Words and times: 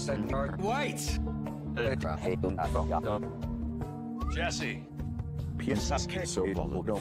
Senor 0.00 0.56
White. 0.60 1.20
Jesse. 4.32 4.80
PSK 5.58 6.26
so 6.26 6.46
bolo. 6.54 6.98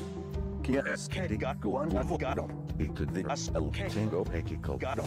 KSK 0.63 1.39
got 1.39 1.61
go 1.61 1.77
on 1.77 1.91
avogado. 1.91 2.51
Into 2.77 3.05
the 3.05 3.23
SLK 3.23 3.87
tango 3.87 4.25
pekico 4.25 4.77
gato. 4.77 5.03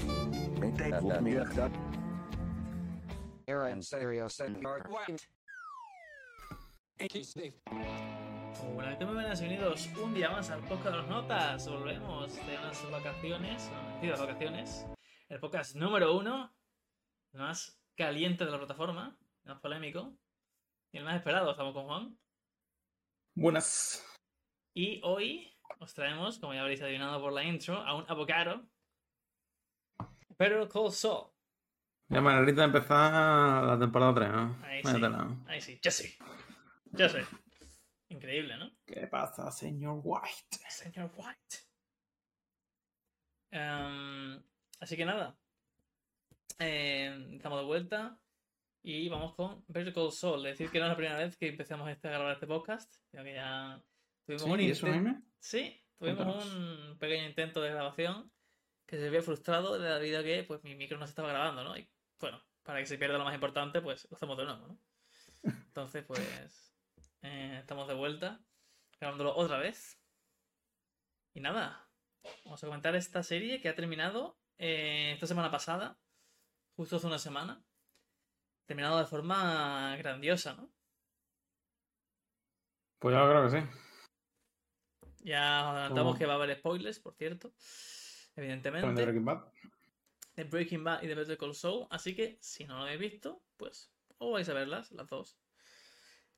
Mente 0.58 0.88
mierda. 1.20 1.70
Era 3.46 3.70
en 3.70 3.82
serio. 3.82 4.26
Bienvenidos 8.98 9.90
un 10.02 10.14
día 10.14 10.30
más 10.30 10.48
al 10.48 10.60
podcast 10.60 10.92
de 10.92 10.96
las 10.96 11.08
notas. 11.08 11.68
Volvemos 11.68 12.36
de 12.36 12.56
unas 12.56 12.90
vacaciones, 12.90 13.70
no, 13.70 13.82
mentira, 13.90 14.16
vacaciones. 14.16 14.86
El 15.28 15.40
podcast 15.40 15.76
número 15.76 16.16
uno, 16.16 16.50
el 17.34 17.40
más 17.40 17.81
caliente 17.96 18.44
de 18.44 18.50
la 18.50 18.58
plataforma, 18.58 19.18
el 19.44 19.52
más 19.52 19.60
polémico 19.60 20.16
y 20.92 20.98
el 20.98 21.04
más 21.04 21.16
esperado. 21.16 21.50
Estamos 21.50 21.74
con 21.74 21.86
Juan. 21.86 22.18
Buenas. 23.34 24.04
Y 24.74 25.00
hoy 25.04 25.52
os 25.78 25.94
traemos, 25.94 26.38
como 26.38 26.54
ya 26.54 26.60
habréis 26.60 26.82
adivinado 26.82 27.20
por 27.20 27.32
la 27.32 27.44
intro, 27.44 27.76
a 27.76 27.94
un 27.94 28.04
abogado. 28.08 28.66
Better 30.38 30.68
Call 30.68 30.92
Saul. 30.92 31.32
Ya 32.08 32.20
manerita 32.20 32.60
de 32.60 32.66
empezar 32.66 33.64
la 33.64 33.78
temporada 33.78 34.14
3, 34.14 34.32
¿no? 34.32 34.58
Ahí 34.64 34.82
sí. 34.82 35.02
Ahí 35.46 35.60
sí, 35.60 35.80
ya 35.82 35.90
sé. 35.90 36.18
Ya 36.92 37.08
sé. 37.08 37.24
Increíble, 38.08 38.56
¿no? 38.58 38.70
¿Qué 38.84 39.06
pasa, 39.06 39.50
señor 39.50 40.00
White? 40.04 40.58
Señor 40.68 41.10
White. 41.16 41.56
Em, 43.50 44.42
así 44.80 44.96
que 44.96 45.04
nada. 45.06 45.38
Em, 46.58 47.34
estamos 47.34 47.58
de 47.60 47.64
vuelta. 47.66 48.18
Y 48.84 49.08
vamos 49.08 49.34
con 49.34 49.64
Better 49.68 49.92
Call 49.92 50.10
Saul. 50.12 50.42
Decir 50.42 50.70
que 50.70 50.78
no 50.78 50.86
es 50.86 50.90
la 50.90 50.96
primera 50.96 51.18
vez 51.18 51.36
que 51.36 51.48
empezamos 51.48 51.88
este- 51.90 52.08
a 52.08 52.12
grabar 52.12 52.32
este 52.34 52.46
podcast. 52.46 52.92
sino 53.10 53.22
que 53.24 53.34
ya 53.34 53.80
tuvimos 54.26 54.42
un 54.44 54.58
¿Sí? 54.58 54.64
¿Y 54.66 54.70
eso, 54.70 54.86
inten- 54.86 54.92
Jaime? 54.92 55.22
Sí, 55.38 55.84
tuvimos 55.98 56.24
Cuéntanos. 56.24 56.54
un 56.90 56.98
pequeño 56.98 57.26
intento 57.28 57.60
de 57.60 57.70
grabación 57.70 58.32
que 58.86 58.96
se 58.98 59.06
había 59.06 59.22
frustrado 59.22 59.78
debido 59.78 60.20
a 60.20 60.22
que 60.22 60.44
pues, 60.44 60.62
mi 60.64 60.74
micro 60.74 60.98
no 60.98 61.06
se 61.06 61.10
estaba 61.10 61.28
grabando, 61.28 61.62
¿no? 61.62 61.76
Y 61.76 61.88
bueno, 62.20 62.42
para 62.62 62.80
que 62.80 62.86
se 62.86 62.98
pierda 62.98 63.18
lo 63.18 63.24
más 63.24 63.34
importante, 63.34 63.80
pues 63.80 64.08
lo 64.10 64.16
hacemos 64.16 64.36
de 64.38 64.44
nuevo, 64.44 64.66
¿no? 64.66 64.78
Entonces, 65.68 66.04
pues 66.04 66.74
eh, 67.22 67.58
estamos 67.60 67.86
de 67.88 67.94
vuelta, 67.94 68.40
grabándolo 69.00 69.34
otra 69.36 69.58
vez. 69.58 69.98
Y 71.34 71.40
nada, 71.40 71.88
vamos 72.44 72.62
a 72.62 72.66
comentar 72.66 72.94
esta 72.96 73.22
serie 73.22 73.60
que 73.60 73.68
ha 73.68 73.74
terminado 73.74 74.38
eh, 74.58 75.12
esta 75.14 75.26
semana 75.26 75.50
pasada, 75.50 75.98
justo 76.76 76.96
hace 76.96 77.06
una 77.06 77.18
semana. 77.18 77.62
Terminado 78.66 78.98
de 78.98 79.06
forma 79.06 79.96
grandiosa, 79.96 80.54
¿no? 80.54 80.70
Pues 82.98 83.14
yo 83.16 83.28
creo 83.28 83.50
que 83.50 83.60
sí. 83.60 83.66
Ya 85.24 85.62
os 85.62 85.70
adelantamos 85.76 86.12
¿Cómo? 86.12 86.18
que 86.18 86.26
va 86.26 86.34
a 86.34 86.36
haber 86.36 86.56
spoilers, 86.56 86.98
por 87.00 87.14
cierto. 87.14 87.52
También 88.34 88.62
de 88.62 88.68
Evidentemente. 88.68 89.02
Breaking 89.02 89.24
Bad. 89.24 89.44
de 90.36 90.44
Breaking 90.44 90.84
Bad 90.84 91.02
y 91.02 91.06
de 91.06 91.14
Better 91.14 91.36
Call 91.38 91.54
Saul. 91.54 91.86
Así 91.90 92.14
que 92.14 92.38
si 92.40 92.64
no 92.64 92.76
lo 92.76 92.82
habéis 92.84 93.00
visto, 93.00 93.42
pues 93.56 93.92
os 94.18 94.32
vais 94.32 94.48
a 94.48 94.54
verlas, 94.54 94.90
las 94.92 95.08
dos. 95.08 95.38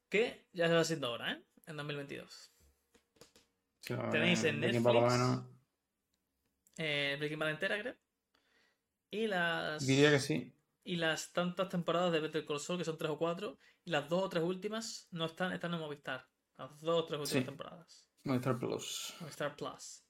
Que 0.09 0.47
ya 0.53 0.69
se 0.69 0.75
va 0.75 0.85
siendo 0.85 1.13
hora, 1.13 1.33
¿eh? 1.33 1.43
En 1.67 1.77
2022. 1.77 2.53
Sí, 3.81 3.95
Tenéis 4.11 4.45
eh, 4.45 4.49
en 4.49 4.61
Breaking 4.61 4.83
Bad 4.83 4.95
Netflix. 4.95 5.51
Eh, 6.79 7.17
Breaking 7.19 7.39
Bad 7.39 7.51
entera, 7.51 7.79
creo. 7.81 7.95
Y 9.15 9.29
las. 9.29 9.87
Diría 9.87 10.11
que 10.11 10.19
sí. 10.19 10.53
Y 10.83 10.97
las 10.97 11.33
tantas 11.33 11.69
temporadas 11.69 12.11
de 12.13 12.19
Better 12.19 12.45
Call 12.45 12.59
Saul, 12.59 12.79
que 12.81 12.85
son 12.85 12.99
tres 12.99 13.13
o 13.13 13.17
cuatro. 13.17 13.59
Y 13.85 13.91
las 13.93 14.09
dos 14.09 14.25
o 14.25 14.29
tres 14.29 14.43
últimas 14.43 15.07
no 15.13 15.27
están, 15.27 15.53
están 15.53 15.73
en 15.73 15.79
Movistar. 15.81 16.27
Las 16.59 16.81
dos 16.81 17.03
o 17.03 17.05
tres 17.07 17.21
últimas 17.21 17.29
Sí. 17.43 17.45
temporadas. 17.45 18.09
Movistar 18.25 18.59
Plus. 18.59 19.15
Movistar 19.21 19.55
Plus. 19.55 20.05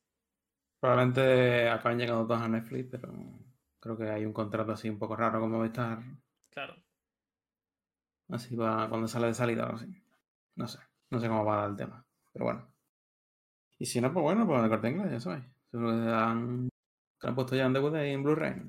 Probablemente 0.81 1.69
acaben 1.69 1.99
llegando 1.99 2.27
todos 2.27 2.41
a 2.41 2.49
Netflix, 2.49 2.89
pero 2.91 3.13
creo 3.79 3.97
que 3.99 4.09
hay 4.09 4.25
un 4.25 4.33
contrato 4.33 4.73
así 4.73 4.89
un 4.89 4.99
poco 4.99 5.17
raro 5.17 5.39
con 5.39 5.51
Movistar. 5.51 6.03
Claro. 6.51 6.75
Así 8.31 8.57
va 8.57 8.89
cuando 8.89 9.07
sale 9.07 9.27
de 9.27 9.35
salida 9.35 9.69
o 9.69 9.75
así. 9.75 9.87
No 10.55 10.67
sé. 10.67 10.79
No 11.11 11.21
sé 11.21 11.29
cómo 11.29 11.45
va 11.45 11.59
a 11.59 11.61
dar 11.63 11.71
el 11.71 11.77
tema. 11.77 12.07
Pero 12.33 12.47
bueno. 12.47 12.73
Y 13.79 13.85
si 13.85 14.01
no, 14.01 14.11
pues 14.15 14.23
bueno, 14.23 14.47
pues 14.47 14.63
el 14.63 14.71
corte 14.71 14.89
inglés, 14.89 15.11
ya 15.13 15.21
sabéis. 15.21 15.45
Seguro 15.71 15.91
que 15.91 16.11
han, 16.11 16.69
que 17.21 17.27
han 17.29 17.35
puesto 17.35 17.55
ya 17.55 17.67
en 17.67 17.75
DVD 17.75 18.07
y 18.07 18.13
en 18.13 18.23
Blu-ray. 18.23 18.63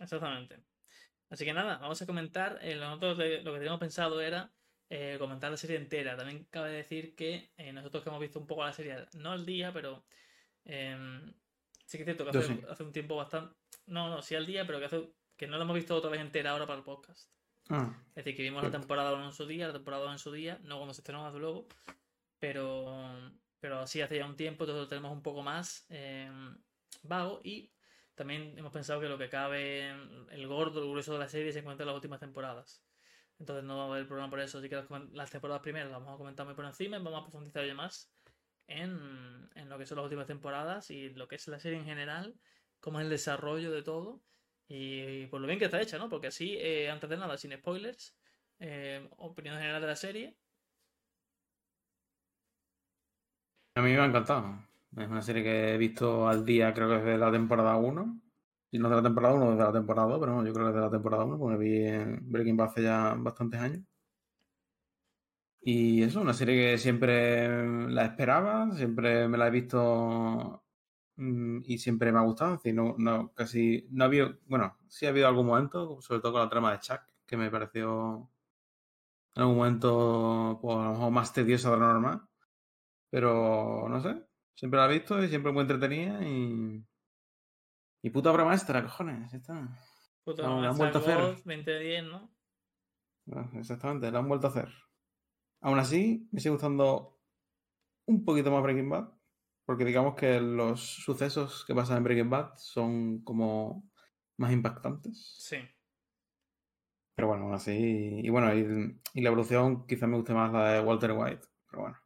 Exactamente. 0.00 0.62
Así 1.30 1.44
que 1.44 1.52
nada, 1.52 1.78
vamos 1.78 2.00
a 2.02 2.06
comentar. 2.06 2.58
eh, 2.62 2.74
nosotros 2.76 3.18
de- 3.18 3.42
lo 3.42 3.52
que 3.52 3.58
teníamos 3.58 3.80
pensado 3.80 4.20
era 4.20 4.52
eh, 4.90 5.16
comentar 5.18 5.50
la 5.50 5.56
serie 5.56 5.76
entera. 5.76 6.16
También 6.16 6.44
cabe 6.50 6.70
decir 6.72 7.14
que 7.14 7.50
eh, 7.56 7.72
nosotros 7.72 8.02
que 8.02 8.10
hemos 8.10 8.20
visto 8.20 8.38
un 8.38 8.46
poco 8.46 8.64
la 8.64 8.72
serie, 8.74 9.06
no 9.14 9.32
al 9.32 9.46
día, 9.46 9.72
pero 9.72 10.04
em, 10.64 11.32
sí 11.86 11.96
que 11.96 12.02
es 12.02 12.04
cierto 12.04 12.24
que 12.24 12.30
hace, 12.38 12.42
sí. 12.48 12.60
hace 12.68 12.82
un 12.82 12.92
tiempo 12.92 13.16
bastante. 13.16 13.54
No, 13.86 14.08
no, 14.10 14.20
sí 14.20 14.34
al 14.34 14.44
día, 14.46 14.66
pero 14.66 14.78
que 14.78 14.84
hace 14.84 15.10
que 15.36 15.46
no 15.46 15.56
la 15.56 15.64
hemos 15.64 15.76
visto 15.76 15.96
otra 15.96 16.10
vez 16.10 16.20
entera 16.20 16.50
ahora 16.50 16.66
para 16.66 16.78
el 16.78 16.84
podcast. 16.84 17.30
Ah, 17.70 17.90
Es 18.10 18.16
decir, 18.16 18.36
que 18.36 18.42
vimos 18.42 18.62
la 18.62 18.70
temporada 18.70 19.14
1 19.14 19.24
en 19.26 19.32
su 19.32 19.46
día, 19.46 19.68
la 19.68 19.72
temporada 19.72 20.02
2 20.04 20.12
en 20.12 20.18
su 20.18 20.30
día, 20.30 20.58
no 20.62 20.76
cuando 20.76 20.92
se 20.92 21.00
estrenó 21.00 21.24
desde 21.24 21.38
luego, 21.38 21.66
pero, 22.38 23.32
pero 23.60 23.86
sí 23.86 24.00
hace 24.02 24.18
ya 24.18 24.26
un 24.26 24.36
tiempo, 24.36 24.64
entonces 24.64 24.82
lo 24.82 24.88
tenemos 24.88 25.12
un 25.12 25.22
poco 25.22 25.42
más 25.42 25.86
eh, 25.88 26.30
vago 27.02 27.40
y 27.44 27.72
también 28.14 28.56
hemos 28.58 28.72
pensado 28.72 29.00
que 29.00 29.08
lo 29.08 29.18
que 29.18 29.28
cabe, 29.28 29.90
el 30.30 30.46
gordo, 30.46 30.82
el 30.82 30.90
grueso 30.90 31.12
de 31.14 31.18
la 31.18 31.28
serie 31.28 31.52
se 31.52 31.60
encuentra 31.60 31.84
en 31.84 31.88
las 31.88 31.96
últimas 31.96 32.20
temporadas. 32.20 32.82
Entonces 33.38 33.64
no 33.64 33.78
va 33.78 33.84
a 33.84 33.86
haber 33.86 34.06
problema 34.06 34.30
por 34.30 34.40
eso, 34.40 34.58
así 34.58 34.68
que 34.68 34.84
las, 35.12 35.30
temporadas 35.30 35.62
primeras 35.62 35.90
las 35.90 36.00
vamos 36.00 36.14
a 36.14 36.18
comentar 36.18 36.46
muy 36.46 36.54
por 36.54 36.64
encima 36.64 36.96
y 36.96 37.02
vamos 37.02 37.20
a 37.20 37.24
profundizar 37.24 37.66
ya 37.66 37.74
más 37.74 38.12
en, 38.68 39.50
en 39.54 39.68
lo 39.68 39.78
que 39.78 39.86
son 39.86 39.96
las 39.96 40.04
últimas 40.04 40.26
temporadas 40.26 40.90
y 40.90 41.10
lo 41.10 41.26
que 41.26 41.36
es 41.36 41.48
la 41.48 41.58
serie 41.58 41.78
en 41.78 41.84
general, 41.84 42.34
cómo 42.80 43.00
es 43.00 43.04
el 43.04 43.10
desarrollo 43.10 43.72
de 43.72 43.82
todo 43.82 44.22
y 44.68 45.26
por 45.26 45.40
lo 45.40 45.46
bien 45.46 45.58
que 45.58 45.66
está 45.66 45.80
hecha, 45.80 45.98
¿no? 45.98 46.08
Porque 46.08 46.28
así, 46.28 46.56
eh, 46.58 46.90
antes 46.90 47.10
de 47.10 47.16
nada, 47.16 47.36
sin 47.36 47.52
spoilers, 47.52 48.16
eh, 48.58 49.06
opinión 49.18 49.56
general 49.56 49.82
de 49.82 49.86
la 49.86 49.96
serie. 49.96 50.36
A 53.74 53.82
mí 53.82 53.92
me 53.92 54.00
ha 54.00 54.06
encantado. 54.06 54.71
Es 54.96 55.08
una 55.08 55.22
serie 55.22 55.42
que 55.42 55.74
he 55.74 55.78
visto 55.78 56.28
al 56.28 56.44
día, 56.44 56.74
creo 56.74 56.88
que 56.88 56.96
desde 56.96 57.18
la 57.18 57.32
temporada 57.32 57.76
1. 57.76 58.20
Si 58.70 58.78
no 58.78 58.88
de 58.90 58.96
la 58.96 59.02
temporada 59.02 59.34
1, 59.34 59.50
desde 59.52 59.64
la 59.64 59.72
temporada 59.72 60.08
2, 60.08 60.20
pero 60.20 60.34
bueno, 60.34 60.48
yo 60.48 60.54
creo 60.54 60.66
que 60.66 60.72
desde 60.72 60.86
la 60.86 60.90
temporada 60.90 61.24
1, 61.24 61.38
porque 61.38 61.56
vi 61.58 61.86
en 61.86 62.30
Breaking 62.30 62.56
Bad 62.56 62.68
hace 62.68 62.82
ya 62.82 63.14
bastantes 63.18 63.60
años. 63.60 63.82
Y 65.64 66.02
eso, 66.02 66.20
una 66.20 66.34
serie 66.34 66.72
que 66.72 66.78
siempre 66.78 67.88
la 67.88 68.04
esperaba, 68.06 68.70
siempre 68.74 69.28
me 69.28 69.38
la 69.38 69.46
he 69.46 69.50
visto 69.50 70.64
mm, 71.16 71.60
y 71.64 71.78
siempre 71.78 72.12
me 72.12 72.18
ha 72.18 72.22
gustado. 72.22 72.60
No, 72.74 72.94
no, 72.98 73.32
casi, 73.34 73.86
no 73.90 74.04
ha 74.04 74.06
habido, 74.08 74.38
bueno, 74.46 74.76
sí 74.88 75.06
ha 75.06 75.10
habido 75.10 75.28
algún 75.28 75.46
momento, 75.46 76.00
sobre 76.00 76.20
todo 76.20 76.32
con 76.32 76.42
la 76.42 76.50
trama 76.50 76.72
de 76.72 76.80
Chuck, 76.80 77.00
que 77.26 77.36
me 77.36 77.50
pareció 77.50 78.30
en 79.34 79.42
algún 79.42 79.56
momento 79.56 80.58
pues, 80.62 80.76
a 80.76 80.84
lo 80.84 80.90
mejor 80.92 81.10
más 81.12 81.32
tediosa 81.32 81.70
de 81.70 81.76
lo 81.78 81.86
normal. 81.86 82.22
Pero 83.10 83.88
no 83.88 84.00
sé, 84.00 84.22
siempre 84.54 84.78
la 84.78 84.86
he 84.86 84.98
visto 84.98 85.22
y 85.22 85.28
siempre 85.28 85.52
muy 85.52 85.62
entretenida 85.62 86.22
y. 86.24 86.84
Y 88.04 88.10
puta 88.10 88.32
obra 88.32 88.44
maestra, 88.44 88.82
cojones, 88.82 89.32
está. 89.32 89.68
Puto, 90.24 90.42
No, 90.42 90.60
la 90.60 90.70
han 90.70 90.76
vuelto 90.76 90.98
a 90.98 91.00
hacer. 91.00 91.18
Wolf, 91.18 91.44
2010, 91.44 92.04
¿no? 92.04 92.34
Exactamente, 93.54 94.10
la 94.10 94.18
han 94.18 94.28
vuelto 94.28 94.48
a 94.48 94.50
hacer. 94.50 94.68
Aún 95.60 95.78
así, 95.78 96.28
me 96.32 96.40
sigue 96.40 96.50
gustando 96.50 97.20
un 98.06 98.24
poquito 98.24 98.50
más 98.50 98.62
Breaking 98.62 98.88
Bad, 98.88 99.12
porque 99.64 99.84
digamos 99.84 100.16
que 100.16 100.40
los 100.40 100.80
sucesos 100.80 101.64
que 101.64 101.74
pasan 101.74 101.98
en 101.98 102.04
Breaking 102.04 102.30
Bad 102.30 102.54
son 102.56 103.22
como 103.22 103.88
más 104.38 104.52
impactantes. 104.52 105.36
Sí. 105.38 105.58
Pero 107.14 107.28
bueno, 107.28 107.44
aún 107.44 107.54
así. 107.54 108.20
Y 108.22 108.28
bueno, 108.30 108.52
y, 108.52 109.00
y 109.14 109.22
la 109.22 109.28
evolución 109.28 109.86
quizás 109.86 110.08
me 110.08 110.16
guste 110.16 110.34
más 110.34 110.52
la 110.52 110.72
de 110.72 110.80
Walter 110.80 111.12
White, 111.12 111.46
pero 111.70 111.82
bueno. 111.82 112.01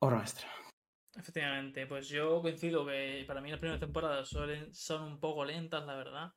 Obra 0.00 0.16
maestra. 0.16 0.48
Efectivamente, 1.16 1.86
pues 1.86 2.08
yo 2.08 2.40
coincido 2.42 2.86
que 2.86 3.24
para 3.26 3.40
mí 3.40 3.50
las 3.50 3.58
primeras 3.58 3.80
temporadas 3.80 4.28
suelen, 4.28 4.72
son 4.74 5.02
un 5.04 5.20
poco 5.20 5.44
lentas, 5.44 5.84
la 5.84 5.96
verdad. 5.96 6.32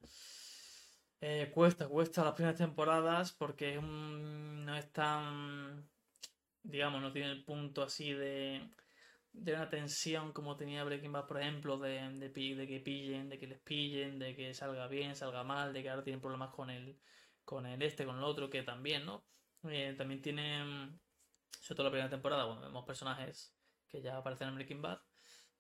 Eh, 1.24 1.52
cuesta, 1.54 1.88
cuesta 1.88 2.24
las 2.24 2.34
primeras 2.34 2.58
temporadas 2.58 3.31
porque 3.34 3.78
un- 3.78 4.66
no 4.66 4.75
es 4.75 4.92
tan, 4.92 5.92
digamos, 6.63 7.02
no 7.02 7.12
tiene 7.13 7.31
el 7.31 7.46
punto 7.46 7.84
así 7.84 8.13
de, 8.13 8.72
de 9.34 9.54
una 9.54 9.69
tensión 9.69 10.34
como 10.34 10.57
tenía 10.57 10.84
Breaking 10.84 11.12
Bad, 11.14 11.28
por 11.28 11.42
ejemplo, 11.42 11.78
de, 11.80 11.92
de, 12.19 12.30
de 12.31 12.68
que 12.68 12.80
pillen, 12.81 13.30
de 13.30 13.40
que 13.40 13.48
les 13.48 13.62
pillen, 13.62 14.19
de 14.19 14.36
que 14.36 14.54
salga 14.56 14.88
bien, 14.88 15.16
salga 15.16 15.44
mal, 15.44 15.74
de 15.74 15.84
que 15.84 15.90
ahora 15.90 16.04
tienen 16.04 16.22
problemas 16.22 16.52
con 16.56 16.69
el, 16.72 17.02
con 17.46 17.66
el 17.68 17.81
este, 17.84 18.06
con 18.06 18.18
el 18.18 18.24
otro, 18.24 18.50
que 18.50 18.64
también, 18.64 19.06
¿no? 19.06 19.28
Eh, 19.64 19.96
también 19.98 20.22
tiene, 20.22 20.64
mm, 20.66 21.02
sobre 21.59 21.75
todo 21.75 21.83
la 21.86 21.92
primera 21.92 22.09
temporada, 22.09 22.45
cuando 22.45 22.65
vemos 22.68 22.86
personajes 22.86 23.53
que 23.88 24.01
ya 24.01 24.18
aparecen 24.18 24.50
en 24.50 24.56
Breaking 24.56 24.81
Bad, 24.81 25.00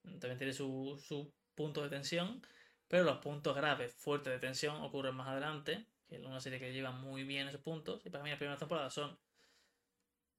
también 0.03 0.37
tiene 0.37 0.53
su, 0.53 1.01
su 1.05 1.33
punto 1.55 1.83
de 1.83 1.89
tensión, 1.89 2.41
pero 2.87 3.03
los 3.03 3.17
puntos 3.19 3.55
graves, 3.55 3.93
fuertes 3.93 4.33
de 4.33 4.39
tensión 4.39 4.81
ocurren 4.81 5.15
más 5.15 5.27
adelante, 5.27 5.85
que 6.07 6.15
es 6.15 6.23
una 6.23 6.39
serie 6.39 6.59
que 6.59 6.73
lleva 6.73 6.91
muy 6.91 7.23
bien 7.23 7.47
esos 7.47 7.61
puntos, 7.61 8.05
y 8.05 8.09
para 8.09 8.23
mí 8.23 8.29
las 8.29 8.39
primeras 8.39 8.59
temporadas 8.59 8.93
son 8.93 9.17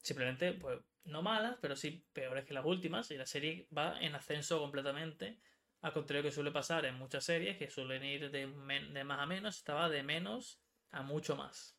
simplemente, 0.03 0.53
pues, 0.53 0.81
no 1.05 1.23
malas, 1.23 1.57
pero 1.61 1.77
sí 1.77 2.05
peores 2.13 2.45
que 2.45 2.55
las 2.55 2.65
últimas, 2.65 3.11
y 3.11 3.17
la 3.17 3.27
serie 3.27 3.69
va 3.77 4.01
en 4.01 4.15
ascenso 4.15 4.61
completamente, 4.61 5.39
al 5.81 5.93
contrario 5.93 6.23
que 6.23 6.33
suele 6.33 6.51
pasar 6.51 6.85
en 6.85 6.97
muchas 6.97 7.25
series, 7.25 7.57
que 7.57 7.71
suelen 7.71 8.05
ir 8.05 8.31
de, 8.31 8.47
de 8.47 9.05
más 9.05 9.21
a 9.21 9.27
menos, 9.27 9.57
estaba 9.57 9.89
de 9.89 10.03
menos 10.03 10.61
a 10.91 11.03
mucho 11.03 11.37
más, 11.37 11.77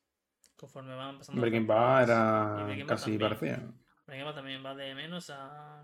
conforme 0.63 0.95
van 0.95 1.17
pasando 1.17 1.41
Breaking 1.41 1.67
Bad 1.67 2.03
era 2.03 2.63
Breaking 2.63 2.87
casi 2.87 3.17
también. 3.17 3.19
parecía. 3.19 3.73
Breaking 4.05 4.25
Bad 4.25 4.35
también 4.35 4.65
va 4.65 4.73
de 4.73 4.95
menos 4.95 5.29
a. 5.29 5.83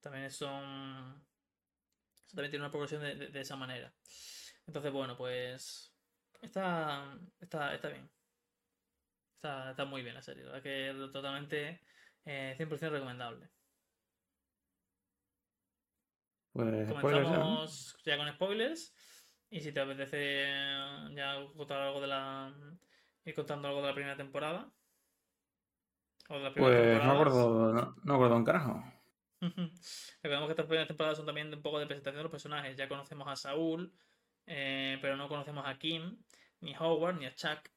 También 0.00 0.28
son. 0.28 1.24
eso 2.26 2.34
también 2.34 2.50
tiene 2.50 2.64
una 2.64 2.70
progresión 2.72 3.00
de, 3.02 3.14
de- 3.14 3.28
de 3.28 3.40
esa 3.40 3.54
manera. 3.54 3.94
Entonces, 4.66 4.90
bueno, 4.92 5.16
pues. 5.16 5.94
Está. 6.40 7.16
Está, 7.40 7.72
está 7.74 7.88
bien. 7.90 8.10
Está, 9.36 9.70
está 9.70 9.84
muy 9.84 10.02
bien 10.02 10.14
la 10.16 10.22
serie. 10.22 10.42
La 10.42 10.50
verdad 10.52 10.62
que 10.64 10.90
es 10.90 11.12
totalmente. 11.12 11.80
eh, 12.24 12.56
100% 12.58 12.90
recomendable. 12.90 13.48
Pues 16.52 16.88
spoilers 16.88 17.28
ya, 17.28 17.36
¿no? 17.36 17.44
Comenzamos 17.44 17.96
ya 18.04 18.16
con 18.16 18.28
spoilers. 18.32 18.94
Y 19.50 19.60
si 19.60 19.70
te 19.72 19.80
apetece 19.80 20.46
ya 21.14 21.36
contar 21.56 21.80
algo 21.82 22.00
de 22.00 22.06
la. 22.08 22.52
Ir 23.24 23.34
contando 23.34 23.68
algo 23.68 23.80
de 23.82 23.88
la 23.88 23.94
primera 23.94 24.16
temporada. 24.16 24.70
O 26.28 26.34
de 26.34 26.40
las 26.44 26.52
primeras 26.52 26.76
Pues 26.76 27.04
no 27.04 27.12
temporadas. 27.12 27.14
acuerdo, 27.14 27.72
no, 27.72 27.94
no 28.04 28.14
acuerdo 28.14 28.36
un 28.36 28.44
carajo. 28.44 28.84
Recordemos 30.22 30.46
que 30.46 30.52
estas 30.52 30.66
primeras 30.66 30.88
temporadas 30.88 31.16
son 31.16 31.26
también 31.26 31.50
de 31.50 31.56
un 31.56 31.62
poco 31.62 31.78
de 31.78 31.86
presentación 31.86 32.18
de 32.18 32.22
los 32.22 32.30
personajes. 32.30 32.76
Ya 32.76 32.88
conocemos 32.88 33.28
a 33.28 33.36
Saúl, 33.36 33.92
eh, 34.46 34.98
pero 35.02 35.16
no 35.16 35.28
conocemos 35.28 35.64
a 35.66 35.76
Kim, 35.78 36.16
ni 36.60 36.74
a 36.74 36.80
Howard, 36.80 37.16
ni 37.18 37.26
a 37.26 37.34
Chuck, 37.34 37.68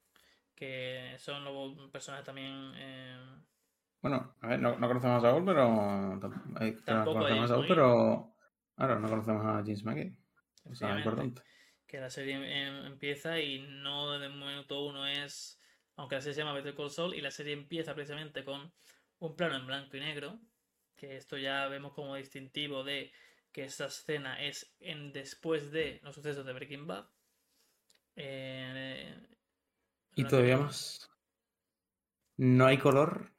que 0.54 1.16
son 1.18 1.44
los 1.44 1.90
personajes 1.90 2.24
también. 2.24 2.72
eh, 2.76 3.18
Bueno, 4.00 4.34
a 4.40 4.46
ver, 4.48 4.60
no, 4.60 4.78
no 4.78 4.86
conocemos 4.88 5.24
a 5.24 5.28
Saúl, 5.28 5.44
pero. 5.44 6.14
eh, 6.60 6.76
Tampoco 6.84 7.18
conocemos 7.18 7.44
a 7.44 7.54
Saúl, 7.54 7.66
pero. 7.68 8.32
Ahora 8.76 8.98
no 8.98 9.08
conocemos 9.08 9.44
a 9.44 9.62
James. 9.64 9.82
Eso 10.70 10.88
es 10.88 10.96
importante. 10.98 11.42
Que 11.86 12.00
la 12.00 12.10
serie 12.10 12.34
em- 12.34 12.86
empieza 12.86 13.38
y 13.40 13.60
no 13.60 14.12
desde 14.12 14.26
el 14.26 14.34
minuto 14.34 14.84
uno 14.84 15.06
es. 15.06 15.60
Aunque 15.96 16.16
la 16.16 16.20
serie 16.20 16.34
se 16.34 16.40
llama 16.40 16.52
Better 16.52 16.74
Call 16.74 16.90
Saul 16.90 17.14
y 17.14 17.20
la 17.20 17.30
serie 17.30 17.52
empieza 17.54 17.94
precisamente 17.94 18.44
con 18.44 18.72
un 19.18 19.36
plano 19.36 19.56
en 19.56 19.66
blanco 19.66 19.96
y 19.96 20.00
negro, 20.00 20.38
que 20.94 21.16
esto 21.16 21.38
ya 21.38 21.66
vemos 21.68 21.94
como 21.94 22.16
distintivo 22.16 22.84
de 22.84 23.12
que 23.52 23.64
esta 23.64 23.86
escena 23.86 24.42
es 24.42 24.74
en 24.80 25.12
después 25.12 25.70
de 25.70 26.00
los 26.02 26.14
sucesos 26.14 26.44
de 26.44 26.52
Breaking 26.52 26.86
Bad. 26.86 27.06
Eh, 28.16 29.16
Y 30.14 30.24
todavía 30.24 30.58
más. 30.58 31.10
No 32.36 32.66
hay 32.66 32.76
color 32.76 33.32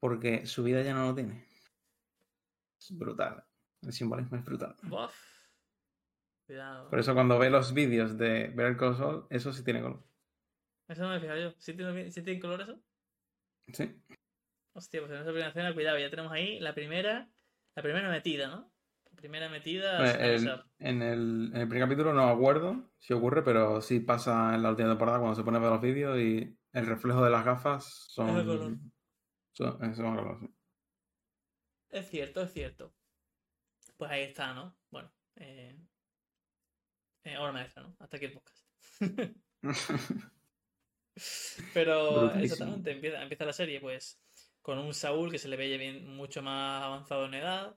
porque 0.00 0.46
su 0.46 0.62
vida 0.62 0.82
ya 0.82 0.94
no 0.94 1.06
lo 1.08 1.14
tiene. 1.14 1.46
Es 2.80 2.96
brutal. 2.96 3.44
El 3.82 3.92
simbolismo 3.92 4.38
es 4.38 4.44
brutal. 4.44 4.76
Buf. 4.84 5.27
Cuidado. 6.48 6.88
Por 6.88 6.98
eso 6.98 7.12
cuando 7.14 7.38
ve 7.38 7.50
los 7.50 7.74
vídeos 7.74 8.16
de 8.16 8.48
Better 8.48 8.76
Call 8.78 8.96
Saul, 8.96 9.26
eso 9.28 9.52
sí 9.52 9.62
tiene 9.62 9.82
color. 9.82 10.02
Eso 10.88 11.02
no 11.02 11.10
me 11.10 11.16
he 11.16 11.20
fijado 11.20 11.38
yo. 11.38 11.50
¿Sí 11.58 11.74
tiene, 11.74 12.10
sí 12.10 12.22
tiene 12.22 12.40
color 12.40 12.62
eso? 12.62 12.80
Sí. 13.74 14.02
Hostia, 14.72 15.00
pues 15.00 15.12
en 15.12 15.18
esa 15.18 15.26
primera 15.26 15.48
escena, 15.48 15.74
cuidado, 15.74 15.98
ya 15.98 16.08
tenemos 16.08 16.32
ahí 16.32 16.58
la 16.58 16.74
primera. 16.74 17.28
La 17.74 17.82
primera 17.82 18.08
metida, 18.10 18.48
¿no? 18.48 18.72
La 19.10 19.16
primera 19.16 19.48
metida. 19.50 20.24
El- 20.24 20.48
en, 20.78 21.02
el, 21.02 21.50
en 21.52 21.60
el 21.60 21.68
primer 21.68 21.86
capítulo 21.86 22.14
no 22.14 22.28
acuerdo 22.30 22.90
si 22.98 23.12
ocurre, 23.12 23.42
pero 23.42 23.82
sí 23.82 24.00
pasa 24.00 24.54
en 24.54 24.62
la 24.62 24.70
última 24.70 24.88
temporada 24.88 25.18
cuando 25.18 25.36
se 25.36 25.44
pone 25.44 25.58
a 25.58 25.60
ver 25.60 25.70
los 25.70 25.80
vídeos 25.82 26.18
y 26.18 26.56
el 26.72 26.86
reflejo 26.86 27.22
de 27.24 27.30
las 27.30 27.44
gafas 27.44 27.84
son. 28.08 28.34
de 28.38 28.44
color. 28.44 28.76
son, 29.52 29.94
son 29.94 30.16
color, 30.16 30.38
sí. 30.40 30.54
Es 31.90 32.08
cierto, 32.08 32.42
es 32.42 32.52
cierto. 32.52 32.94
Pues 33.96 34.10
ahí 34.10 34.22
está, 34.22 34.54
¿no? 34.54 34.78
Bueno, 34.90 35.10
eh, 35.36 35.76
eh, 37.24 37.36
obra 37.38 37.52
maestra, 37.52 37.82
¿no? 37.82 37.96
Hasta 37.98 38.16
aquí 38.16 38.26
el 38.26 38.32
podcast. 38.32 38.64
Pero 41.74 42.32
exactamente, 42.34 42.92
empieza, 42.92 43.22
empieza 43.22 43.44
la 43.44 43.52
serie, 43.52 43.80
pues, 43.80 44.20
con 44.62 44.78
un 44.78 44.94
Saúl 44.94 45.30
que 45.30 45.38
se 45.38 45.48
le 45.48 45.56
ve 45.56 45.70
ya 45.70 45.76
bien, 45.76 46.06
mucho 46.14 46.42
más 46.42 46.84
avanzado 46.84 47.26
en 47.26 47.34
edad, 47.34 47.76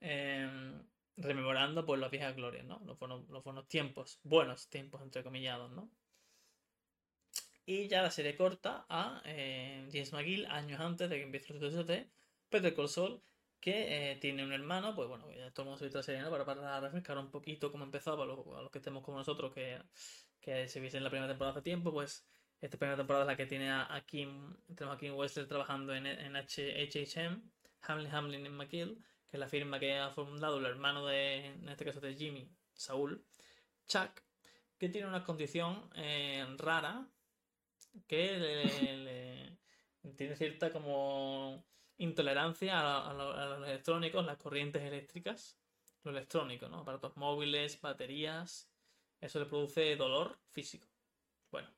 em, 0.00 0.82
rememorando 1.16 1.84
pues 1.84 2.00
las 2.00 2.10
viejas 2.10 2.36
glorias, 2.36 2.64
¿no? 2.64 2.80
Los 2.84 2.98
buenos, 2.98 3.28
los 3.28 3.44
buenos 3.44 3.68
tiempos, 3.68 4.20
buenos 4.22 4.68
tiempos, 4.68 5.02
entre 5.02 5.22
comillados, 5.22 5.70
¿no? 5.72 5.90
Y 7.66 7.88
ya 7.88 8.02
la 8.02 8.10
serie 8.10 8.36
corta 8.36 8.86
a 8.88 9.22
eh, 9.26 9.88
James 9.92 10.12
McGill 10.12 10.46
años 10.46 10.80
antes 10.80 11.10
de 11.10 11.16
que 11.16 11.24
empiece 11.24 11.52
el 11.52 11.60
suceso 11.60 11.84
de 11.84 12.08
Peter 12.48 12.74
Call 12.74 12.88
Saul, 12.88 13.22
que 13.60 14.12
eh, 14.12 14.16
tiene 14.16 14.44
un 14.44 14.52
hermano, 14.52 14.94
pues 14.94 15.08
bueno, 15.08 15.30
ya 15.32 15.50
todo 15.52 15.64
el 15.74 15.78
mundo 15.80 16.02
serie, 16.02 16.22
¿no? 16.22 16.30
Para, 16.30 16.44
para 16.44 16.80
refrescar 16.80 17.18
un 17.18 17.30
poquito 17.30 17.70
cómo 17.72 17.84
empezaba, 17.84 18.22
a 18.24 18.26
los, 18.26 18.70
que 18.70 18.78
estemos 18.78 19.02
como 19.04 19.18
nosotros, 19.18 19.52
que, 19.52 19.82
que 20.40 20.68
se 20.68 20.80
viesen 20.80 21.02
la 21.04 21.10
primera 21.10 21.28
temporada 21.28 21.52
hace 21.52 21.62
tiempo, 21.62 21.92
pues 21.92 22.26
esta 22.60 22.78
primera 22.78 22.96
temporada 22.96 23.24
es 23.24 23.28
la 23.28 23.36
que 23.36 23.46
tiene 23.46 23.70
a, 23.70 24.04
Kim, 24.06 24.56
tenemos 24.74 24.96
a 24.96 24.98
Kim 25.00 25.14
Wessler 25.14 25.46
trabajando 25.46 25.94
en, 25.94 26.06
en 26.06 26.34
HHM, 26.36 27.50
Hamlin 27.82 28.14
Hamlin 28.14 28.46
en 28.46 28.52
McGill, 28.56 29.04
que 29.26 29.36
es 29.36 29.40
la 29.40 29.48
firma 29.48 29.78
que 29.78 29.96
ha 29.96 30.10
fundado 30.10 30.58
el 30.58 30.66
hermano 30.66 31.06
de, 31.06 31.46
en 31.46 31.68
este 31.68 31.84
caso 31.84 32.00
de 32.00 32.14
Jimmy, 32.14 32.48
Saúl, 32.74 33.24
Chuck, 33.86 34.22
que 34.78 34.88
tiene 34.88 35.08
una 35.08 35.24
condición 35.24 35.90
eh, 35.96 36.44
rara 36.58 37.06
que 38.06 38.38
le- 38.38 39.58
tiene 40.16 40.36
cierta 40.36 40.72
como 40.72 41.64
intolerancia 41.98 42.80
a, 42.80 43.10
a 43.10 43.14
lo- 43.14 43.32
a 43.34 43.46
los 43.58 43.68
electrónicos, 43.68 44.24
las 44.26 44.38
corrientes 44.38 44.82
eléctricas, 44.82 45.58
lo 46.04 46.10
electrónico, 46.12 46.68
¿no? 46.68 46.80
Aparatos 46.80 47.16
móviles, 47.16 47.80
baterías, 47.80 48.70
eso 49.20 49.38
le 49.40 49.46
produce 49.46 49.96
dolor 49.96 50.38
físico. 50.52 50.88
Bueno, 51.50 51.70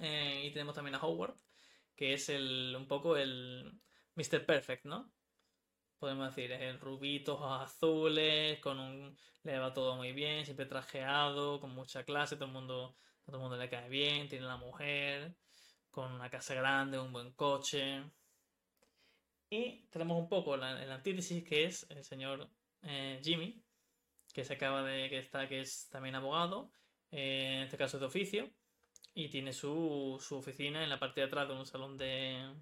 eh, 0.00 0.44
y 0.46 0.52
tenemos 0.52 0.74
también 0.74 0.94
a 0.96 1.00
Howard, 1.04 1.36
que 1.96 2.14
es 2.14 2.28
el 2.28 2.74
un 2.76 2.88
poco 2.88 3.16
el 3.16 3.80
Mr. 4.16 4.44
Perfect, 4.46 4.84
¿no? 4.86 5.12
Podemos 5.98 6.34
decir, 6.34 6.52
el 6.52 6.80
rubito, 6.80 7.34
ojos 7.34 7.62
azules, 7.62 8.60
con 8.60 8.78
un 8.78 9.16
le 9.44 9.58
va 9.58 9.72
todo 9.74 9.96
muy 9.96 10.12
bien, 10.12 10.44
siempre 10.44 10.66
trajeado, 10.66 11.60
con 11.60 11.70
mucha 11.70 12.04
clase, 12.04 12.36
todo 12.36 12.46
el 12.46 12.52
mundo, 12.52 12.96
a 13.22 13.26
todo 13.26 13.36
el 13.36 13.42
mundo 13.42 13.56
le 13.58 13.68
cae 13.70 13.88
bien, 13.88 14.28
tiene 14.28 14.46
la 14.46 14.56
mujer, 14.56 15.36
con 15.90 16.12
una 16.12 16.30
casa 16.30 16.54
grande, 16.54 16.98
un 16.98 17.12
buen 17.12 17.32
coche. 17.32 18.04
Y 19.56 19.86
tenemos 19.90 20.18
un 20.18 20.28
poco 20.28 20.56
la, 20.56 20.70
antítesis 20.92 21.44
que 21.44 21.66
es 21.66 21.88
el 21.88 22.02
señor 22.02 22.50
eh, 22.82 23.20
Jimmy, 23.22 23.62
que 24.32 24.42
se 24.44 24.54
acaba 24.54 24.82
de. 24.82 25.08
que 25.08 25.18
está, 25.18 25.46
que 25.46 25.60
es 25.60 25.88
también 25.90 26.16
abogado, 26.16 26.72
eh, 27.12 27.52
en 27.58 27.62
este 27.62 27.76
caso 27.76 28.00
de 28.00 28.06
oficio, 28.06 28.50
y 29.14 29.28
tiene 29.28 29.52
su, 29.52 30.18
su 30.20 30.38
oficina 30.38 30.82
en 30.82 30.90
la 30.90 30.98
parte 30.98 31.20
de 31.20 31.26
atrás 31.28 31.46
de 31.46 31.54
un 31.54 31.66
salón 31.66 31.96
de, 31.96 32.52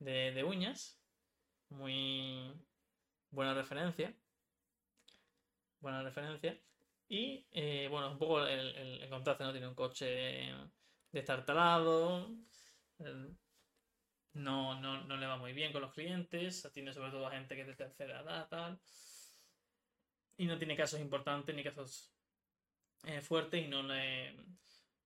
de, 0.00 0.42
uñas. 0.42 1.00
Muy 1.68 2.52
buena 3.30 3.54
referencia. 3.54 4.12
Buena 5.80 6.02
referencia. 6.02 6.60
Y 7.08 7.46
eh, 7.52 7.86
bueno, 7.88 8.10
un 8.10 8.18
poco 8.18 8.44
el, 8.44 8.74
el, 9.02 9.08
contraste, 9.10 9.44
¿no? 9.44 9.52
Tiene 9.52 9.68
un 9.68 9.76
coche 9.76 10.52
destartalado. 11.12 12.34
el- 12.98 13.36
no, 14.34 14.80
no, 14.80 15.04
no 15.04 15.16
le 15.16 15.26
va 15.26 15.36
muy 15.36 15.52
bien 15.52 15.72
con 15.72 15.82
los 15.82 15.92
clientes. 15.92 16.64
Atiende 16.64 16.92
sobre 16.92 17.10
todo 17.10 17.26
a 17.26 17.32
gente 17.32 17.54
que 17.54 17.62
es 17.62 17.66
de 17.66 17.74
tercera 17.74 18.20
edad, 18.20 18.48
tal. 18.48 18.78
Y 20.36 20.46
no 20.46 20.58
tiene 20.58 20.76
casos 20.76 21.00
importantes 21.00 21.54
ni 21.54 21.64
casos 21.64 22.12
eh, 23.04 23.20
fuertes 23.20 23.64
y 23.64 23.68
no 23.68 23.82
le. 23.82 24.36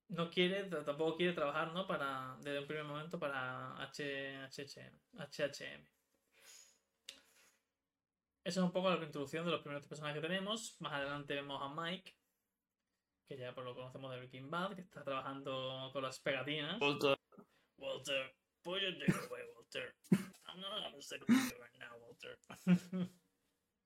No 0.09 0.31
quiere, 0.31 0.65
tampoco 0.65 1.17
quiere 1.17 1.33
trabajar, 1.33 1.73
¿no? 1.73 1.87
Para, 1.87 2.37
desde 2.41 2.61
un 2.61 2.67
primer 2.67 2.85
momento 2.85 3.19
para 3.19 3.75
HHM. 3.77 4.93
HHM. 5.15 5.87
Esa 8.45 8.61
es 8.61 8.65
un 8.65 8.73
poco 8.73 8.91
la 8.91 9.03
introducción 9.03 9.47
de 9.47 9.53
los 9.53 9.61
primeros 9.61 9.87
personajes 9.87 10.21
que 10.21 10.29
tenemos. 10.29 10.77
Más 10.81 10.93
adelante 10.93 11.35
vemos 11.35 11.63
a 11.63 11.73
Mike, 11.73 12.15
que 13.27 13.39
ya 13.39 13.55
por 13.55 13.65
lo 13.65 13.75
conocemos 13.75 14.11
de 14.11 14.19
Breaking 14.19 14.51
Bad, 14.51 14.75
que 14.75 14.83
está 14.83 15.03
trabajando 15.03 15.91
con 15.93 16.03
las 16.03 16.19
pegatinas. 16.19 16.79
Walter, 16.81 17.19
Walter, 17.79 18.35
put 18.65 18.81
your 18.83 18.93
dick 18.93 19.11
away, 19.11 19.43
Walter. 19.55 19.95
I'm 20.49 20.61
not 20.61 20.83
having 20.85 21.01
sex 21.01 21.21
with 21.27 21.37
you 21.37 21.59
right 21.61 21.79
now, 21.79 21.93
Walter. 22.01 23.09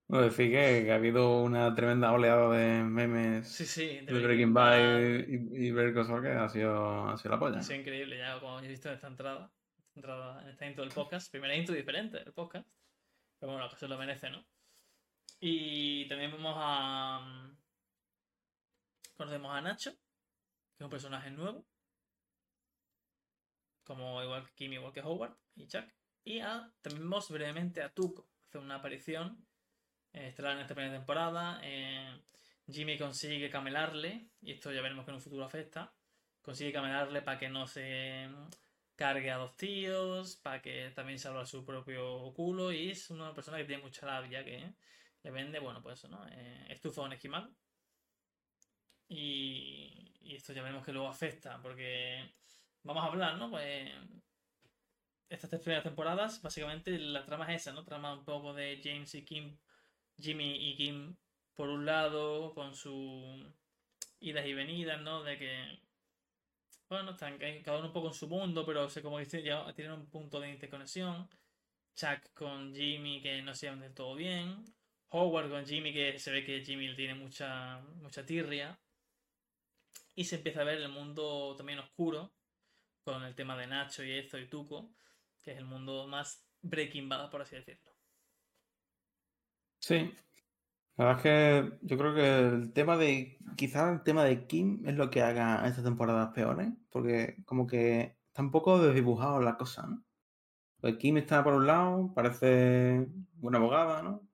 Bueno, 0.08 0.26
decir 0.26 0.52
que, 0.52 0.84
que 0.84 0.92
ha 0.92 0.94
habido 0.94 1.42
una 1.42 1.74
tremenda 1.74 2.12
oleada 2.12 2.48
de 2.56 2.84
memes 2.84 3.48
sí, 3.48 3.66
sí, 3.66 3.98
de 4.06 4.20
Breaking 4.20 4.54
Bad 4.54 5.00
y, 5.26 5.68
y 5.68 5.72
Saul 6.04 6.22
que 6.22 6.30
ha 6.30 6.48
sido, 6.48 7.08
ha 7.08 7.16
sido 7.16 7.30
la 7.32 7.40
polla. 7.40 7.58
Ha 7.58 7.62
sido 7.62 7.80
increíble, 7.80 8.16
ya 8.16 8.38
como 8.38 8.60
he 8.60 8.68
visto 8.68 8.88
en 8.88 8.94
esta 8.94 9.08
entrada, 9.08 9.50
esta 9.76 9.98
entrada, 9.98 10.42
en 10.44 10.48
esta 10.50 10.64
intro 10.64 10.84
del 10.84 10.94
podcast, 10.94 11.28
primera 11.32 11.56
intro 11.56 11.74
diferente 11.74 12.18
del 12.18 12.32
podcast. 12.32 12.68
Pero 13.40 13.50
bueno, 13.50 13.58
la 13.58 13.66
ocasión 13.66 13.90
lo 13.90 13.98
merece, 13.98 14.30
¿no? 14.30 14.46
Y 15.40 16.06
también 16.08 16.30
vemos 16.30 16.54
a. 16.56 17.20
mm, 17.20 17.56
Conocemos 19.16 19.52
a 19.56 19.60
Nacho, 19.60 19.90
que 19.90 20.78
es 20.78 20.84
un 20.84 20.90
personaje 20.90 21.30
nuevo. 21.32 21.66
Como 23.86 24.20
igual 24.20 24.44
que 24.44 24.54
Kim, 24.54 24.72
igual 24.72 24.92
que 24.92 25.00
Howard 25.00 25.36
y 25.54 25.68
Chuck. 25.68 25.84
Y 26.24 26.40
vemos 26.82 27.30
brevemente 27.30 27.82
a 27.82 27.94
Tuco. 27.94 28.28
Hace 28.48 28.58
una 28.58 28.76
aparición 28.76 29.46
eh, 30.12 30.34
en 30.36 30.58
esta 30.58 30.74
primera 30.74 30.96
temporada. 30.98 31.60
eh, 31.62 32.20
Jimmy 32.68 32.98
consigue 32.98 33.48
camelarle, 33.48 34.30
y 34.40 34.50
esto 34.50 34.72
ya 34.72 34.82
veremos 34.82 35.04
que 35.04 35.12
en 35.12 35.16
un 35.16 35.20
futuro 35.22 35.44
afecta. 35.44 35.94
Consigue 36.42 36.72
camelarle 36.72 37.22
para 37.22 37.38
que 37.38 37.48
no 37.48 37.68
se 37.68 38.26
mm, 38.28 38.48
cargue 38.96 39.30
a 39.30 39.36
dos 39.36 39.56
tíos, 39.56 40.34
para 40.36 40.60
que 40.60 40.90
también 40.90 41.20
salva 41.20 41.46
su 41.46 41.64
propio 41.64 42.32
culo. 42.34 42.72
Y 42.72 42.90
es 42.90 43.08
una 43.10 43.32
persona 43.32 43.58
que 43.58 43.66
tiene 43.66 43.82
mucha 43.84 44.04
labia, 44.04 44.44
que 44.44 44.74
le 45.22 45.30
vende, 45.30 45.60
bueno, 45.60 45.80
pues 45.80 46.00
eso, 46.00 46.08
¿no? 46.08 46.26
Eh, 46.28 46.66
estufa 46.70 47.02
un 47.02 47.12
esquimal. 47.12 47.54
Y, 49.08 50.16
y 50.22 50.34
esto 50.34 50.52
ya 50.52 50.62
veremos 50.62 50.84
que 50.84 50.92
luego 50.92 51.08
afecta, 51.08 51.62
porque 51.62 52.34
vamos 52.86 53.04
a 53.04 53.06
hablar, 53.08 53.36
¿no? 53.38 53.50
Pues 53.50 53.90
estas 55.28 55.50
tres 55.50 55.62
primeras 55.62 55.84
temporadas, 55.84 56.42
básicamente 56.42 56.98
la 56.98 57.24
trama 57.24 57.52
es 57.52 57.62
esa, 57.62 57.72
¿no? 57.72 57.84
Trama 57.84 58.12
un 58.14 58.24
poco 58.24 58.52
de 58.54 58.80
James 58.82 59.14
y 59.14 59.24
Kim, 59.24 59.56
Jimmy 60.18 60.70
y 60.70 60.76
Kim 60.76 61.16
por 61.54 61.68
un 61.68 61.86
lado, 61.86 62.54
con 62.54 62.74
sus 62.74 63.46
idas 64.20 64.46
y 64.46 64.54
venidas, 64.54 65.00
¿no? 65.02 65.22
De 65.24 65.38
que, 65.38 65.80
bueno, 66.88 67.12
están 67.12 67.38
ca- 67.38 67.62
cada 67.64 67.78
uno 67.78 67.88
un 67.88 67.92
poco 67.92 68.08
en 68.08 68.14
su 68.14 68.28
mundo, 68.28 68.64
pero 68.66 68.88
se 68.88 69.02
como 69.02 69.18
que 69.18 69.42
ya 69.42 69.72
tienen 69.74 69.92
un 69.94 70.06
punto 70.10 70.40
de 70.40 70.50
interconexión. 70.50 71.28
Chuck 71.96 72.32
con 72.34 72.74
Jimmy 72.74 73.22
que 73.22 73.42
no 73.42 73.54
se 73.54 73.66
llevan 73.66 73.80
del 73.80 73.94
todo 73.94 74.14
bien. 74.16 74.64
Howard 75.10 75.50
con 75.50 75.66
Jimmy 75.66 75.92
que 75.94 76.18
se 76.18 76.30
ve 76.32 76.44
que 76.44 76.64
Jimmy 76.64 76.94
tiene 76.96 77.14
mucha, 77.14 77.80
mucha 78.02 78.24
tirria. 78.26 78.78
Y 80.16 80.24
se 80.24 80.34
empieza 80.36 80.62
a 80.62 80.64
ver 80.64 80.78
el 80.78 80.88
mundo 80.88 81.54
también 81.56 81.78
oscuro, 81.78 82.32
con 83.06 83.22
el 83.22 83.36
tema 83.36 83.56
de 83.56 83.68
Nacho 83.68 84.02
y 84.02 84.10
esto 84.18 84.36
y 84.36 84.48
Tuco, 84.48 84.90
que 85.40 85.52
es 85.52 85.58
el 85.58 85.64
mundo 85.64 86.08
más 86.08 86.44
Breaking 86.60 87.08
Bad, 87.08 87.30
por 87.30 87.40
así 87.40 87.54
decirlo. 87.54 87.92
Sí. 89.78 90.12
La 90.96 91.04
verdad 91.04 91.18
es 91.18 91.22
que 91.22 91.78
yo 91.82 91.96
creo 91.96 92.14
que 92.16 92.38
el 92.38 92.72
tema 92.72 92.96
de. 92.96 93.38
Quizás 93.56 93.92
el 93.92 94.02
tema 94.02 94.24
de 94.24 94.48
Kim 94.48 94.82
es 94.86 94.96
lo 94.96 95.08
que 95.08 95.22
haga 95.22 95.62
a 95.62 95.68
estas 95.68 95.84
temporadas 95.84 96.32
peores. 96.34 96.72
Porque 96.90 97.36
como 97.44 97.68
que 97.68 98.18
está 98.26 98.42
un 98.42 98.50
poco 98.50 98.82
desdibujado 98.82 99.40
la 99.40 99.56
cosa, 99.56 99.86
¿no? 99.86 100.04
Pues 100.80 100.96
Kim 100.96 101.16
está 101.18 101.44
por 101.44 101.54
un 101.54 101.66
lado, 101.66 102.12
parece 102.12 103.06
buena 103.34 103.58
abogada, 103.58 104.02
¿no? 104.02 104.28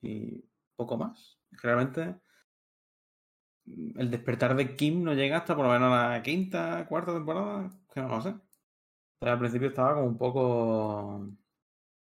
Y 0.00 0.44
poco 0.76 0.96
más. 0.96 1.40
Realmente. 1.50 2.14
El 3.64 4.10
despertar 4.10 4.54
de 4.54 4.76
Kim 4.76 5.02
no 5.02 5.14
llega 5.14 5.38
hasta 5.38 5.56
por 5.56 5.66
lo 5.66 5.72
menos 5.72 5.90
la 5.90 6.22
quinta, 6.22 6.86
cuarta 6.88 7.14
temporada, 7.14 7.70
que 7.92 8.00
no 8.00 8.08
lo 8.08 8.20
sé. 8.20 8.34
Pero 9.20 9.32
al 9.32 9.38
principio 9.40 9.68
estaba 9.68 9.94
como 9.96 10.06
un 10.08 10.18
poco. 10.18 11.30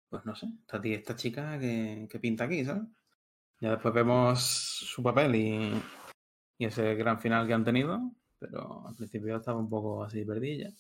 Pues 0.09 0.25
no 0.25 0.35
sé, 0.35 0.47
esta, 0.61 0.81
tía- 0.81 0.97
esta 0.99 1.17
chica 1.17 1.59
que, 1.59 2.09
que 2.11 2.19
pinta 2.21 2.45
aquí, 2.45 2.65
¿sabes? 2.65 2.85
Ya 3.61 3.73
después 3.73 3.95
vemos 3.95 4.41
su 4.43 5.03
papel 5.03 5.35
y, 5.37 5.73
y 6.59 6.67
ese 6.67 6.95
gran 6.97 7.21
final 7.21 7.47
que 7.47 7.55
han 7.55 7.65
tenido, 7.65 8.01
pero 8.39 8.87
al 8.89 8.97
principio 8.97 9.37
estaba 9.37 9.59
un 9.61 9.71
poco 9.71 10.05
así 10.05 10.25
perdida. 10.25 10.71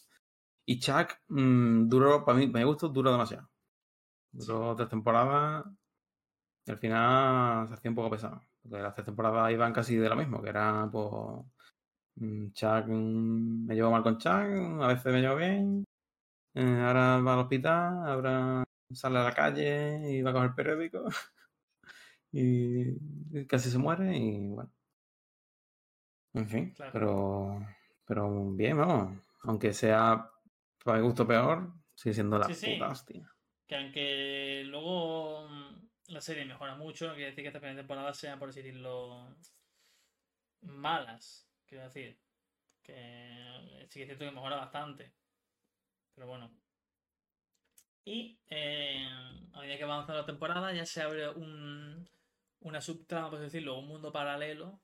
Y 0.66 0.80
Chuck 0.80 1.18
mm, 1.28 1.88
duró, 1.88 2.24
para 2.24 2.38
mí, 2.38 2.48
para 2.48 2.64
mi 2.64 2.70
gusto, 2.70 2.88
duró 2.88 3.12
demasiado. 3.12 3.50
Duró 4.32 4.76
tres 4.76 4.88
temporadas 4.90 5.64
y 6.66 6.70
al 6.70 6.78
final 6.78 7.68
se 7.68 7.74
hacía 7.74 7.90
un 7.90 7.94
poco 7.96 8.10
pesado. 8.10 8.40
Porque 8.62 8.82
las 8.82 8.94
tres 8.94 9.06
temporadas 9.06 9.50
iban 9.52 9.72
casi 9.72 9.96
de 9.96 10.08
lo 10.08 10.16
mismo, 10.16 10.42
que 10.42 10.50
era 10.50 10.88
pues 10.92 11.06
Chuck 12.52 12.86
mm, 12.86 13.66
me 13.66 13.74
llevo 13.74 13.90
mal 13.90 14.02
con 14.02 14.18
Chuck, 14.18 14.30
a 14.82 14.86
veces 14.88 15.12
me 15.12 15.20
llevo 15.20 15.36
bien, 15.36 15.84
eh, 16.54 16.80
ahora 16.86 17.20
va 17.20 17.34
al 17.34 17.38
hospital, 17.40 18.06
ahora 18.08 18.64
sale 18.92 19.18
a 19.18 19.24
la 19.24 19.32
calle 19.34 20.10
y 20.12 20.22
va 20.22 20.30
a 20.30 20.32
coger 20.34 20.54
periódico 20.54 21.04
y 22.32 23.46
casi 23.46 23.70
se 23.70 23.78
muere 23.78 24.16
y 24.16 24.48
bueno. 24.48 24.72
En 26.34 26.48
fin, 26.48 26.70
Claro. 26.72 26.92
pero 26.92 27.66
pero 28.06 28.50
bien, 28.52 28.76
vamos. 28.78 29.18
Aunque 29.42 29.72
sea 29.72 30.30
para 30.84 30.98
mi 30.98 31.04
gusto 31.04 31.26
peor, 31.26 31.72
sigue 31.94 32.14
siendo 32.14 32.38
la 32.38 32.46
Sí, 32.46 32.54
sí. 32.54 32.72
puta 32.74 32.88
hostia. 32.88 33.34
Que 33.66 33.76
aunque 33.76 34.62
luego 34.66 35.48
mm, 35.48 35.88
la 36.12 36.20
serie 36.20 36.44
mejora 36.44 36.74
mucho, 36.76 37.06
no 37.06 37.14
quiere 37.14 37.30
decir 37.30 37.44
que 37.44 37.48
esta 37.48 37.60
primera 37.60 37.80
temporada 37.80 38.12
sean, 38.14 38.38
por 38.38 38.52
decirlo, 38.52 39.36
malas. 40.62 41.47
Quiero 41.68 41.84
decir, 41.84 42.18
que 42.82 43.86
sí 43.90 43.98
que 43.98 44.02
es 44.02 44.08
cierto 44.08 44.24
que 44.24 44.30
mejora 44.30 44.56
bastante. 44.56 45.12
Pero 46.14 46.26
bueno. 46.26 46.50
Y 48.04 48.40
eh, 48.48 49.06
a 49.52 49.60
medida 49.60 49.76
que 49.76 49.82
avanza 49.84 50.14
la 50.14 50.24
temporada 50.24 50.72
ya 50.72 50.86
se 50.86 51.02
abre 51.02 51.28
un, 51.28 52.08
una 52.60 52.80
subtrama, 52.80 53.28
por 53.30 53.38
decirlo, 53.38 53.78
un 53.78 53.86
mundo 53.88 54.10
paralelo, 54.10 54.80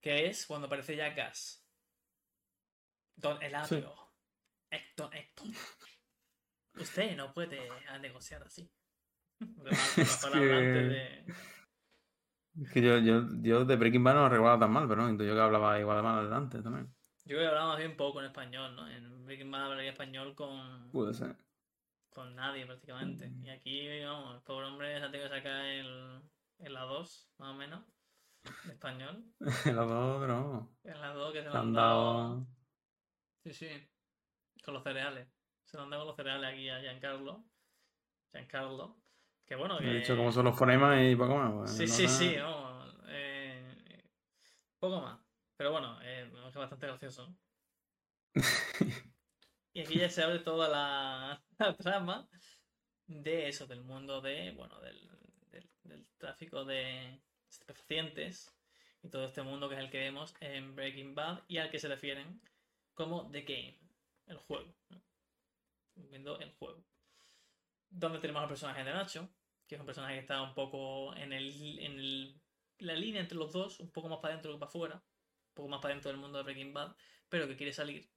que 0.00 0.26
es 0.26 0.46
cuando 0.46 0.66
aparece 0.66 0.94
Gas. 0.96 1.66
Don 3.16 3.42
Eladio. 3.42 3.94
Héctor, 4.70 5.14
Héctor. 5.14 5.46
Usted 6.74 7.16
no 7.16 7.32
puede 7.32 7.68
negociar 8.00 8.42
así. 8.42 8.70
Es 9.96 10.24
que- 10.24 10.34
de- 10.88 11.34
Es 12.60 12.70
que 12.70 12.82
yo, 12.82 12.98
yo, 12.98 13.22
yo 13.40 13.64
de 13.64 13.76
Breaking 13.76 14.04
Bad 14.04 14.14
no 14.14 14.20
lo 14.22 14.28
recuerdo 14.28 14.58
tan 14.58 14.72
mal, 14.72 14.86
pero 14.88 15.02
no, 15.02 15.10
yo 15.10 15.34
que 15.34 15.40
hablaba 15.40 15.78
igual 15.80 15.96
de 15.98 16.02
mal 16.02 16.28
de 16.28 16.36
antes 16.36 16.62
también. 16.62 16.94
Yo 17.24 17.36
creo 17.36 17.40
que 17.40 17.46
hablaba 17.48 17.68
más 17.68 17.78
bien 17.78 17.96
poco 17.96 18.20
en 18.20 18.26
español, 18.26 18.74
¿no? 18.76 18.88
En 18.88 19.24
Breaking 19.24 19.50
Bad 19.50 19.66
hablaría 19.66 19.92
español 19.92 20.34
con, 20.34 20.90
Puede 20.90 21.14
ser. 21.14 21.36
con 22.10 22.34
nadie 22.34 22.66
prácticamente. 22.66 23.32
Y 23.42 23.48
aquí, 23.48 24.00
vamos, 24.04 24.36
el 24.36 24.42
pobre 24.42 24.66
hombre 24.66 24.98
se 24.98 25.04
ha 25.04 25.10
tenido 25.10 25.30
que 25.30 25.36
sacar 25.36 25.64
el, 25.64 26.22
el 26.58 26.76
A2, 26.76 27.28
más 27.38 27.50
o 27.50 27.54
menos, 27.54 27.84
de 28.64 28.72
español. 28.72 29.24
Dos, 29.40 30.20
pero 30.20 30.34
vamos, 30.34 30.68
El 30.84 30.94
A2 30.96 31.32
que 31.32 31.42
se 31.42 31.48
lo 31.48 31.54
han 31.58 31.72
dado. 31.72 32.46
Sí, 33.44 33.52
sí. 33.54 33.68
Con 34.64 34.74
los 34.74 34.82
cereales. 34.82 35.28
Se 35.64 35.76
lo 35.76 35.84
han 35.84 35.90
dado 35.90 36.02
con 36.02 36.08
los 36.08 36.16
cereales 36.16 36.52
aquí 36.52 36.68
a 36.68 36.80
Giancarlo. 36.80 37.44
Giancarlo. 38.32 39.01
Que 39.52 39.56
bueno, 39.56 39.78
que. 39.78 39.84
He 39.90 39.94
dicho 39.96 40.16
cómo 40.16 40.32
son 40.32 40.46
los 40.46 40.56
fonemas 40.56 40.98
y 41.02 41.14
poco 41.14 41.36
más. 41.36 41.52
pues, 41.52 41.70
Sí, 41.76 41.82
no 41.82 41.92
sí, 41.92 42.02
nada. 42.04 42.18
sí, 42.18 42.36
eh, 43.08 44.02
poco 44.78 45.02
más. 45.02 45.20
Pero 45.58 45.72
bueno, 45.72 45.98
eh, 46.02 46.26
parece 46.32 46.58
bastante 46.58 46.86
gracioso. 46.86 47.36
Y 49.74 49.80
aquí 49.82 49.98
ya 49.98 50.08
se 50.08 50.22
abre 50.22 50.38
toda 50.38 50.68
la, 50.70 51.44
la 51.58 51.76
trama 51.76 52.26
de 53.06 53.48
eso, 53.48 53.66
del 53.66 53.82
mundo 53.82 54.22
de, 54.22 54.52
bueno, 54.52 54.80
del, 54.80 55.06
del, 55.50 55.70
del 55.82 56.06
tráfico 56.16 56.64
de 56.64 57.22
estupefacientes 57.50 58.54
y 59.02 59.10
todo 59.10 59.26
este 59.26 59.42
mundo 59.42 59.68
que 59.68 59.74
es 59.74 59.80
el 59.82 59.90
que 59.90 59.98
vemos 59.98 60.34
en 60.40 60.74
Breaking 60.76 61.14
Bad 61.14 61.44
y 61.46 61.58
al 61.58 61.70
que 61.70 61.78
se 61.78 61.88
refieren 61.88 62.40
como 62.94 63.30
The 63.30 63.42
Game, 63.42 63.78
el 64.28 64.38
juego. 64.38 64.74
¿no? 64.88 65.02
Viendo 65.94 66.38
el 66.38 66.52
juego. 66.52 66.82
Donde 67.90 68.18
tenemos 68.18 68.42
al 68.42 68.48
personaje 68.48 68.82
de 68.84 68.92
Nacho, 68.92 69.28
que 69.72 69.76
es 69.76 69.80
un 69.80 69.86
personaje 69.86 70.14
que 70.16 70.20
está 70.20 70.42
un 70.42 70.54
poco 70.54 71.14
en, 71.16 71.32
el, 71.32 71.78
en 71.80 71.92
el- 71.98 72.42
la 72.78 72.94
línea 72.94 73.22
entre 73.22 73.38
los 73.38 73.52
dos, 73.52 73.80
un 73.80 73.90
poco 73.90 74.08
más 74.08 74.18
para 74.20 74.34
adentro 74.34 74.52
que 74.52 74.58
para 74.58 74.68
afuera, 74.68 74.96
un 74.96 75.54
poco 75.54 75.68
más 75.68 75.80
para 75.80 75.94
dentro 75.94 76.10
del 76.10 76.20
mundo 76.20 76.38
de 76.38 76.44
Breaking 76.44 76.74
Bad, 76.74 76.94
pero 77.30 77.46
que 77.48 77.56
quiere 77.56 77.72
salir. 77.72 78.10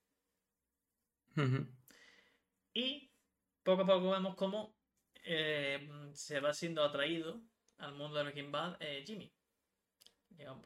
Y 2.74 3.12
poco 3.64 3.84
a 3.84 3.86
poco 3.88 4.12
vemos 4.12 4.36
cómo 4.36 4.76
eh, 5.24 5.90
se 6.14 6.40
va 6.40 6.54
siendo 6.54 6.84
atraído 6.84 7.42
al 7.78 7.94
mundo 7.96 8.18
de 8.18 8.24
Breaking 8.24 8.52
Bad 8.52 8.78
eh, 8.82 9.04
Jimmy, 9.06 9.32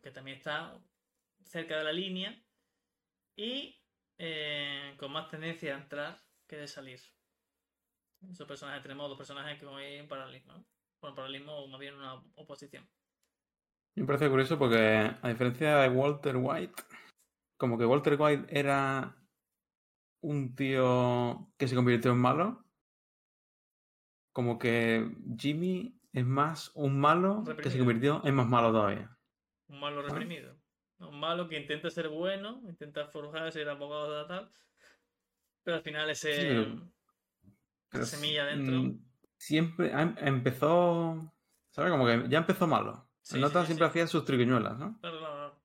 que 0.02 0.12
también 0.12 0.38
está 0.38 0.82
cerca 1.44 1.78
de 1.78 1.84
la 1.84 1.94
línea 1.94 2.44
y 3.36 3.82
eh, 4.18 4.96
con 4.98 5.12
más 5.12 5.30
tendencia 5.30 5.76
a 5.76 5.80
entrar 5.80 6.22
que 6.48 6.58
de 6.58 6.68
salir. 6.68 7.00
Esos 8.32 8.48
personajes 8.48 8.82
tenemos 8.84 9.08
dos 9.10 9.18
personajes 9.18 9.60
que 9.60 9.66
hay 9.68 10.00
un 10.02 10.08
paralelismo, 10.08 10.54
¿no? 10.54 10.66
Bueno, 11.02 11.16
paralelismo 11.16 11.58
o 11.58 11.68
más 11.68 11.80
bien 11.80 11.96
una 11.96 12.16
oposición. 12.36 12.88
Me 13.96 14.06
parece 14.06 14.30
curioso 14.30 14.58
porque, 14.58 15.12
a 15.22 15.30
diferencia 15.30 15.78
de 15.78 15.90
Walter 15.90 16.38
White, 16.38 16.84
como 17.58 17.78
que 17.78 17.86
Walter 17.86 18.18
White 18.20 18.48
era 18.50 19.16
un 20.22 20.56
tío 20.56 21.52
que 21.58 21.68
se 21.68 21.76
convirtió 21.76 22.12
en 22.12 22.18
malo, 22.18 22.66
como 24.34 24.58
que 24.60 25.10
Jimmy 25.38 26.00
es 26.14 26.26
más 26.26 26.72
un 26.76 27.00
malo 27.00 27.44
que 27.62 27.70
se 27.70 27.78
convirtió 27.78 28.22
en 28.26 28.36
más 28.36 28.48
malo 28.48 28.72
todavía. 28.72 29.18
Un 29.68 29.80
malo 29.80 30.02
reprimido. 30.02 30.58
Un 31.00 31.20
malo 31.20 31.48
que 31.48 31.60
intenta 31.60 31.90
ser 31.90 32.10
bueno, 32.10 32.62
intenta 32.68 33.08
forjar, 33.08 33.52
ser 33.52 33.70
abogado 33.70 34.22
de 34.22 34.28
tal, 34.28 34.52
pero 35.64 35.78
al 35.78 35.84
final 35.84 36.10
ese, 36.10 36.34
Sí, 36.34 36.82
Pero 37.90 38.04
esa 38.04 38.18
semilla 38.18 38.46
dentro. 38.46 39.00
Siempre 39.40 39.90
em- 39.92 40.16
empezó 40.20 41.32
¿Sabes? 41.72 41.92
Como 41.92 42.06
que 42.06 42.28
ya 42.30 42.40
empezó 42.40 42.68
malo. 42.68 43.10
Sí, 43.22 43.36
el 43.36 43.42
Nota 43.42 43.62
sí, 43.62 43.68
siempre 43.68 43.88
sí. 43.88 43.90
hacía 43.90 44.08
sus 44.08 44.26
triquiñuelas, 44.26 44.78
¿no? 44.78 45.00
Claro, 45.00 45.20
claro. 45.20 45.56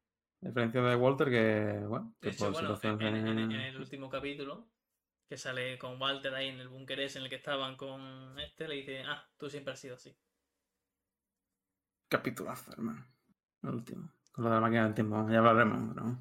A 0.43 0.47
diferencia 0.47 0.83
de 0.83 0.97
Walter, 0.97 1.29
que, 1.29 1.85
bueno, 1.87 2.15
De 2.21 2.29
que 2.29 2.35
hecho, 2.35 2.53
por 2.53 2.63
bueno, 2.63 2.79
en, 2.83 3.51
el 3.53 3.77
último 3.77 4.11
capítulo, 4.11 4.69
que 5.27 5.37
sale 5.39 5.79
con 5.79 6.01
Walter 6.01 6.35
ahí 6.35 6.49
en 6.49 6.61
el 6.61 6.69
búnker 6.69 7.01
ese 7.01 7.19
en 7.19 7.25
el 7.25 7.31
que 7.31 7.37
estaban 7.37 7.77
con 7.77 8.39
este, 8.39 8.69
le 8.69 8.77
dice, 8.77 9.03
ah, 9.03 9.27
tú 9.39 9.49
siempre 9.49 9.73
has 9.73 9.81
sido 9.81 9.95
así. 9.95 10.15
Capitulazo, 12.09 12.73
hermano. 12.73 13.07
El 13.63 13.71
último. 13.71 14.13
Con 14.31 14.45
lo 14.45 14.51
de 14.51 14.57
la 14.57 14.61
máquina 14.61 14.85
del 14.85 14.95
tiempo, 14.95 15.27
ya 15.31 15.39
hablaremos, 15.39 15.95
pero... 15.95 16.19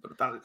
Brutal. 0.00 0.42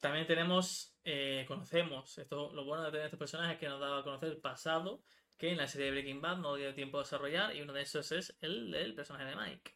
También 0.00 0.26
tenemos, 0.26 0.96
eh, 1.04 1.44
conocemos, 1.48 2.18
esto, 2.18 2.52
lo 2.52 2.64
bueno 2.64 2.84
de 2.84 2.90
tener 2.90 3.06
estos 3.06 3.18
personajes 3.18 3.54
es 3.54 3.60
que 3.60 3.68
nos 3.68 3.80
daba 3.80 4.00
a 4.00 4.04
conocer 4.04 4.28
el 4.28 4.38
pasado 4.38 5.02
que 5.36 5.50
en 5.50 5.56
la 5.56 5.66
serie 5.66 5.86
de 5.86 5.92
Breaking 5.92 6.20
Bad 6.20 6.38
no 6.38 6.56
dio 6.56 6.74
tiempo 6.74 6.98
a 6.98 7.02
desarrollar 7.02 7.54
y 7.54 7.62
uno 7.62 7.72
de 7.72 7.82
esos 7.82 8.10
es 8.12 8.36
el 8.40 8.70
del 8.70 8.94
personaje 8.94 9.24
de 9.24 9.36
Mike. 9.36 9.74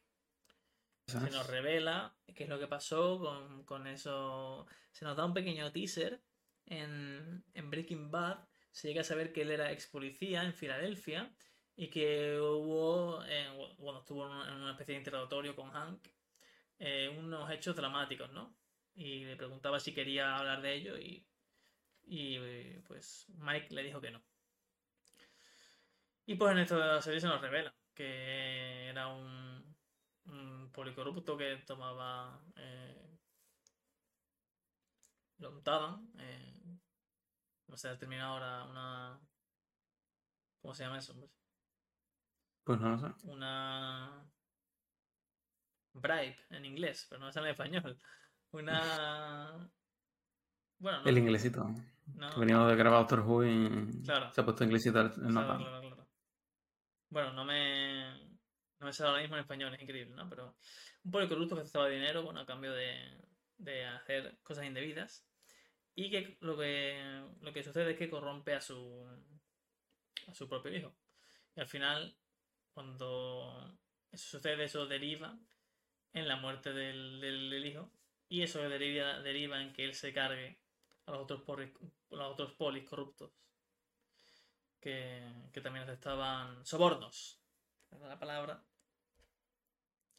Se 1.06 1.30
nos 1.30 1.46
revela 1.46 2.16
qué 2.34 2.44
es 2.44 2.48
lo 2.48 2.58
que 2.58 2.66
pasó 2.66 3.18
con, 3.18 3.64
con 3.64 3.86
eso. 3.86 4.66
Se 4.92 5.04
nos 5.04 5.16
da 5.16 5.24
un 5.24 5.34
pequeño 5.34 5.70
teaser 5.72 6.20
en, 6.66 7.44
en 7.54 7.70
Breaking 7.70 8.10
Bad. 8.10 8.38
Se 8.70 8.88
llega 8.88 9.02
a 9.02 9.04
saber 9.04 9.32
que 9.32 9.42
él 9.42 9.50
era 9.50 9.72
ex 9.72 9.86
policía 9.88 10.42
en 10.42 10.54
Filadelfia 10.54 11.34
y 11.76 11.88
que 11.88 12.38
hubo, 12.40 13.22
eh, 13.26 13.74
bueno, 13.78 14.00
estuvo 14.00 14.24
en 14.26 14.32
una, 14.32 14.48
en 14.48 14.54
una 14.62 14.70
especie 14.72 14.94
de 14.94 14.98
interrogatorio 15.00 15.54
con 15.56 15.70
Hank, 15.70 16.06
eh, 16.78 17.08
unos 17.18 17.50
hechos 17.50 17.76
dramáticos, 17.76 18.30
¿no? 18.32 18.54
Y 18.94 19.24
le 19.24 19.36
preguntaba 19.36 19.80
si 19.80 19.94
quería 19.94 20.36
hablar 20.36 20.60
de 20.62 20.74
ello 20.74 20.98
y, 20.98 21.26
y 22.04 22.36
eh, 22.36 22.82
pues 22.86 23.26
Mike 23.38 23.74
le 23.74 23.82
dijo 23.84 24.00
que 24.00 24.10
no. 24.10 24.22
Y 26.26 26.34
pues 26.36 26.52
en 26.52 26.58
esta 26.58 27.00
serie 27.02 27.20
se 27.20 27.26
nos 27.26 27.40
revela 27.40 27.74
que 27.94 28.88
era 28.88 29.08
un, 29.08 29.76
un 30.26 30.70
policorrupto 30.72 31.36
que 31.36 31.56
tomaba. 31.66 32.40
Eh, 32.56 33.18
lo 35.38 35.50
untaban. 35.50 36.08
Eh, 36.18 36.78
no 37.66 37.76
sé, 37.76 37.88
ha 37.88 37.98
terminado 37.98 38.34
ahora 38.34 38.64
una. 38.64 39.20
¿Cómo 40.60 40.74
se 40.74 40.84
llama 40.84 40.98
eso? 40.98 41.12
hombre? 41.12 41.30
Pues 42.64 42.80
no 42.80 42.90
lo 42.90 42.98
sé. 42.98 43.26
Una. 43.26 44.30
Bribe 45.94 46.38
en 46.50 46.64
inglés, 46.64 47.06
pero 47.08 47.20
no 47.20 47.32
sale 47.32 47.48
en 47.48 47.52
español. 47.52 47.98
Una. 48.52 49.70
Bueno, 50.78 51.00
no, 51.02 51.08
El 51.08 51.18
inglesito. 51.18 51.64
no, 52.14 52.30
Que 52.30 52.40
Veníamos 52.40 52.68
de 52.70 52.76
grabar 52.76 53.00
Doctor 53.00 53.20
Who 53.20 53.44
y 53.44 54.02
Claro. 54.04 54.30
se 54.32 54.40
ha 54.40 54.44
puesto 54.44 54.64
inglesito 54.64 55.00
el 55.00 55.10
Claro, 55.12 55.28
nota. 55.30 55.56
claro, 55.58 55.80
claro. 55.80 56.08
Bueno, 57.08 57.32
no 57.32 57.44
me. 57.44 58.30
No 58.80 58.86
me 58.86 58.92
sale 58.92 59.10
ahora 59.10 59.22
mismo 59.22 59.36
en 59.36 59.42
español, 59.42 59.74
es 59.74 59.80
increíble, 59.82 60.14
¿no? 60.16 60.28
Pero 60.28 60.56
un 61.04 61.10
policorrupto 61.12 61.54
que 61.54 61.60
aceptaba 61.62 61.88
dinero, 61.88 62.22
bueno, 62.24 62.40
a 62.40 62.46
cambio 62.46 62.72
de, 62.72 63.16
de 63.58 63.84
hacer 63.86 64.38
cosas 64.42 64.64
indebidas. 64.66 65.24
Y 65.94 66.10
que 66.10 66.36
lo 66.40 66.56
que 66.58 67.22
lo 67.42 67.52
que 67.52 67.62
sucede 67.62 67.92
es 67.92 67.98
que 67.98 68.10
corrompe 68.10 68.54
a 68.54 68.60
su 68.60 69.06
a 70.26 70.34
su 70.34 70.48
propio 70.48 70.74
hijo. 70.76 70.96
Y 71.54 71.60
al 71.60 71.68
final, 71.68 72.16
cuando 72.72 73.78
eso 74.10 74.38
sucede, 74.38 74.64
eso 74.64 74.86
deriva 74.86 75.38
en 76.12 76.26
la 76.26 76.36
muerte 76.36 76.72
del, 76.72 77.20
del- 77.20 77.50
del 77.50 77.66
hijo. 77.66 77.92
Y 78.28 78.42
eso 78.42 78.58
deriva, 78.68 79.20
deriva 79.20 79.62
en 79.62 79.72
que 79.72 79.84
él 79.84 79.94
se 79.94 80.12
cargue 80.12 80.58
a 81.06 81.12
los 81.12 81.20
otros, 81.22 81.42
polis, 81.42 81.70
los 82.10 82.32
otros 82.32 82.52
polis 82.54 82.88
corruptos 82.88 83.30
que, 84.80 85.22
que 85.52 85.60
también 85.60 85.84
aceptaban 85.84 86.64
sobornos. 86.66 87.40
¿Es 87.90 88.00
la 88.00 88.18
palabra? 88.18 88.64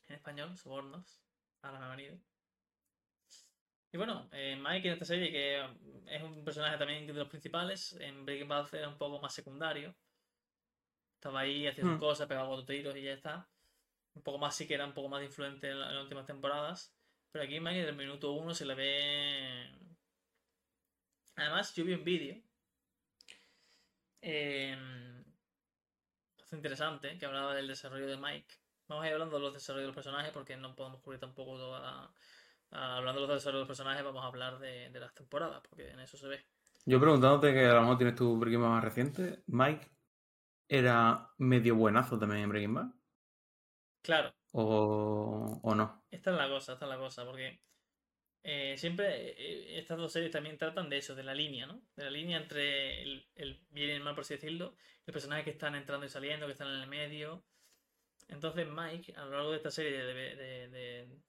En 0.07 0.15
español, 0.15 0.57
sobornos. 0.57 1.19
Ahora 1.61 1.79
me 1.79 1.85
ha 1.85 1.89
venido. 1.89 2.17
Y 3.91 3.97
bueno, 3.97 4.27
eh, 4.31 4.55
Mike 4.59 4.87
en 4.87 4.93
esta 4.93 5.05
serie, 5.05 5.31
que 5.31 5.59
es 6.07 6.23
un 6.23 6.43
personaje 6.43 6.77
también 6.77 7.05
de 7.07 7.13
los 7.13 7.27
principales, 7.29 7.93
en 7.99 8.25
Breaking 8.25 8.47
Bad 8.47 8.73
era 8.75 8.89
un 8.89 8.97
poco 8.97 9.19
más 9.21 9.33
secundario. 9.33 9.95
Estaba 11.15 11.39
ahí 11.39 11.65
haciendo 11.65 11.95
Hmm. 11.95 11.99
cosas, 11.99 12.27
pegaba 12.27 12.47
cuatro 12.49 12.65
tiros 12.65 12.95
y 12.95 13.01
ya 13.03 13.13
está. 13.13 13.47
Un 14.15 14.21
poco 14.23 14.37
más, 14.37 14.55
sí 14.55 14.67
que 14.67 14.75
era 14.75 14.85
un 14.85 14.93
poco 14.93 15.09
más 15.09 15.23
influente 15.23 15.69
en, 15.69 15.79
la- 15.79 15.89
en 15.89 15.95
las 15.95 16.03
últimas 16.03 16.25
temporadas. 16.25 16.93
Pero 17.33 17.43
aquí 17.45 17.59
Mike, 17.59 17.79
desde 17.79 17.89
el 17.89 17.97
minuto 17.97 18.31
uno, 18.31 18.53
se 18.53 18.65
le 18.65 18.75
ve. 18.75 19.69
Además, 21.35 21.75
yo 21.75 21.83
vi 21.83 21.93
un 21.95 22.03
vídeo 22.05 22.41
eh, 24.21 24.77
interesante 26.51 27.17
que 27.17 27.25
hablaba 27.25 27.55
del 27.55 27.67
desarrollo 27.67 28.07
de 28.07 28.17
Mike. 28.17 28.55
Vamos 28.87 29.03
a 29.03 29.07
ir 29.07 29.13
hablando 29.13 29.37
de 29.37 29.41
los 29.41 29.53
desarrollos 29.53 29.83
de 29.83 29.87
los 29.87 29.95
personajes 29.95 30.31
porque 30.31 30.55
no 30.55 30.75
podemos 30.75 31.01
cubrir 31.01 31.19
tampoco 31.19 31.57
toda 31.57 31.79
la- 31.79 32.13
Hablando 32.75 33.21
de 33.21 33.27
los 33.27 33.37
desarrollos 33.37 33.57
de 33.57 33.61
los 33.61 33.67
personajes, 33.67 34.03
vamos 34.03 34.23
a 34.23 34.27
hablar 34.27 34.59
de, 34.59 34.89
de 34.89 34.99
las 34.99 35.13
temporadas, 35.13 35.61
porque 35.67 35.89
en 35.89 35.99
eso 35.99 36.17
se 36.17 36.27
ve. 36.27 36.45
Yo 36.85 36.99
preguntándote 36.99 37.53
que 37.53 37.65
a 37.65 37.73
lo 37.73 37.81
mejor 37.81 37.97
tienes 37.97 38.15
tu 38.15 38.37
Breaking 38.37 38.61
Bad 38.61 38.69
más 38.69 38.83
reciente, 38.83 39.43
Mike 39.47 39.91
era 40.67 41.29
medio 41.37 41.75
buenazo 41.75 42.17
también 42.17 42.43
en 42.43 42.49
Breaking 42.49 42.73
Bad. 42.73 42.87
Claro, 44.01 44.33
O, 44.55 45.59
o 45.63 45.75
no. 45.75 46.03
esta 46.11 46.31
es 46.31 46.37
la 46.37 46.47
cosa, 46.47 46.73
esta 46.73 46.85
es 46.85 46.89
la 46.89 46.97
cosa, 46.97 47.25
porque 47.25 47.59
eh, 48.43 48.75
siempre 48.77 49.31
eh, 49.31 49.79
estas 49.79 49.97
dos 49.97 50.11
series 50.11 50.31
también 50.31 50.57
tratan 50.57 50.89
de 50.89 50.97
eso, 50.97 51.15
de 51.15 51.23
la 51.23 51.33
línea, 51.33 51.65
¿no? 51.65 51.81
De 51.95 52.03
la 52.03 52.11
línea 52.11 52.37
entre 52.37 53.01
el, 53.01 53.25
bien 53.69 53.89
y 53.89 53.93
el 53.93 54.03
mal, 54.03 54.15
por 54.15 54.23
así 54.23 54.35
decirlo, 54.35 54.75
el 55.05 55.13
personaje 55.13 55.43
que 55.45 55.51
están 55.51 55.75
entrando 55.75 56.05
y 56.05 56.09
saliendo, 56.09 56.45
que 56.45 56.51
están 56.51 56.67
en 56.67 56.81
el 56.81 56.87
medio. 56.87 57.43
Entonces 58.27 58.67
Mike, 58.67 59.15
a 59.15 59.25
lo 59.25 59.31
largo 59.31 59.51
de 59.51 59.57
esta 59.57 59.71
serie 59.71 59.91
de, 59.91 60.13
de, 60.13 60.35
de, 60.69 61.21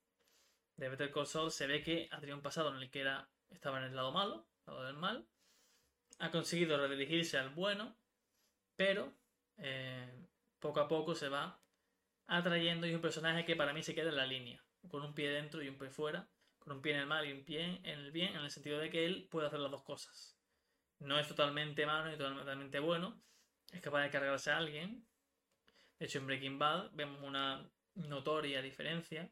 de 0.77 0.89
Better 0.89 1.11
Call 1.13 1.27
Saul, 1.27 1.51
se 1.51 1.67
ve 1.67 1.83
que 1.83 2.09
ha 2.11 2.19
tenido 2.21 2.37
un 2.37 2.43
pasado 2.43 2.75
en 2.75 2.83
el 2.83 2.91
que 2.91 3.01
era, 3.01 3.29
estaba 3.51 3.79
en 3.79 3.85
el 3.85 3.97
lado 3.97 4.13
malo, 4.13 4.47
el 4.67 4.73
lado 4.73 4.87
del 4.87 4.97
mal, 4.97 5.27
ha 6.19 6.31
conseguido 6.31 6.77
redirigirse 6.77 7.39
al 7.39 7.51
bueno, 7.51 7.97
pero 8.77 9.13
eh, 9.59 10.27
poco 10.59 10.81
a 10.81 10.89
poco 10.89 11.15
se 11.15 11.29
va 11.29 11.64
atrayendo 12.27 12.87
y 12.87 12.95
un 12.95 13.01
personaje 13.01 13.45
que 13.45 13.57
para 13.57 13.73
mí 13.73 13.83
se 13.83 13.95
queda 13.95 14.11
en 14.11 14.17
la 14.17 14.27
línea, 14.27 14.63
con 14.91 15.03
un 15.03 15.15
pie 15.15 15.31
dentro 15.31 15.63
y 15.63 15.69
un 15.69 15.79
pie 15.79 15.91
fuera, 15.91 16.29
con 16.59 16.77
un 16.77 16.83
pie 16.83 16.95
en 16.95 17.01
el 17.01 17.07
mal 17.07 17.27
y 17.27 17.33
un 17.33 17.45
pie 17.45 17.81
en 17.83 17.99
el 17.99 18.13
bien, 18.13 18.35
en 18.35 18.43
el 18.43 18.51
sentido 18.51 18.79
de 18.79 18.91
que 18.91 19.05
él 19.05 19.29
puede 19.31 19.47
hacer 19.47 19.61
las 19.61 19.71
dos 19.71 19.83
cosas. 19.83 20.39
No 20.99 21.19
es 21.19 21.29
totalmente 21.29 21.85
malo 21.87 22.11
ni 22.11 22.17
totalmente 22.17 22.79
bueno, 22.79 23.21
es 23.73 23.81
capaz 23.81 24.03
de 24.03 24.11
cargarse 24.11 24.51
a 24.51 24.59
alguien. 24.59 25.07
De 25.99 26.07
hecho, 26.07 26.19
en 26.19 26.27
Breaking 26.27 26.59
Bad 26.59 26.91
vemos 26.93 27.23
una 27.23 27.69
notoria 27.95 28.63
diferencia 28.63 29.31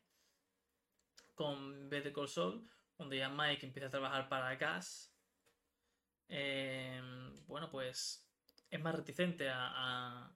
con 1.34 1.88
Better 1.88 2.12
Call 2.12 2.28
Saul, 2.28 2.68
donde 2.98 3.18
ya 3.18 3.28
Mike 3.28 3.66
empieza 3.66 3.88
a 3.88 3.90
trabajar 3.90 4.28
para 4.28 4.54
Gas. 4.56 5.12
Eh, 6.28 7.00
bueno, 7.46 7.70
pues 7.70 8.26
es 8.70 8.80
más 8.80 8.94
reticente 8.94 9.48
a, 9.50 10.34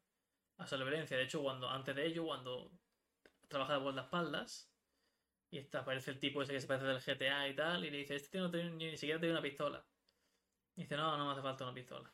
a 0.59 0.67
su 0.67 0.77
violencia. 0.77 1.17
De 1.17 1.25
hecho, 1.25 1.43
cuando 1.43 1.69
antes 1.69 1.95
de 1.95 2.07
ello, 2.07 2.25
cuando 2.25 2.73
trabaja 3.49 3.75
de 3.75 3.81
guardaespaldas 3.81 4.71
y 5.51 5.59
está, 5.59 5.81
aparece 5.81 6.11
el 6.11 6.19
tipo 6.19 6.43
ese 6.43 6.53
que 6.53 6.61
se 6.61 6.67
parece 6.67 6.87
del 6.87 7.01
GTA 7.01 7.49
y 7.49 7.55
tal, 7.55 7.85
y 7.85 7.91
le 7.91 7.99
dice, 7.99 8.17
este 8.17 8.31
tío 8.31 8.43
no 8.43 8.51
tiene, 8.51 8.71
ni 8.71 8.97
siquiera 8.97 9.21
tiene 9.21 9.35
una 9.35 9.43
pistola. 9.43 9.85
Y 10.77 10.83
dice, 10.83 10.97
no, 10.97 11.17
no 11.17 11.27
me 11.27 11.33
hace 11.33 11.43
falta 11.43 11.65
una 11.65 11.75
pistola. 11.75 12.13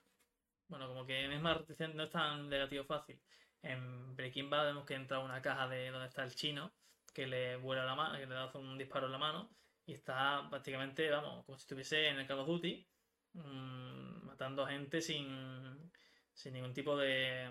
Bueno, 0.69 0.89
como 0.89 1.07
que 1.07 1.33
es 1.33 1.41
más 1.41 1.59
no 1.95 2.03
es 2.05 2.11
tan 2.11 2.49
negativo 2.49 2.85
fácil. 2.85 3.21
En 3.63 4.15
Breaking 4.17 4.51
Bad 4.51 4.67
vemos 4.67 4.87
que 4.87 4.95
entra 4.95 5.19
una 5.19 5.41
caja 5.43 5.69
de 5.69 5.91
donde 5.91 6.09
está 6.09 6.25
el 6.25 6.35
chino, 6.35 6.73
que 7.15 7.27
le 7.27 7.57
vuela 7.57 7.85
la 7.85 7.95
mano, 7.95 8.19
que 8.19 8.27
le 8.27 8.37
hace 8.37 8.59
un 8.59 8.79
disparo 8.79 9.07
en 9.07 9.13
la 9.13 9.19
mano, 9.19 9.51
y 9.87 9.95
está 9.95 10.47
prácticamente, 10.51 11.11
vamos, 11.11 11.45
como 11.45 11.59
si 11.59 11.63
estuviese 11.63 12.09
en 12.09 12.19
el 12.19 12.27
Call 12.27 12.41
of 12.41 12.49
Duty, 12.49 12.87
mmm, 13.35 14.27
matando 14.27 14.65
a 14.65 14.71
gente 14.71 15.01
sin, 15.01 15.93
sin 16.33 16.55
ningún 16.55 16.75
tipo 16.75 16.97
de, 16.97 17.51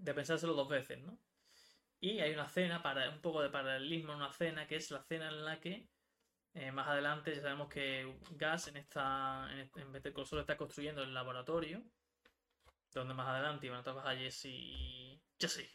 de 0.00 0.14
pensárselo 0.14 0.54
dos 0.54 0.68
veces, 0.68 1.00
¿no? 1.02 1.18
Y 2.00 2.20
hay 2.20 2.32
una 2.32 2.48
cena, 2.48 2.82
para 2.82 3.10
un 3.10 3.20
poco 3.20 3.42
de 3.42 3.50
paralelismo 3.50 4.12
en 4.12 4.18
una 4.18 4.32
cena, 4.32 4.66
que 4.66 4.76
es 4.76 4.90
la 4.90 5.02
cena 5.02 5.28
en 5.28 5.44
la 5.44 5.60
que 5.60 5.86
eh, 6.54 6.72
más 6.72 6.88
adelante 6.88 7.34
ya 7.34 7.42
sabemos 7.42 7.68
que 7.68 8.16
Gas 8.32 8.68
en 8.68 8.76
esta 8.78 9.48
en, 9.52 9.70
en 9.76 9.92
Better 9.92 10.12
Call 10.12 10.26
Saul 10.26 10.40
está 10.40 10.56
construyendo 10.56 11.02
el 11.02 11.12
laboratorio, 11.12 11.82
donde 12.92 13.14
más 13.14 13.28
adelante 13.28 13.66
iban 13.66 13.80
a 13.80 13.82
trabajar 13.84 14.16
Jesse 14.16 14.46
y 14.46 15.20
Jesse 15.38 15.70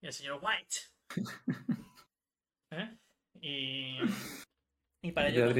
y 0.00 0.06
el 0.06 0.12
señor 0.12 0.40
White. 0.42 0.76
¿Eh? 2.70 2.98
Y, 3.40 3.98
y 5.02 5.12
para 5.12 5.28
ello, 5.28 5.54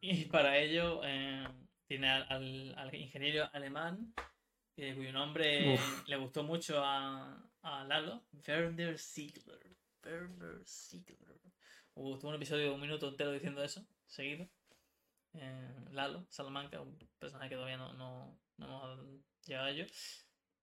y 0.00 0.24
para 0.26 0.56
ello 0.58 1.00
eh, 1.04 1.46
tiene 1.86 2.10
al, 2.10 2.26
al- 2.30 2.74
al 2.78 2.94
ingeniero 2.94 3.48
alemán, 3.52 4.14
eh, 4.90 4.94
cuyo 4.94 5.12
nombre 5.12 5.74
Uf. 5.74 6.08
le 6.08 6.16
gustó 6.16 6.42
mucho 6.42 6.82
a, 6.84 7.40
a 7.62 7.84
Lalo, 7.84 8.22
Werner 8.46 8.98
Ziegler. 8.98 9.60
Werner 10.04 10.60
Ziegler. 10.66 11.38
Uh, 11.94 12.18
tuvo 12.18 12.30
un 12.30 12.36
episodio 12.36 12.64
de 12.64 12.70
un 12.70 12.80
minuto 12.80 13.08
entero 13.08 13.32
diciendo 13.32 13.62
eso, 13.62 13.84
seguido. 14.06 14.48
Eh, 15.34 15.74
Lalo, 15.92 16.26
Salamanca, 16.30 16.80
un 16.80 16.98
personaje 17.18 17.50
que 17.50 17.54
todavía 17.56 17.76
no, 17.76 17.92
no, 17.94 18.38
no 18.58 18.66
hemos 18.66 19.20
llegado 19.46 19.66
a 19.66 19.70
ello. 19.70 19.86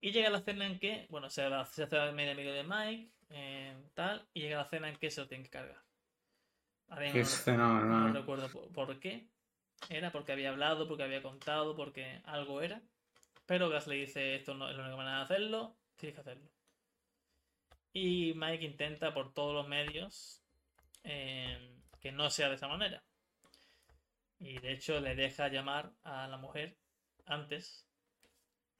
Y 0.01 0.11
llega 0.11 0.29
la 0.29 0.41
cena 0.41 0.65
en 0.65 0.79
que, 0.79 1.07
bueno, 1.09 1.29
se, 1.29 1.43
se 1.71 1.83
hace 1.83 2.11
medio 2.13 2.31
amigo 2.31 2.51
de 2.51 2.63
Mike, 2.63 3.11
eh, 3.29 3.75
tal, 3.93 4.27
y 4.33 4.41
llega 4.41 4.57
la 4.57 4.69
cena 4.69 4.89
en 4.89 4.97
que 4.97 5.11
se 5.11 5.21
lo 5.21 5.27
tienen 5.27 5.43
que 5.43 5.49
cargar. 5.51 5.81
Qué 6.87 7.13
no- 7.13 7.19
escena, 7.19 7.67
no 7.67 7.79
hermano. 7.79 8.13
recuerdo 8.13 8.49
por, 8.49 8.71
por 8.71 8.99
qué. 8.99 9.27
Era 9.89 10.11
porque 10.11 10.31
había 10.33 10.49
hablado, 10.49 10.87
porque 10.87 11.03
había 11.03 11.21
contado, 11.21 11.75
porque 11.75 12.21
algo 12.25 12.61
era. 12.61 12.81
Pero 13.49 13.67
Gas 13.67 13.87
le 13.87 13.95
dice, 13.95 14.35
esto 14.35 14.53
no 14.53 14.69
es 14.69 14.75
la 14.75 14.83
única 14.83 14.95
manera 14.95 15.17
de 15.17 15.23
hacerlo, 15.23 15.75
tienes 15.95 16.13
que 16.13 16.21
hacerlo. 16.21 16.47
Y 17.91 18.33
Mike 18.35 18.63
intenta 18.63 19.11
por 19.11 19.33
todos 19.33 19.55
los 19.55 19.67
medios 19.67 20.43
eh, 21.03 21.57
que 21.99 22.11
no 22.11 22.29
sea 22.29 22.49
de 22.49 22.55
esa 22.55 22.67
manera. 22.67 23.01
Y 24.37 24.59
de 24.59 24.73
hecho 24.73 24.99
le 24.99 25.15
deja 25.15 25.47
llamar 25.47 25.91
a 26.03 26.27
la 26.27 26.37
mujer 26.37 26.77
antes 27.25 27.87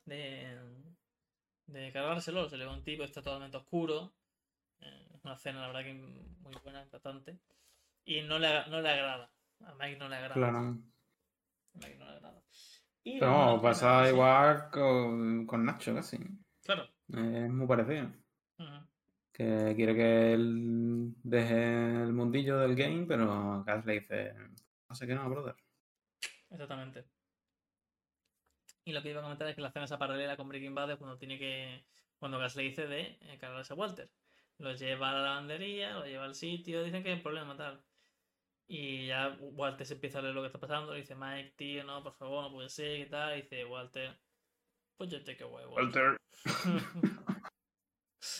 de, 0.05 0.55
de 1.65 1.91
cargárselo. 1.91 2.47
Se 2.47 2.55
le 2.55 2.65
ve 2.65 2.71
un 2.71 2.83
tipo, 2.83 3.03
está 3.03 3.23
totalmente 3.23 3.57
oscuro. 3.57 4.13
Eh, 4.81 5.07
una 5.23 5.33
escena, 5.33 5.61
la 5.61 5.67
verdad, 5.69 5.83
que 5.83 5.93
muy 5.95 6.53
buena, 6.63 6.83
impactante. 6.83 7.39
Y 8.05 8.21
no 8.21 8.37
le, 8.37 8.67
no 8.67 8.81
le 8.81 8.89
agrada. 8.89 9.31
A 9.65 9.73
Mike 9.73 9.97
no 9.97 10.07
le 10.07 10.15
agrada. 10.15 10.35
Claro. 10.35 10.59
A 10.59 10.73
Mike 11.73 11.95
no 11.97 12.05
le 12.05 12.11
agrada. 12.11 12.43
Y 13.03 13.19
vamos, 13.19 13.61
pasa 13.61 14.09
igual 14.09 14.69
con, 14.71 15.45
con 15.45 15.65
Nacho 15.65 15.95
casi. 15.95 16.17
Claro. 16.63 16.87
Es 17.07 17.49
muy 17.49 17.67
parecido. 17.67 18.11
Que 19.31 19.73
quiere 19.75 19.95
que 19.95 20.33
él 20.33 21.13
deje 21.23 22.03
el 22.03 22.11
mundillo 22.11 22.59
del 22.59 22.75
game, 22.75 23.05
pero 23.07 23.63
Gas 23.63 23.85
le 23.85 24.01
dice, 24.01 24.33
no 24.89 24.95
sé 24.95 25.07
qué 25.07 25.15
no, 25.15 25.29
brother. 25.29 25.55
Exactamente. 26.49 27.05
Y 28.83 28.91
lo 28.91 29.01
que 29.01 29.11
iba 29.11 29.19
a 29.19 29.23
comentar 29.23 29.47
es 29.47 29.55
que 29.55 29.61
la 29.61 29.69
escena 29.69 29.85
esa 29.85 29.97
paralela 29.97 30.35
con 30.35 30.49
Breaking 30.49 30.75
Bad 30.75 30.91
es 30.91 30.97
cuando 30.97 31.17
tiene 31.17 31.39
que. 31.39 31.85
Cuando 32.17 32.37
Gas 32.37 32.57
le 32.57 32.63
dice 32.63 32.85
de 32.87 33.17
eh, 33.21 33.37
cargarse 33.39 33.71
a 33.71 33.77
Walter. 33.77 34.09
Lo 34.57 34.73
lleva 34.73 35.11
a 35.11 35.13
la 35.13 35.21
lavandería, 35.21 35.93
lo 35.93 36.05
lleva 36.05 36.25
al 36.25 36.35
sitio, 36.35 36.83
dicen 36.83 37.01
que 37.01 37.11
hay 37.11 37.21
problema 37.21 37.55
tal. 37.55 37.81
Y 38.71 39.07
ya 39.07 39.35
Walter 39.39 39.83
se 39.83 39.95
empieza 39.95 40.19
a 40.19 40.21
leer 40.21 40.35
lo 40.35 40.41
que 40.41 40.47
está 40.47 40.59
pasando, 40.59 40.93
le 40.93 40.99
dice 40.99 41.15
Mike, 41.15 41.55
tío, 41.57 41.83
no, 41.83 42.03
por 42.03 42.13
favor, 42.13 42.43
no 42.43 42.51
puede 42.51 42.69
ser, 42.69 42.99
y 42.99 43.09
tal. 43.09 43.35
Y 43.37 43.41
dice 43.41 43.65
Walter, 43.65 44.15
pues 44.95 45.09
yo 45.09 45.23
te 45.23 45.35
que 45.35 45.43
huevo. 45.43 45.75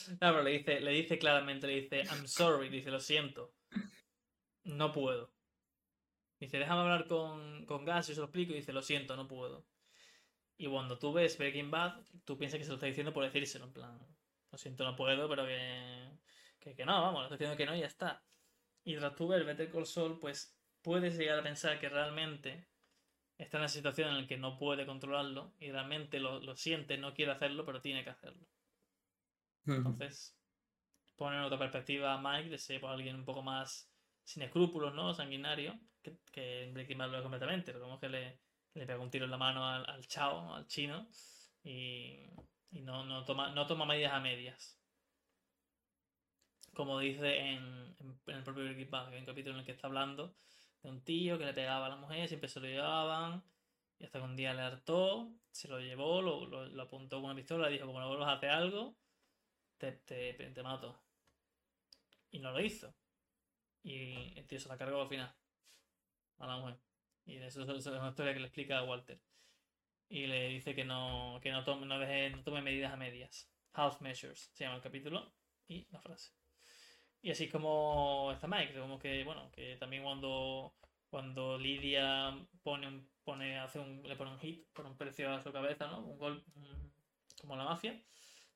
No, 0.10 0.18
pero 0.20 0.44
le 0.44 0.52
dice, 0.52 0.82
le 0.82 0.92
dice 0.92 1.18
claramente, 1.18 1.66
le 1.66 1.82
dice, 1.82 2.04
I'm 2.04 2.28
sorry, 2.28 2.68
dice, 2.70 2.92
lo 2.92 3.00
siento. 3.00 3.54
No 4.64 4.92
puedo. 4.92 5.32
Dice, 6.40 6.60
déjame 6.60 6.82
hablar 6.82 7.08
con, 7.08 7.66
con 7.66 7.86
Gas, 7.86 8.08
yo 8.08 8.14
se 8.14 8.20
lo 8.20 8.26
explico, 8.26 8.52
y 8.52 8.58
dice, 8.58 8.74
lo 8.74 8.82
siento, 8.82 9.16
no 9.16 9.28
puedo. 9.28 9.66
Y 10.58 10.68
cuando 10.68 11.00
tú 11.00 11.14
ves 11.14 11.38
Breaking 11.38 11.72
Bad, 11.72 12.04
tú 12.26 12.38
piensas 12.38 12.58
que 12.58 12.66
se 12.66 12.70
lo 12.70 12.76
está 12.76 12.88
diciendo 12.88 13.14
por 13.14 13.24
decírselo, 13.24 13.66
en 13.66 13.74
plan, 13.74 13.98
lo 14.52 14.58
siento, 14.58 14.84
no 14.84 14.96
puedo, 14.96 15.30
pero 15.30 15.46
que, 15.46 16.12
que, 16.60 16.76
que 16.76 16.86
no, 16.86 17.02
vamos, 17.02 17.22
le 17.22 17.26
estoy 17.26 17.38
diciendo 17.38 17.58
que 17.58 17.66
no 17.66 17.76
y 17.76 17.80
ya 17.80 17.88
está. 17.88 18.22
Y 18.90 18.98
tras 18.98 19.16
tú 19.16 19.28
ver 19.28 19.46
Better 19.46 19.70
Call 19.70 19.86
Saul, 19.86 20.18
pues 20.18 20.60
puedes 20.82 21.16
llegar 21.16 21.38
a 21.38 21.44
pensar 21.44 21.80
que 21.80 21.90
realmente 21.90 22.66
está 23.38 23.58
en 23.58 23.62
una 23.62 23.68
situación 23.70 24.10
en 24.10 24.22
la 24.22 24.28
que 24.28 24.36
no 24.36 24.58
puede 24.58 24.88
controlarlo 24.88 25.54
y 25.60 25.70
realmente 25.70 26.20
lo, 26.20 26.40
lo 26.40 26.56
siente, 26.56 26.98
no 26.98 27.14
quiere 27.14 27.32
hacerlo, 27.32 27.64
pero 27.68 27.82
tiene 27.82 28.04
que 28.04 28.10
hacerlo. 28.10 28.48
Entonces, 29.84 30.40
pone 31.16 31.38
en 31.38 31.44
otra 31.44 31.60
perspectiva 31.60 32.16
a 32.16 32.20
Mike 32.20 32.50
de 32.50 32.58
ser 32.58 32.82
pues, 32.82 32.92
alguien 32.92 33.16
un 33.16 33.26
poco 33.26 33.44
más 33.44 33.94
sin 34.24 34.42
escrúpulos, 34.42 34.96
¿no? 34.96 35.14
Sanguinario, 35.14 35.80
que, 36.02 36.18
que 36.32 36.64
en 36.64 36.74
Breaking 36.74 36.98
Bad 36.98 37.12
lo 37.12 37.18
es 37.18 37.22
completamente. 37.22 37.72
Pero 37.72 37.86
como 37.86 38.00
que 38.00 38.10
le, 38.10 38.42
le 38.74 38.88
pega 38.88 39.00
un 39.00 39.12
tiro 39.12 39.26
en 39.26 39.32
la 39.32 39.38
mano 39.38 39.68
al, 39.68 39.86
al 39.88 40.08
chao, 40.08 40.56
al 40.56 40.66
chino, 40.66 41.08
y, 41.64 42.26
y 42.72 42.82
no, 42.82 43.06
no, 43.06 43.24
toma, 43.24 43.52
no 43.52 43.68
toma 43.68 43.86
medidas 43.86 44.14
a 44.14 44.20
medias. 44.20 44.79
Como 46.80 46.98
dice 46.98 47.38
en, 47.38 47.94
el 48.28 48.44
propio 48.46 48.64
Breaking 48.64 48.90
Bad, 48.90 49.10
hay 49.10 49.20
un 49.20 49.26
capítulo 49.26 49.56
en 49.56 49.60
el 49.60 49.66
que 49.66 49.74
está 49.74 49.88
hablando 49.88 50.38
de 50.82 50.90
un 50.90 51.04
tío 51.04 51.38
que 51.38 51.44
le 51.44 51.54
pegaba 51.54 51.88
a 51.88 51.90
la 51.90 51.98
mujer, 51.98 52.26
siempre 52.30 52.48
se 52.48 52.62
lo 52.62 52.68
llevaban, 52.68 53.44
y 53.98 54.06
hasta 54.06 54.20
que 54.20 54.24
un 54.24 54.38
día 54.38 54.54
le 54.54 54.62
hartó, 54.62 55.30
se 55.52 55.68
lo 55.68 55.82
llevó, 55.82 56.22
lo, 56.22 56.82
apuntó 56.82 57.18
con 57.18 57.26
una 57.26 57.36
pistola 57.36 57.70
y 57.70 57.74
dijo, 57.74 57.86
como 57.86 58.00
no 58.00 58.08
vuelvas 58.08 58.30
a 58.30 58.36
hacer 58.36 58.52
algo, 58.52 58.96
te, 59.78 59.92
te, 59.92 60.34
te 60.36 60.64
mato. 60.64 61.04
Y 62.32 62.40
no 62.40 62.54
lo 62.54 62.62
hizo. 62.62 62.96
Y 63.84 64.40
el 64.40 64.48
tío 64.48 64.58
se 64.62 64.70
la 64.70 64.78
cargó 64.78 65.02
al 65.02 65.10
final. 65.10 65.36
A 66.38 66.48
la 66.48 66.58
mujer. 66.60 66.80
Y 67.26 67.36
eso, 67.40 67.62
eso 67.64 67.76
es 67.76 67.88
una 67.88 68.08
historia 68.08 68.34
que 68.34 68.40
le 68.40 68.46
explica 68.46 68.78
a 68.78 68.86
Walter. 68.86 69.20
Y 70.08 70.28
le 70.28 70.48
dice 70.48 70.74
que 70.74 70.86
no, 70.86 71.42
que 71.44 71.52
no 71.52 71.66
tome, 71.66 71.86
no 71.86 72.00
deje, 72.00 72.30
no 72.30 72.42
tome 72.42 72.62
medidas 72.62 72.94
a 72.94 72.96
medias. 72.96 73.52
Half 73.74 74.00
measures 74.00 74.50
se 74.54 74.64
llama 74.64 74.78
el 74.78 74.82
capítulo. 74.82 75.34
Y 75.68 75.86
la 75.92 76.00
frase. 76.00 76.39
Y 77.22 77.32
así 77.32 77.50
como 77.50 78.32
está 78.34 78.48
Mike, 78.48 78.80
como 78.80 78.98
que, 79.00 79.24
bueno, 79.24 79.52
que 79.52 79.76
también 79.78 80.04
cuando, 80.04 80.74
cuando 81.10 81.58
Lidia 81.58 82.34
pone 82.64 82.88
un, 82.88 83.10
pone, 83.24 83.60
hace 83.60 83.80
un, 83.80 84.04
le 84.04 84.16
pone 84.16 84.32
un 84.32 84.40
hit 84.40 84.68
por 84.74 84.86
un 84.86 84.98
precio 84.98 85.34
a 85.34 85.42
su 85.42 85.52
cabeza, 85.52 85.88
¿no? 85.88 86.00
Un 86.06 86.18
gol 86.18 86.44
un- 86.56 86.94
como 87.42 87.56
la 87.58 87.66
mafia. 87.66 88.02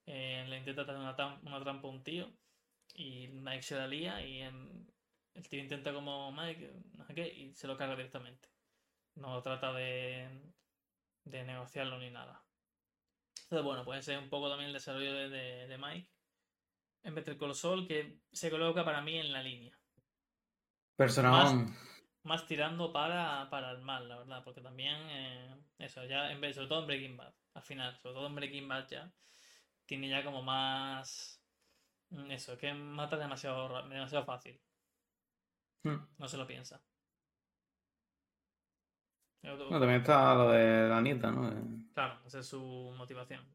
Eh, 0.06 0.46
le 0.50 0.58
intenta 0.60 0.84
hacer 0.84 0.96
una, 0.98 1.16
trampa 1.16 1.88
a 1.88 1.92
un 1.92 2.04
tío 2.04 2.32
y 2.96 3.28
Mike 3.30 3.64
se 3.64 3.76
la 3.78 3.88
lía 3.88 4.22
y 4.26 4.42
el 4.42 5.50
tío 5.50 5.60
intenta 5.62 5.94
como 5.94 6.32
Mike, 6.32 6.74
no 6.98 7.06
sé 7.06 7.16
qué, 7.16 7.28
y 7.34 7.54
se 7.56 7.68
lo 7.68 7.78
carga 7.78 7.96
directamente. 7.96 8.50
No 9.16 9.42
trata 9.44 9.74
de, 9.74 10.54
de 11.26 11.44
negociarlo 11.46 12.00
ni 12.00 12.12
nada. 12.12 12.46
Entonces, 13.44 13.64
bueno, 13.66 13.86
puede 13.86 14.02
ser 14.02 14.20
un 14.20 14.30
poco 14.30 14.50
también 14.50 14.68
el 14.70 14.74
desarrollo 14.74 15.14
de, 15.14 15.30
de, 15.30 15.68
de 15.68 15.78
Mike 15.78 16.13
en 17.04 17.16
Better 17.16 17.38
Call 17.38 17.54
Saul 17.56 17.88
que 17.88 18.20
se 18.32 18.50
coloca 18.50 18.84
para 18.86 19.02
mí 19.02 19.18
en 19.18 19.32
la 19.32 19.44
línea. 19.44 19.78
Personal. 20.96 21.68
Más 22.24 22.46
tirando 22.48 22.94
para, 22.94 23.50
para 23.50 23.72
el 23.72 23.82
mal, 23.82 24.08
la 24.08 24.18
verdad, 24.20 24.44
porque 24.46 24.62
también 24.62 24.96
eh, 25.10 25.56
eso, 25.80 26.06
ya 26.06 26.32
en 26.32 26.40
vez, 26.40 26.56
sobre 26.56 26.70
todo 26.70 26.80
en 26.82 26.88
Breaking 26.88 27.18
Bad, 27.18 27.34
al 27.56 27.62
final, 27.64 27.98
sobre 28.00 28.16
todo 28.16 28.28
en 28.28 28.36
Breaking 28.36 28.68
Bad 28.68 28.88
ya, 28.90 29.12
tiene 29.86 30.08
ya 30.08 30.24
como 30.24 30.42
más 30.42 31.42
mm, 32.12 32.32
eso, 32.32 32.58
que 32.58 32.74
mata 32.74 33.18
demasiado, 33.18 33.68
demasiado 33.90 34.24
fácil, 34.26 34.60
Hmm. 35.84 35.98
no 36.18 36.28
se 36.30 36.38
lo 36.38 36.48
piensa. 36.48 36.82
Otro- 39.44 39.66
Bueno, 39.66 39.80
también 39.82 40.00
está 40.00 40.34
lo 40.36 40.52
de 40.52 40.88
la 40.88 41.02
nieta, 41.02 41.30
¿no? 41.30 41.52
Claro, 41.94 42.22
esa 42.26 42.40
es 42.40 42.48
su 42.48 42.94
motivación. 42.98 43.46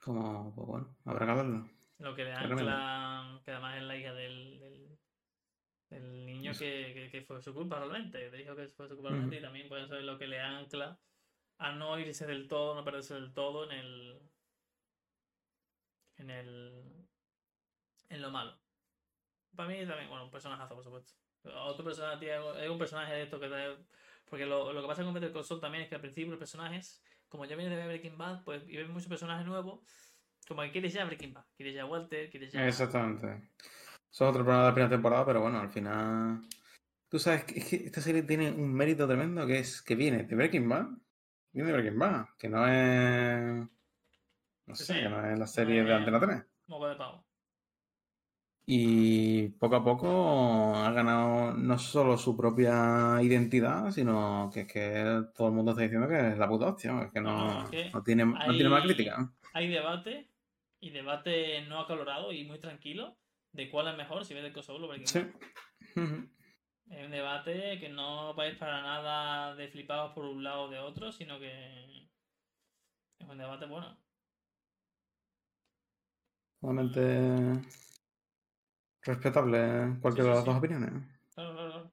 Como, 0.00 0.54
pues 0.54 0.66
bueno, 0.68 0.96
habrá 1.06 1.26
que 1.26 1.32
verlo. 1.32 1.68
Lo 1.98 2.14
que 2.14 2.24
le 2.24 2.32
ancla, 2.32 3.40
que 3.44 3.50
además 3.50 3.76
es 3.76 3.82
la 3.82 3.96
hija 3.96 4.12
del, 4.14 4.58
del, 4.60 4.98
del 5.90 6.26
niño 6.26 6.52
que, 6.58 6.92
que, 6.94 7.10
que 7.10 7.22
fue 7.22 7.42
su 7.42 7.52
culpa 7.52 7.78
realmente, 7.78 8.30
dijo 8.30 8.54
que 8.54 8.68
fue 8.68 8.88
su 8.88 8.94
culpa 8.94 9.10
realmente, 9.10 9.36
y 9.38 9.42
también 9.42 9.68
puede 9.68 9.86
ser 9.88 10.02
lo 10.04 10.16
que 10.18 10.26
le 10.28 10.40
ancla 10.40 11.00
a 11.58 11.72
no 11.72 11.98
irse 11.98 12.26
del 12.26 12.46
todo, 12.46 12.74
no 12.76 12.84
perderse 12.84 13.14
del 13.14 13.32
todo 13.34 13.64
en 13.64 13.72
el. 13.78 14.20
en 16.18 16.30
el. 16.30 17.08
en 18.10 18.22
lo 18.22 18.30
malo. 18.30 18.56
Para 19.56 19.68
mí 19.68 19.84
también, 19.86 20.08
bueno, 20.08 20.24
un 20.24 20.30
personajazo, 20.30 20.74
por 20.74 20.84
supuesto. 20.84 21.14
Otro 21.42 21.84
personaje, 21.84 22.18
tío, 22.26 22.56
es 22.58 22.68
un 22.70 22.78
personaje 22.78 23.12
de 23.14 23.22
esto 23.22 23.40
que 23.40 23.48
te- 23.48 23.76
Porque 24.28 24.46
lo, 24.46 24.72
lo 24.72 24.82
que 24.82 24.86
pasa 24.86 25.02
con 25.02 25.14
Better 25.14 25.32
Saul 25.44 25.60
también 25.60 25.82
es 25.84 25.88
que 25.88 25.94
al 25.96 26.00
principio 26.00 26.30
los 26.30 26.38
personajes, 26.38 27.02
como 27.28 27.44
ya 27.44 27.56
vienes 27.56 27.76
de 27.76 27.86
Breaking 27.86 28.18
Bad, 28.18 28.44
pues 28.44 28.62
y 28.68 28.76
ves 28.76 28.88
muchos 28.88 29.08
personajes 29.08 29.46
nuevos, 29.46 29.80
como 30.48 30.62
que 30.62 30.72
quieres 30.72 30.92
ya 30.92 31.04
Breaking 31.04 31.34
Bad, 31.34 31.44
quieres 31.56 31.74
ya 31.74 31.84
Walter, 31.86 32.30
quieres 32.30 32.52
ya. 32.52 32.66
Exactamente. 32.66 33.26
Eso 34.10 34.24
es 34.24 34.30
otro 34.30 34.42
programa 34.42 34.62
de 34.64 34.68
la 34.70 34.74
primera 34.74 34.90
temporada, 34.90 35.26
pero 35.26 35.40
bueno, 35.42 35.60
al 35.60 35.68
final. 35.70 36.40
Tú 37.08 37.18
sabes 37.18 37.44
que, 37.44 37.58
es 37.58 37.68
que 37.68 37.76
esta 37.76 38.00
serie 38.00 38.22
tiene 38.22 38.50
un 38.50 38.72
mérito 38.72 39.06
tremendo 39.06 39.46
que 39.46 39.58
es 39.60 39.82
que 39.82 39.94
viene 39.94 40.24
de 40.24 40.34
Breaking 40.36 40.68
Bad. 40.68 40.86
Viene 41.52 41.70
de 41.70 41.76
Breaking 41.78 41.98
Bad, 41.98 42.26
que 42.38 42.48
no 42.48 42.66
es. 42.66 43.68
No 44.66 44.74
sé, 44.74 44.84
sí. 44.84 44.92
que 44.94 45.08
no 45.08 45.24
es 45.30 45.38
la 45.38 45.46
serie 45.46 45.82
de 45.84 45.90
es- 45.90 45.96
Antena 45.96 46.20
3. 46.20 46.42
Moco 46.66 46.88
de 46.88 46.96
pavo. 46.96 47.24
Y 48.70 49.48
poco 49.48 49.76
a 49.76 49.82
poco 49.84 50.76
ha 50.76 50.92
ganado 50.92 51.54
no 51.54 51.78
solo 51.78 52.18
su 52.18 52.36
propia 52.36 53.16
identidad, 53.22 53.90
sino 53.90 54.50
que 54.52 54.60
es 54.60 54.66
que 54.66 55.22
todo 55.34 55.48
el 55.48 55.54
mundo 55.54 55.70
está 55.70 55.84
diciendo 55.84 56.06
que 56.06 56.32
es 56.32 56.36
la 56.38 56.46
puta 56.46 56.66
hostia, 56.66 57.00
es 57.04 57.10
que 57.10 57.20
No, 57.22 57.32
no, 57.34 57.54
no, 57.54 57.64
es 57.64 57.70
que 57.70 57.90
no 57.90 58.02
tiene, 58.02 58.26
no 58.26 58.52
tiene 58.52 58.68
más 58.68 58.82
crítica. 58.82 59.32
Hay 59.54 59.68
debate, 59.68 60.28
y 60.80 60.90
debate 60.90 61.62
no 61.62 61.80
acalorado 61.80 62.32
y 62.32 62.44
muy 62.44 62.58
tranquilo, 62.58 63.18
de 63.52 63.70
cuál 63.70 63.88
es 63.88 63.96
mejor, 63.96 64.24
si 64.24 64.34
ves 64.34 64.42
de 64.44 64.52
Kosovo 64.52 64.86
o 64.86 64.94
Sí. 65.06 65.20
Es 66.90 67.04
un 67.04 67.10
debate 67.10 67.78
que 67.78 67.88
no 67.90 68.32
vais 68.34 68.56
para 68.56 68.80
nada 68.80 69.54
de 69.54 69.68
flipados 69.68 70.12
por 70.14 70.24
un 70.24 70.42
lado 70.42 70.62
o 70.64 70.68
de 70.68 70.78
otro, 70.78 71.12
sino 71.12 71.38
que 71.38 72.08
es 73.18 73.28
un 73.28 73.36
debate 73.36 73.66
bueno. 73.66 73.98
Totalmente 76.60 77.62
respetable 79.02 79.98
cualquiera 80.00 80.24
Sí, 80.24 80.30
de 80.30 80.34
las 80.36 80.44
dos 80.44 80.56
opiniones. 80.56 80.90
Claro, 81.34 81.52
claro, 81.54 81.72
claro. 81.72 81.92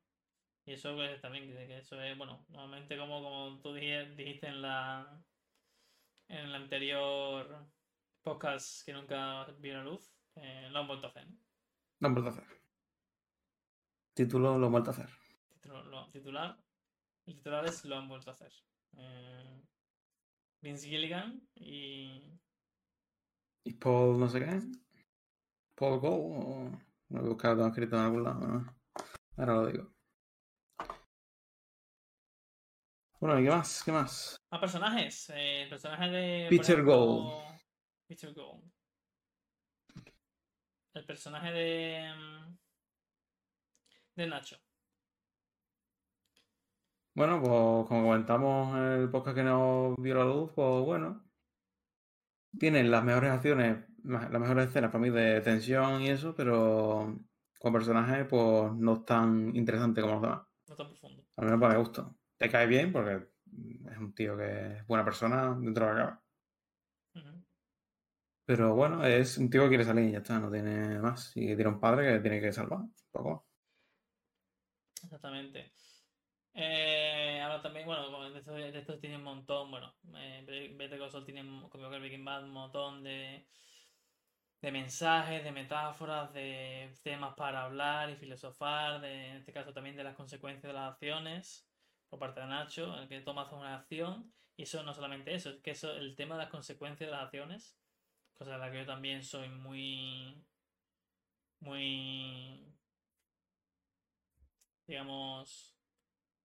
Y 0.65 0.74
eso 0.74 0.95
también, 1.21 1.48
que 1.52 1.78
eso 1.78 2.02
es, 2.02 2.17
bueno, 2.17 2.45
normalmente 2.50 2.98
como, 2.98 3.21
como 3.21 3.62
tú 3.62 3.74
dijiste 3.74 4.48
en 4.48 4.62
la 4.62 5.21
en 6.28 6.38
el 6.38 6.56
anterior 6.56 7.67
podcast 8.26 8.84
que 8.86 8.92
nunca 8.94 9.46
vio 9.60 9.76
la 9.76 9.84
luz, 9.84 10.12
eh, 10.36 10.68
lo 10.72 10.80
han 10.80 10.88
vuelto 10.88 11.06
a 11.08 11.10
hacer. 11.12 11.28
¿no? 11.30 11.38
Lo 12.00 12.08
han 12.08 12.14
vuelto 12.16 12.30
a 12.32 12.34
hacer. 12.34 12.62
Título 14.16 14.58
lo 14.58 14.66
han 14.66 14.72
vuelto 14.72 14.90
a 14.90 14.94
hacer. 14.94 15.10
Titular, 15.54 15.86
lo- 15.86 16.10
titular, 16.12 16.58
el 17.28 17.36
titular 17.36 17.66
es 17.66 17.86
lo 17.86 17.96
han 17.98 18.08
vuelto 18.10 18.32
a 18.32 18.34
hacer. 18.34 18.52
Eh, 18.98 19.62
Vince 20.62 20.88
Gilligan 20.88 21.48
y 21.56 22.40
Y 23.64 23.74
Paul 23.74 24.20
no 24.20 24.28
sé 24.28 24.40
qué. 24.40 24.62
Paul 25.76 26.00
Gold. 26.00 26.72
O... 26.74 26.82
Lo 27.10 27.20
he 27.22 27.28
buscado 27.30 27.68
escrito 27.68 27.96
en 27.98 28.02
algún 28.02 28.24
lado. 28.24 28.48
¿no? 28.48 28.76
Ahora 29.38 29.54
lo 29.56 29.68
digo. 29.68 29.92
Bueno, 33.20 33.40
¿y 33.40 33.44
qué 33.44 33.50
más? 33.50 33.84
¿Qué 33.84 33.92
más? 33.92 34.38
Ah, 34.50 34.60
personajes. 34.60 35.30
eh, 35.30 35.64
el 35.64 35.70
personaje 35.70 36.10
de. 36.10 36.48
Peter 36.50 36.72
ejemplo, 36.80 36.96
Gold. 36.98 37.44
Peter 38.08 38.34
Gold. 38.34 38.63
El 40.94 41.06
personaje 41.06 41.52
de. 41.52 42.13
mm, 42.15 42.58
De 44.15 44.28
Nacho. 44.28 44.58
Bueno, 47.13 47.39
pues 47.39 47.88
como 47.88 48.04
comentamos 48.04 48.76
en 48.78 48.84
el 49.02 49.10
podcast 49.10 49.36
que 49.36 49.44
nos 49.44 49.96
vio 49.98 50.15
la 50.15 50.26
luz, 50.26 50.52
pues 50.54 50.86
bueno. 50.86 51.24
Tienen 52.58 52.89
las 52.89 53.04
mejores 53.04 53.32
acciones, 53.32 53.86
las 54.04 54.30
mejores 54.30 54.70
escenas 54.70 54.91
para 54.91 55.02
mí 55.02 55.10
de 55.10 55.41
tensión 55.41 56.02
y 56.02 56.10
eso, 56.10 56.34
pero 56.36 57.20
con 57.60 57.74
personajes 57.74 58.26
pues 58.30 58.72
no 58.74 58.94
es 58.94 59.06
tan 59.06 59.54
interesante 59.56 60.02
como 60.02 60.13
los 60.13 60.22
demás. 60.22 60.41
No 60.68 60.76
tan 60.76 60.88
profundo. 60.88 61.24
Al 61.36 61.46
menos 61.46 61.60
para 61.60 61.74
mi 61.74 61.80
gusto. 61.80 62.18
Te 62.38 62.50
cae 62.50 62.68
bien 62.68 62.94
porque 62.94 63.28
es 63.91 63.98
un 63.98 64.13
tío 64.13 64.38
que 64.38 64.78
es 64.78 64.88
buena 64.88 65.04
persona 65.04 65.58
dentro 65.60 65.88
de 65.88 65.94
la 65.94 66.00
cama. 66.00 66.25
Pero 68.45 68.75
bueno, 68.75 69.05
es 69.05 69.38
un 69.38 69.49
tío 69.49 69.63
que 69.63 69.69
quiere 69.69 69.86
salir 69.86 70.05
y 70.10 70.12
ya 70.13 70.19
está, 70.19 70.39
no 70.39 70.51
tiene 70.51 70.99
más. 70.99 71.31
Y 71.36 71.47
tiene 71.55 71.67
un 71.67 71.79
padre 71.79 72.13
que 72.13 72.19
tiene 72.19 72.41
que 72.41 72.51
salvar. 72.53 72.79
un 72.79 72.93
poco. 73.12 73.47
Exactamente. 75.03 75.71
Eh, 76.53 77.41
ahora 77.41 77.62
también, 77.62 77.86
bueno, 77.86 78.29
de 78.31 78.39
estos, 78.39 78.55
de 78.55 78.79
estos 78.79 78.99
tiene 78.99 79.17
un 79.17 79.23
montón, 79.23 79.69
bueno, 79.71 79.93
eh, 80.15 80.73
Better 80.77 80.97
Call 80.99 81.12
Saul 81.12 81.25
tiene, 81.25 81.41
como 81.69 81.89
que 81.89 81.99
Breaking 81.99 82.23
Bad, 82.23 82.45
un 82.45 82.51
montón 82.51 83.03
de, 83.03 83.45
de 84.62 84.71
mensajes, 84.71 85.43
de 85.43 85.51
metáforas, 85.51 86.34
de 86.34 86.93
temas 87.03 87.34
para 87.36 87.65
hablar 87.65 88.10
y 88.10 88.15
filosofar, 88.15 89.01
de, 89.01 89.31
en 89.31 89.36
este 89.38 89.51
caso 89.51 89.73
también 89.73 89.97
de 89.97 90.03
las 90.05 90.15
consecuencias 90.15 90.71
de 90.71 90.73
las 90.73 90.93
acciones 90.93 91.67
por 92.10 92.19
parte 92.19 92.39
de 92.39 92.47
Nacho, 92.47 92.97
el 92.99 93.10
que 93.10 93.19
toma 93.19 93.51
una 93.51 93.75
acción, 93.75 94.34
y 94.55 94.63
eso 94.63 94.81
no 94.84 94.93
solamente 94.93 95.36
eso, 95.36 95.49
es 95.49 95.62
que 95.62 95.71
eso, 95.71 95.93
el 95.93 96.15
tema 96.15 96.36
de 96.36 96.43
las 96.43 96.51
consecuencias 96.51 97.10
de 97.10 97.15
las 97.15 97.25
acciones, 97.25 97.77
cosa 98.38 98.52
de 98.52 98.58
la 98.58 98.71
que 98.71 98.80
yo 98.80 98.86
también 98.86 99.24
soy 99.24 99.50
muy, 99.50 100.43
muy, 101.60 102.74
digamos, 104.88 105.76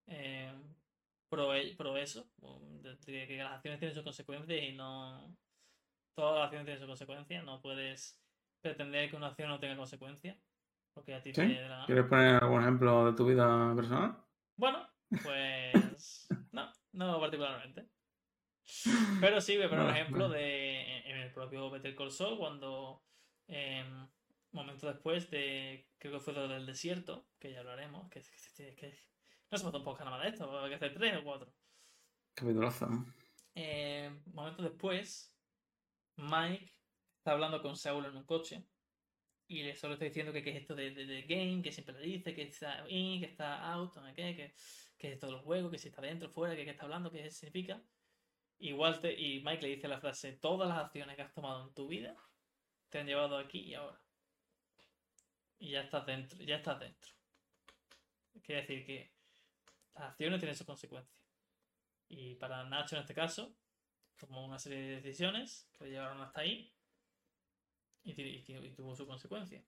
eh, 0.07 0.53
pro, 1.29 1.49
pro 1.77 1.97
eso, 1.97 2.29
de, 2.81 2.95
de 2.95 3.27
que 3.27 3.37
las 3.37 3.53
acciones 3.53 3.79
tienen 3.79 3.95
sus 3.95 4.03
consecuencias 4.03 4.63
y 4.63 4.73
no. 4.73 5.35
Todas 6.13 6.35
las 6.35 6.43
acciones 6.45 6.65
tienen 6.65 6.79
sus 6.79 6.89
consecuencias, 6.89 7.43
no 7.45 7.61
puedes 7.61 8.21
pretender 8.61 9.09
que 9.09 9.15
una 9.15 9.27
acción 9.27 9.49
no 9.49 9.59
tenga 9.59 9.77
consecuencias, 9.77 10.37
porque 10.93 11.15
a 11.15 11.23
ti 11.23 11.33
¿Sí? 11.33 11.41
te 11.41 11.47
dé 11.47 11.61
la 11.61 11.67
gana. 11.69 11.85
¿Quieres 11.85 12.05
poner 12.05 12.43
algún 12.43 12.61
ejemplo 12.61 13.05
de 13.05 13.13
tu 13.13 13.25
vida 13.25 13.73
personal? 13.75 14.17
Bueno, 14.57 14.87
pues. 15.23 16.27
no, 16.51 16.71
no 16.93 17.19
particularmente. 17.19 17.87
Pero 19.19 19.41
sí, 19.41 19.55
voy 19.57 19.65
a 19.65 19.69
poner 19.69 19.83
un 19.85 19.91
Vale, 19.91 20.01
ejemplo 20.01 20.29
de 20.29 20.99
en 21.09 21.17
el 21.17 21.33
propio 21.33 21.69
Better 21.69 21.95
Call 21.95 22.11
Saul, 22.11 22.37
cuando. 22.37 23.03
momento 24.51 24.87
después 24.87 25.29
de. 25.29 25.89
Creo 25.97 26.13
que 26.13 26.19
fue 26.19 26.33
lo 26.33 26.47
del 26.47 26.65
desierto, 26.65 27.29
que 27.39 27.51
ya 27.51 27.59
hablaremos. 27.59 28.09
Que, 28.09 28.21
que- 28.21 28.75
que- 28.75 28.99
no 29.51 29.57
se 29.57 29.65
me 29.65 29.77
un 29.77 29.83
poco 29.83 29.99
nada 29.99 30.11
más 30.11 30.23
de 30.23 30.29
esto, 30.29 30.59
hay 30.59 30.69
que 30.69 30.75
hacer 30.75 30.93
tres 30.93 31.17
o 31.17 31.23
cuatro. 31.23 31.53
Capitulazo. 32.33 32.87
Eh, 33.55 34.09
momento 34.27 34.63
después, 34.63 35.35
Mike 36.15 36.71
está 37.17 37.33
hablando 37.33 37.61
con 37.61 37.75
Saul 37.75 38.05
en 38.05 38.15
un 38.15 38.25
coche 38.25 38.63
y 39.47 39.63
le 39.63 39.75
solo 39.75 39.93
está 39.95 40.05
diciendo 40.05 40.31
que 40.31 40.41
qué 40.41 40.51
es 40.51 40.61
esto 40.61 40.73
de, 40.75 40.91
de, 40.91 41.05
de 41.05 41.21
game, 41.23 41.61
que 41.61 41.71
siempre 41.73 41.99
le 41.99 42.05
dice 42.05 42.33
que 42.33 42.43
está 42.43 42.85
in, 42.89 43.19
que 43.19 43.27
está 43.27 43.73
out, 43.73 43.93
no 43.95 44.05
sé 44.07 44.13
qué, 44.13 44.35
que, 44.35 44.53
que 44.97 45.07
es 45.09 45.13
esto 45.15 45.27
de 45.27 45.33
los 45.33 45.41
juegos, 45.43 45.69
que 45.71 45.77
si 45.77 45.89
está 45.89 46.01
dentro, 46.01 46.29
fuera, 46.29 46.55
que 46.55 46.63
qué 46.63 46.71
está 46.71 46.83
hablando, 46.85 47.11
qué 47.11 47.29
significa. 47.29 47.83
Y, 48.63 48.73
Walter, 48.73 49.19
y 49.19 49.41
Mike 49.43 49.63
le 49.63 49.69
dice 49.69 49.87
la 49.87 49.99
frase, 49.99 50.33
todas 50.33 50.69
las 50.69 50.77
acciones 50.77 51.15
que 51.15 51.23
has 51.23 51.33
tomado 51.33 51.63
en 51.67 51.73
tu 51.73 51.87
vida 51.87 52.15
te 52.89 52.99
han 52.99 53.07
llevado 53.07 53.39
aquí 53.39 53.59
y 53.59 53.73
ahora. 53.73 53.99
Y 55.57 55.71
ya 55.71 55.81
estás 55.81 56.05
dentro, 56.05 56.37
ya 56.43 56.57
estás 56.57 56.79
dentro. 56.79 57.11
Quiere 58.43 58.61
decir 58.61 58.85
que 58.85 59.11
las 59.95 60.11
acciones 60.11 60.39
tienen 60.39 60.55
sus 60.55 60.67
consecuencias. 60.67 61.17
Y 62.07 62.35
para 62.35 62.63
Nacho 62.65 62.95
en 62.95 63.01
este 63.01 63.15
caso, 63.15 63.51
tomó 64.15 64.45
una 64.45 64.59
serie 64.59 64.77
de 64.77 65.01
decisiones 65.01 65.67
que 65.73 65.85
le 65.85 65.91
llevaron 65.91 66.21
hasta 66.21 66.41
ahí 66.41 66.71
y, 68.03 68.43
tuvo 68.75 68.95
su 68.95 69.07
consecuencia. 69.07 69.63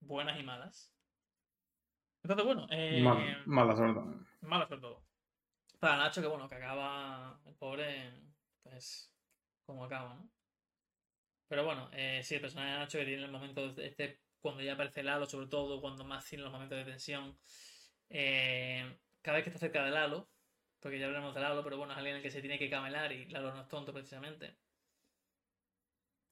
Buenas 0.00 0.40
y 0.40 0.42
malas. 0.42 0.92
Entonces, 2.24 2.44
bueno, 2.44 2.66
eh, 2.70 3.00
Mal- 3.00 3.46
mala 3.46 3.76
suerte. 3.76 4.00
malas 4.40 4.68
sobre 4.68 4.80
todo. 4.80 5.07
Para 5.78 5.96
Nacho, 5.96 6.20
que 6.20 6.26
bueno, 6.28 6.48
que 6.48 6.56
acaba 6.56 7.40
el 7.46 7.56
pobre, 7.56 8.34
pues, 8.62 9.16
como 9.64 9.84
acaba, 9.84 10.14
¿no? 10.14 10.32
Pero 11.46 11.64
bueno, 11.64 11.88
eh, 11.92 12.22
sí, 12.22 12.34
el 12.34 12.40
personaje 12.42 12.72
de 12.72 12.78
Nacho 12.78 12.98
que 12.98 13.04
tiene 13.06 13.24
el 13.24 13.30
momento, 13.30 13.72
de 13.74 13.86
este, 13.86 14.22
cuando 14.40 14.62
ya 14.62 14.74
aparece 14.74 15.02
Lalo, 15.02 15.26
sobre 15.26 15.46
todo, 15.48 15.80
cuando 15.80 16.04
más 16.04 16.26
tiene 16.28 16.44
los 16.44 16.52
momentos 16.52 16.78
de 16.78 16.84
tensión, 16.84 17.38
eh, 18.10 19.00
cada 19.22 19.36
vez 19.38 19.44
que 19.44 19.50
está 19.50 19.60
cerca 19.60 19.84
de 19.84 19.90
Lalo, 19.90 20.30
porque 20.80 20.98
ya 20.98 21.06
hablaremos 21.06 21.34
de 21.34 21.40
Lalo, 21.40 21.64
pero 21.64 21.78
bueno, 21.78 21.92
es 21.92 21.98
alguien 21.98 22.16
en 22.16 22.18
el 22.18 22.22
que 22.22 22.30
se 22.30 22.40
tiene 22.42 22.58
que 22.58 22.68
camelar 22.70 23.12
y 23.12 23.26
Lalo 23.30 23.54
no 23.54 23.62
es 23.62 23.68
tonto 23.68 23.92
precisamente. 23.94 24.58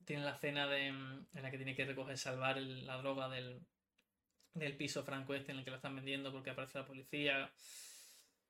Tiene 0.04 0.22
la 0.24 0.32
escena 0.32 0.66
de, 0.68 0.92
mm, 0.92 1.28
en 1.35 1.42
la 1.42 1.50
que 1.50 1.56
tiene 1.56 1.74
que 1.74 1.85
recoger, 1.85 2.16
salvar 2.18 2.59
el- 2.59 2.87
la 2.87 2.96
droga 2.98 3.28
del, 3.28 3.66
del 4.54 4.76
piso 4.78 5.04
franco 5.04 5.35
este 5.35 5.52
en 5.52 5.59
el 5.61 5.64
que 5.64 5.70
la 5.70 5.76
están 5.78 5.96
vendiendo 5.96 6.32
porque 6.32 6.50
aparece 6.50 6.78
la 6.80 6.87
policía 6.87 7.52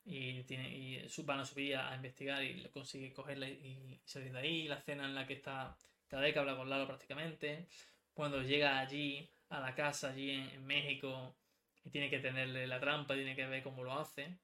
y, 0.07 0.42
tiene, 0.45 0.75
y 0.77 1.09
su- 1.09 1.25
van 1.25 1.40
a 1.40 1.45
subir 1.45 1.77
a 1.77 1.95
investigar 1.95 2.42
y 2.45 2.64
consigue 2.73 3.12
cogerla 3.12 3.49
y, 3.49 3.53
y 3.53 4.01
salir 4.05 4.33
de 4.33 4.38
ahí. 4.38 4.69
La 4.69 4.77
escena 4.77 5.05
en 5.07 5.14
la 5.14 5.27
que 5.27 5.35
está 5.35 5.77
que 6.09 6.16
habla 6.38 6.57
con 6.57 6.71
Lalo 6.71 6.87
prácticamente. 6.87 7.66
Cuando 8.14 8.42
llega 8.42 8.79
allí, 8.79 9.29
a 9.51 9.61
la 9.61 9.75
casa, 9.75 10.11
allí 10.11 10.31
en, 10.31 10.49
en 10.51 10.66
México, 10.66 11.37
y 11.85 11.90
tiene 11.90 12.11
que 12.11 12.21
tenerle 12.21 12.66
la 12.66 12.81
trampa, 12.81 13.14
tiene 13.14 13.37
que 13.37 13.47
ver 13.47 13.62
cómo 13.62 13.85
lo 13.85 13.92
hace. 13.99 14.38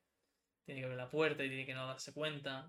Tiene 0.65 0.81
que 0.81 0.85
abrir 0.87 0.99
la 0.99 1.09
puerta 1.11 1.45
y 1.45 1.49
tiene 1.49 1.67
que 1.67 1.75
no 1.75 1.87
darse 1.87 2.13
cuenta. 2.13 2.69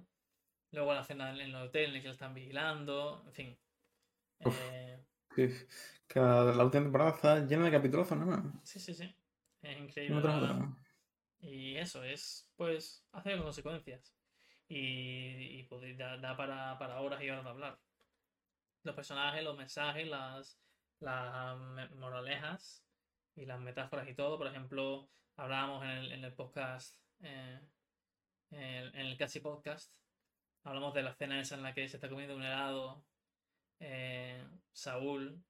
Luego 0.72 0.94
la 0.94 1.02
escena 1.02 1.32
en 1.32 1.40
el 1.42 1.56
hotel 1.56 1.92
en 1.92 1.96
el 1.98 2.02
que 2.02 2.08
lo 2.10 2.14
están 2.14 2.34
vigilando. 2.34 3.24
En 3.28 3.34
fin. 3.34 3.58
Uf. 4.46 4.60
Eh, 4.62 5.00
Que, 5.36 6.20
la, 6.20 6.64
última 6.64 6.84
temporada 6.84 7.12
está 7.12 7.40
llena 7.46 7.66
de 7.66 7.72
capítulos, 7.72 8.12
¿no? 8.12 8.62
sí, 8.64 8.80
sí, 8.80 8.94
sí. 8.94 9.16
Es 9.62 9.80
increíble 9.80 10.22
la 10.22 10.22
tras 10.22 10.42
verdad. 10.42 10.56
otro. 10.56 10.78
Y 11.44 11.76
eso 11.78 12.04
es, 12.04 12.50
pues, 12.56 13.06
hace 13.12 13.38
consecuencias. 13.38 14.16
Y, 14.68 15.64
pues, 15.64 15.98
da, 15.98 16.36
para, 16.38 16.78
para 16.80 17.02
horas 17.02 17.22
y 17.22 17.30
horas 17.30 17.44
de 17.44 17.50
hablar. 17.50 17.80
Los 18.84 18.96
personajes, 18.96 19.44
los 19.44 19.58
mensajes, 19.58 20.08
las, 20.08 20.60
las 21.00 21.58
moralejas 21.92 22.86
y 23.36 23.46
las 23.46 23.60
metáforas 23.60 24.08
y 24.08 24.16
todo. 24.16 24.38
Por 24.38 24.48
ejemplo, 24.48 25.10
hablábamos 25.36 25.84
en 25.84 25.90
el, 25.90 26.12
en 26.14 26.24
el 26.24 26.34
podcast, 26.34 26.98
eh, 27.22 27.60
en, 28.52 28.60
el, 28.62 28.96
en 28.96 29.06
el 29.08 29.18
casi 29.18 29.40
podcast, 29.42 29.94
hablamos 30.64 30.94
de 30.94 31.04
la 31.04 31.12
escena 31.12 31.40
esa 31.40 31.56
en 31.56 31.64
la 31.64 31.74
que 31.74 31.88
se 31.90 31.98
está 31.98 32.10
comiendo 32.10 32.36
un 32.36 32.44
helado 32.44 33.06
eh, 33.80 34.48
Saúl, 34.72 35.44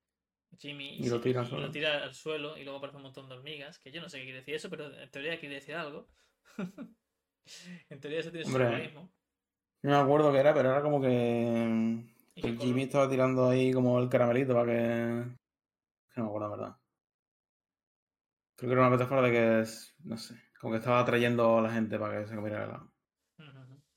Jimmy, 0.58 0.98
Y 1.00 1.10
lo 1.10 1.20
tira 1.22 1.42
al 1.42 1.48
y 1.48 1.50
suelo. 1.50 1.68
lo 1.68 1.72
tira 1.72 2.04
al 2.04 2.14
suelo 2.14 2.58
y 2.58 2.64
luego 2.64 2.78
aparece 2.80 2.98
un 2.98 3.04
montón 3.04 3.28
de 3.30 3.36
hormigas, 3.36 3.80
que 3.80 3.92
yo 3.92 4.02
no 4.02 4.10
sé 4.10 4.18
qué 4.20 4.24
quiere 4.26 4.40
decir 4.40 4.56
eso, 4.56 4.70
pero 4.70 4.94
en 4.94 5.10
teoría 5.12 5.40
quiere 5.40 5.56
decir 5.56 5.76
algo. 5.76 6.10
en 7.90 8.00
teoría 8.00 8.20
eso 8.20 8.32
tiene 8.32 8.46
su 8.46 8.52
Hombre. 8.52 8.66
simbolismo. 8.66 9.14
No 9.84 9.90
me 9.92 9.98
acuerdo 9.98 10.32
qué 10.32 10.40
era, 10.40 10.54
pero 10.54 10.70
era 10.72 10.82
como 10.82 11.02
que, 11.02 12.06
que 12.36 12.58
Jimmy 12.58 12.84
estaba 12.84 13.10
tirando 13.10 13.50
ahí 13.50 13.74
como 13.74 14.00
el 14.00 14.10
caramelito 14.10 14.54
para 14.54 14.66
que... 14.66 15.36
que 16.10 16.22
no 16.22 16.24
me 16.24 16.30
acuerdo, 16.30 16.50
verdad. 16.52 16.78
Creo 18.56 18.70
que 18.70 18.74
era 18.74 18.82
una 18.82 18.90
metáfora 18.92 19.22
de 19.22 19.32
que, 19.32 19.60
es, 19.62 19.94
no 20.00 20.18
sé, 20.18 20.36
como 20.60 20.72
que 20.74 20.80
estaba 20.80 21.00
atrayendo 21.02 21.58
a 21.58 21.62
la 21.62 21.72
gente 21.72 22.00
para 22.00 22.22
que 22.22 22.28
se 22.28 22.36
comiera 22.36 22.64
el 22.64 22.70
helado. 22.70 22.94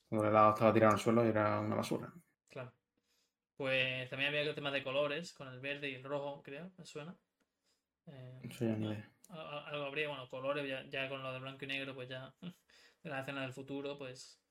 Como 0.08 0.22
el 0.22 0.28
helado 0.30 0.50
estaba 0.54 0.72
tirado 0.72 0.94
al 0.94 0.98
suelo 1.00 1.24
y 1.24 1.28
era 1.28 1.60
una 1.60 1.76
basura. 1.76 2.12
Pues 3.56 4.08
también 4.10 4.28
había 4.34 4.54
temas 4.54 4.72
de 4.72 4.82
colores, 4.84 5.32
con 5.32 5.48
el 5.48 5.60
verde 5.60 5.90
y 5.90 5.94
el 5.94 6.04
rojo, 6.04 6.42
creo, 6.42 6.72
me 6.76 6.84
suena. 6.86 7.18
Eh, 8.06 8.40
ni 8.42 8.76
no, 8.76 8.90
Algo 9.28 9.84
habría, 9.86 10.08
bueno, 10.08 10.28
colores, 10.28 10.68
ya, 10.68 10.84
ya 10.88 11.08
con 11.08 11.22
lo 11.22 11.32
de 11.32 11.40
blanco 11.40 11.64
y 11.64 11.68
negro, 11.68 11.94
pues 11.94 12.08
ya, 12.08 12.34
de 13.02 13.10
la 13.10 13.20
escena 13.20 13.42
del 13.42 13.52
futuro, 13.52 13.98
pues 13.98 14.42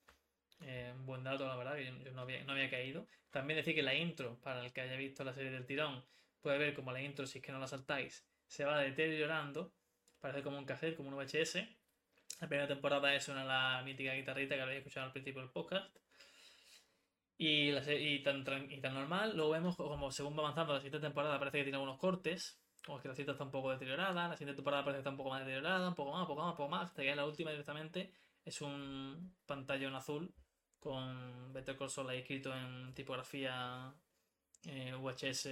Eh, 0.62 0.91
un 0.96 1.06
buen 1.06 1.24
dato, 1.24 1.48
la 1.48 1.56
verdad, 1.58 1.76
que 1.76 1.86
yo, 1.86 1.98
yo 2.00 2.12
no, 2.13 2.22
había, 2.22 2.44
no 2.46 2.54
había 2.54 2.70
caído. 2.70 3.08
También 3.32 3.58
decir 3.58 3.76
que 3.76 3.84
la 3.84 3.94
intro, 3.96 4.39
para 4.41 4.65
el 4.65 4.74
que 4.74 4.82
haya 4.82 4.96
visto 4.98 5.24
la 5.24 5.34
serie 5.34 5.52
del 5.52 5.65
tirón, 5.65 6.06
puede 6.41 6.58
ver 6.58 6.74
como 6.76 6.91
la 6.94 7.02
intro, 7.02 7.28
si 7.28 7.39
es 7.39 7.44
que 7.46 7.52
no 7.52 7.60
la 7.60 7.68
saltáis, 7.68 8.28
se 8.48 8.65
va 8.65 8.80
deteriorando. 8.80 9.76
Parece 10.20 10.44
como 10.44 10.58
un 10.58 10.65
cassette, 10.65 10.96
como 10.98 11.10
un 11.10 11.15
VHS. 11.15 11.78
La 12.39 12.48
primera 12.48 12.68
temporada 12.68 13.13
es 13.15 13.28
una 13.30 13.44
la 13.46 13.84
mítica 13.84 14.13
guitarrita 14.13 14.56
que 14.56 14.62
habéis 14.62 14.80
escuchado 14.80 15.08
al 15.08 15.13
principio 15.13 15.41
del 15.41 15.52
podcast. 15.52 15.96
Y, 17.38 17.71
la 17.71 17.82
y, 17.93 18.24
tan, 18.24 18.45
y 18.71 18.80
tan 18.80 18.93
normal, 18.93 19.36
luego 19.36 19.52
vemos 19.52 19.76
como 19.76 20.10
según 20.12 20.36
va 20.38 20.41
avanzando 20.43 20.74
la 20.74 20.80
siguiente 20.80 21.06
temporada 21.06 21.38
parece 21.38 21.58
que 21.58 21.63
tiene 21.63 21.76
algunos 21.78 21.98
cortes, 22.00 22.62
como 22.86 23.02
que 23.02 23.10
la 23.10 23.15
cinta 23.15 23.34
está 23.34 23.43
un 23.43 23.52
poco 23.52 23.71
deteriorada, 23.71 24.30
la 24.30 24.38
siguiente 24.38 24.56
temporada 24.56 24.84
parece 24.86 24.98
que 24.98 25.02
está 25.02 25.10
un 25.10 25.17
poco 25.17 25.32
más 25.32 25.39
deteriorada, 25.41 25.89
un 25.89 25.95
poco 25.95 26.12
más, 26.13 26.21
un 26.21 26.28
poco 26.28 26.41
más, 26.41 26.52
un 26.52 26.58
poco 26.58 26.69
más, 26.69 26.86
hasta 26.89 27.02
que 27.04 27.10
en 27.10 27.17
la 27.17 27.26
última 27.26 27.52
directamente 27.52 28.13
es 28.45 28.62
un 28.62 29.36
pantallón 29.45 29.95
azul 29.95 30.34
con 30.80 31.52
Better 31.52 31.78
Call 31.78 31.89
Saul 31.89 32.10
ahí 32.10 32.19
escrito 32.19 32.56
en 32.56 32.93
tipografía 32.93 33.93
eh, 34.65 34.93
VHS 34.93 35.50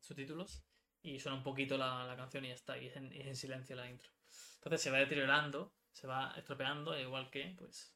subtítulos. 0.00 0.62
Y 1.02 1.18
suena 1.18 1.38
un 1.38 1.42
poquito 1.44 1.78
la, 1.78 2.04
la 2.04 2.14
canción 2.16 2.44
y 2.44 2.48
ya 2.48 2.54
está, 2.54 2.76
y 2.78 2.86
es 2.88 2.96
en, 2.96 3.12
y 3.12 3.20
es 3.20 3.26
en 3.26 3.36
silencio 3.36 3.74
la 3.76 3.88
intro. 3.90 4.10
Entonces 4.56 4.82
se 4.82 4.90
va 4.90 4.98
deteriorando, 4.98 5.72
se 5.92 6.06
va 6.06 6.34
estropeando, 6.36 6.98
igual 6.98 7.30
que 7.30 7.54
pues 7.58 7.94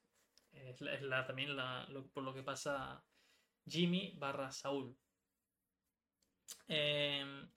es, 0.53 0.81
la, 0.81 0.95
es 0.95 1.03
la- 1.03 1.27
también 1.27 1.51
por 2.13 2.23
lo 2.25 2.33
que 2.35 2.43
pasa 2.43 3.05
Jimmy 3.67 4.15
barra 4.19 4.51
Saúl. 4.51 4.97
Em, 6.69 7.51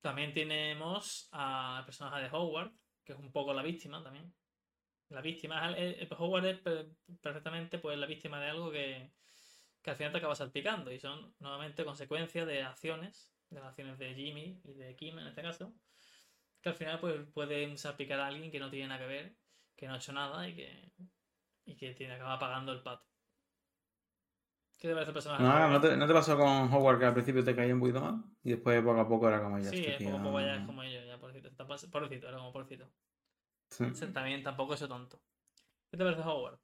también 0.00 0.32
tenemos 0.32 1.28
al 1.32 1.84
personaje 1.84 2.22
de 2.22 2.28
Howard, 2.30 2.72
que 3.04 3.12
es 3.12 3.18
un 3.18 3.32
poco 3.32 3.52
la 3.52 3.62
víctima 3.62 4.02
también. 4.02 4.34
La 5.08 5.20
víctima, 5.22 5.76
es- 5.76 6.02
es- 6.02 6.12
Howard 6.12 6.46
es 6.46 6.60
per- 6.60 6.90
perfectamente 7.22 7.78
pues 7.78 7.98
la 7.98 8.06
víctima 8.06 8.40
de 8.40 8.48
algo 8.50 8.70
que, 8.70 9.12
que 9.82 9.90
al 9.90 9.96
final 9.96 10.12
te 10.12 10.18
acaba 10.18 10.34
salpicando 10.34 10.92
y 10.92 10.98
son 11.00 11.34
nuevamente 11.38 11.84
consecuencias 11.84 12.46
de 12.46 12.62
acciones, 12.62 13.34
de 13.50 13.60
las 13.60 13.70
acciones 13.70 13.98
de 13.98 14.14
Jimmy 14.14 14.60
y 14.64 14.74
de 14.74 14.96
Kim 14.96 15.18
en 15.18 15.28
este 15.28 15.42
caso, 15.42 15.74
que 16.60 16.68
al 16.70 16.74
final 16.76 17.00
pues 17.00 17.26
pueden 17.32 17.78
salpicar 17.78 18.20
a 18.20 18.26
alguien 18.28 18.50
que 18.50 18.60
no 18.60 18.70
tiene 18.70 18.88
nada 18.88 19.00
que 19.00 19.06
ver, 19.06 19.36
que 19.76 19.86
no 19.88 19.94
ha 19.94 19.98
hecho 19.98 20.12
nada 20.12 20.48
y 20.48 20.56
que, 20.56 20.92
y 21.64 21.76
que 21.76 21.94
tiene, 21.94 22.14
acaba 22.14 22.38
pagando 22.38 22.72
el 22.72 22.82
pato. 22.82 23.06
¿Qué 24.78 24.86
te 24.88 24.94
parece 24.94 25.10
el 25.10 25.14
personaje? 25.14 25.42
No? 25.42 25.68
¿no, 25.70 25.80
te, 25.80 25.96
¿No 25.96 26.06
te 26.06 26.12
pasó 26.12 26.36
con 26.36 26.72
Howard 26.72 26.98
que 27.00 27.04
al 27.06 27.14
principio 27.14 27.44
te 27.44 27.54
caía 27.56 27.74
un 27.74 27.80
poquito? 27.80 28.24
Y 28.44 28.50
después 28.50 28.80
poco 28.82 29.00
a 29.00 29.08
poco 29.08 29.28
era 29.28 29.42
como 29.42 29.58
ya 29.58 29.70
Sí, 29.70 29.84
este 29.84 30.04
poco 30.04 30.16
a 30.18 30.22
poco 30.22 30.40
ya 30.40 30.54
es 30.54 30.66
como 30.66 30.82
ellos, 30.82 31.04
ya 31.06 31.18
pobrecito. 31.18 31.50
Pobrecito, 31.90 32.28
era 32.28 32.38
como 32.38 32.52
pobrecito. 32.52 32.88
Sí. 33.70 33.84
También 34.12 34.42
tampoco 34.42 34.74
es 34.74 34.80
tonto. 34.80 35.20
¿Qué 35.90 35.96
te 35.98 36.04
parece 36.04 36.22
Howard? 36.22 36.58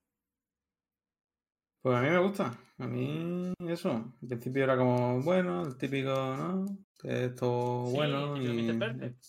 Pues 1.82 1.96
a 1.96 2.00
mí 2.00 2.08
me 2.08 2.18
gusta. 2.18 2.58
A 2.78 2.86
mí 2.86 3.52
eso. 3.58 3.90
Al 3.90 4.28
principio 4.28 4.64
era 4.64 4.76
como, 4.76 5.20
bueno, 5.22 5.62
el 5.66 5.76
típico, 5.76 6.10
¿no? 6.10 6.64
Que 6.98 7.26
es 7.26 7.34
todo 7.34 7.86
Sí, 7.86 7.96
bueno. 7.96 8.36
y, 8.36 8.48
Mr. 8.48 8.78
Perfect. 8.78 9.24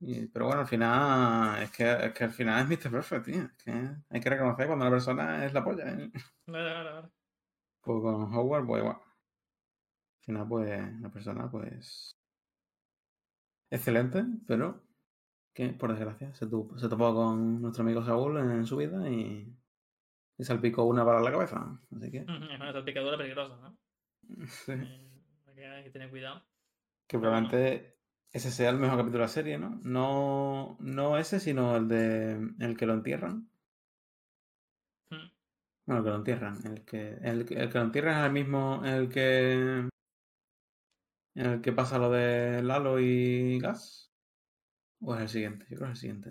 y- 0.00 0.26
pero 0.28 0.46
bueno, 0.46 0.60
al 0.62 0.66
final, 0.68 1.62
es 1.62 1.70
que, 1.70 1.90
es 1.92 2.12
que 2.12 2.24
al 2.24 2.30
final 2.30 2.62
es 2.62 2.68
Mr. 2.68 2.90
Perfect, 2.90 3.24
tío. 3.26 3.42
Es 3.42 3.52
que 3.64 3.72
hay 4.10 4.20
que 4.20 4.30
reconocer 4.30 4.66
cuando 4.66 4.84
una 4.86 4.90
persona 4.94 5.44
es 5.44 5.52
la 5.52 5.64
polla. 5.64 5.90
¿eh? 5.90 6.10
Vale, 6.46 6.72
vale, 6.74 6.90
vale. 6.92 7.15
Pues 7.86 8.02
con 8.02 8.34
Howard, 8.34 8.66
pues 8.66 8.82
igual. 8.82 8.96
Al 8.96 10.24
final, 10.26 10.48
pues, 10.48 11.00
la 11.00 11.08
persona, 11.10 11.48
pues. 11.50 12.16
Excelente, 13.70 14.24
pero 14.46 14.82
que 15.54 15.68
por 15.70 15.90
desgracia 15.92 16.34
se, 16.34 16.46
topó 16.48 17.14
con 17.14 17.62
nuestro 17.62 17.82
amigo 17.84 18.04
Saúl 18.04 18.36
en 18.38 18.66
su 18.66 18.76
vida 18.76 19.08
y, 19.08 19.56
y 20.36 20.44
salpicó 20.44 20.84
una 20.84 21.04
para 21.04 21.20
la 21.20 21.30
cabeza. 21.30 21.80
Así 21.96 22.10
que, 22.10 22.18
Es 22.18 22.28
una 22.28 22.72
salpicadura 22.72 23.16
peligrosa, 23.16 23.56
¿no? 23.56 23.78
sí. 24.46 24.72
Eh, 24.72 25.10
hay 25.46 25.54
que- 25.54 25.66
hay 25.66 25.84
que 25.84 25.90
tener 25.90 26.10
cuidado. 26.10 26.42
que 27.06 27.18
probablemente 27.18 27.98
ese 28.32 28.50
sea 28.50 28.70
el 28.70 28.78
mejor 28.78 28.98
capítulo 28.98 29.18
de 29.20 29.24
la 29.24 29.28
serie, 29.28 29.58
¿no? 29.58 29.80
No, 29.84 30.76
no 30.80 31.16
ese, 31.18 31.38
sino 31.40 31.76
el 31.76 31.88
de 31.88 32.32
el 32.58 32.76
que 32.76 32.86
lo 32.86 32.94
entierran. 32.94 33.48
Bueno, 35.86 36.00
el 36.00 36.04
que 36.04 36.10
lo 36.10 36.16
entierran. 36.16 36.66
El 36.66 36.84
que, 36.84 37.14
el, 37.22 37.46
que- 37.46 37.54
el 37.54 37.68
que 37.70 37.78
lo 37.78 37.84
entierran 37.84 38.18
es 38.20 38.26
el 38.26 38.32
mismo, 38.32 38.82
el 38.84 39.08
que. 39.08 39.88
El 41.34 41.60
que 41.60 41.72
pasa 41.72 41.98
lo 41.98 42.10
de 42.10 42.62
Lalo 42.62 42.98
y 42.98 43.58
Gas. 43.60 44.12
¿O 45.00 45.14
es 45.14 45.20
el 45.22 45.28
siguiente? 45.28 45.66
Yo 45.68 45.76
creo 45.76 45.88
que 45.88 45.92
es 45.92 45.98
el 45.98 46.00
siguiente. 46.00 46.30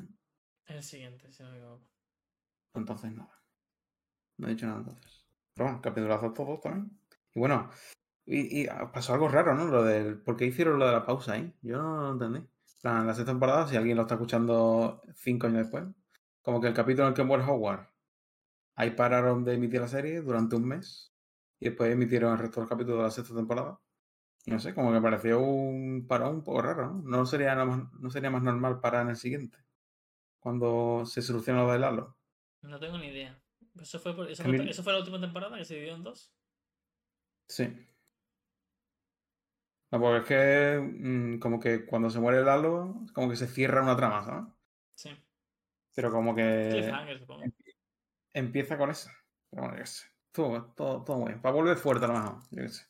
El 0.66 0.84
siguiente, 0.84 1.32
si 1.32 1.44
no 1.44 1.52
me 1.52 1.58
equivoco. 1.58 1.88
Entonces 2.74 3.12
nada. 3.14 3.32
No 4.38 4.48
he 4.48 4.52
dicho 4.52 4.66
nada 4.66 4.80
entonces. 4.80 5.26
Pero 5.54 5.66
bueno, 5.70 5.82
capitulazo 5.82 6.34
todos 6.34 6.60
también. 6.62 7.00
Y 7.34 7.40
bueno, 7.40 7.70
y, 8.26 8.64
y 8.64 8.68
ah, 8.68 8.92
pasó 8.92 9.14
algo 9.14 9.30
raro, 9.30 9.54
¿no? 9.56 9.66
Lo 9.66 9.84
del. 9.84 10.22
¿Por 10.22 10.36
qué 10.38 10.46
hicieron 10.46 10.80
lo 10.80 10.88
de 10.88 10.94
la 10.94 11.06
pausa 11.06 11.34
ahí? 11.34 11.54
Yo 11.62 11.78
no 11.82 12.02
lo 12.02 12.12
entendí. 12.14 12.40
En 12.40 12.50
plan, 12.82 13.08
la 13.08 13.14
sexta 13.14 13.32
temporada, 13.32 13.68
si 13.68 13.76
alguien 13.78 13.98
lo 13.98 14.04
está 14.04 14.16
escuchando 14.16 15.02
cinco 15.16 15.48
años 15.48 15.60
después, 15.64 15.86
como 16.42 16.62
que 16.62 16.68
el 16.68 16.74
capítulo 16.74 17.04
en 17.06 17.10
el 17.10 17.16
que 17.16 17.24
muere 17.24 17.44
Howard, 17.46 17.88
ahí 18.76 18.92
pararon 18.92 19.44
de 19.44 19.54
emitir 19.56 19.82
la 19.82 19.88
serie 19.88 20.22
durante 20.22 20.56
un 20.56 20.66
mes 20.68 21.14
y 21.60 21.66
después 21.66 21.92
emitieron 21.92 22.34
el 22.34 22.40
resto 22.40 22.60
del 22.60 22.70
capítulo 22.70 22.98
de 22.98 23.04
la 23.04 23.12
sexta 23.12 23.36
temporada. 23.36 23.80
Y 24.46 24.52
no 24.52 24.60
sé, 24.60 24.76
como 24.76 24.94
que 24.94 25.02
pareció 25.02 25.40
un 25.40 26.06
parón 26.08 26.36
un 26.38 26.44
poco 26.44 26.62
raro, 26.62 26.92
¿no? 26.94 27.02
No 27.04 27.26
sería, 27.26 27.56
más, 27.66 27.92
no 27.94 28.10
sería 28.10 28.30
más 28.30 28.44
normal 28.44 28.80
parar 28.80 29.04
en 29.04 29.10
el 29.10 29.16
siguiente, 29.16 29.58
cuando 30.40 31.06
se 31.06 31.22
soluciona 31.22 31.64
lo 31.64 31.72
de 31.72 31.80
Lalo. 31.80 32.18
No 32.62 32.80
tengo 32.80 32.98
ni 32.98 33.08
idea. 33.08 33.42
¿Eso 33.82 34.00
fue, 34.00 34.16
por- 34.16 34.30
eso, 34.30 34.44
fue, 34.44 34.70
eso 34.70 34.84
fue 34.84 34.94
la 34.94 35.00
última 35.00 35.20
temporada 35.20 35.58
que 35.58 35.66
se 35.66 35.76
dividió 35.76 35.96
en 35.96 36.04
dos? 36.04 36.32
Sí. 37.48 37.88
No, 39.92 40.00
porque 40.00 40.18
es 40.20 40.26
que 40.26 40.80
mm, 40.82 41.40
como 41.40 41.60
que 41.60 41.86
cuando 41.86 42.10
se 42.10 42.20
muere 42.20 42.44
Lalo, 42.44 42.96
como 43.14 43.30
que 43.30 43.36
se 43.36 43.48
cierra 43.48 43.82
una 43.82 43.96
trama, 43.96 44.24
¿sabes? 44.24 44.46
Sí. 44.96 45.10
Pero 45.96 46.12
como 46.12 46.36
que 46.36 46.70
Cliffhanger, 46.72 47.20
supongo. 47.20 47.44
Empieza 48.36 48.78
con 48.78 48.92
eso. 48.92 49.10
Pero 49.50 49.64
bueno, 49.64 49.78
yo 49.78 49.84
qué 49.84 49.88
sé. 49.88 50.08
Todo, 50.32 50.74
todo, 50.76 51.04
todo 51.04 51.18
muy 51.20 51.30
bien. 51.30 51.42
Para 51.42 51.56
volver 51.56 51.78
fuerte 51.78 52.06
a 52.06 52.08
lo 52.10 52.14
mejor, 52.16 52.40
yo 52.52 52.64
qué 52.64 52.70
sé. 52.70 52.86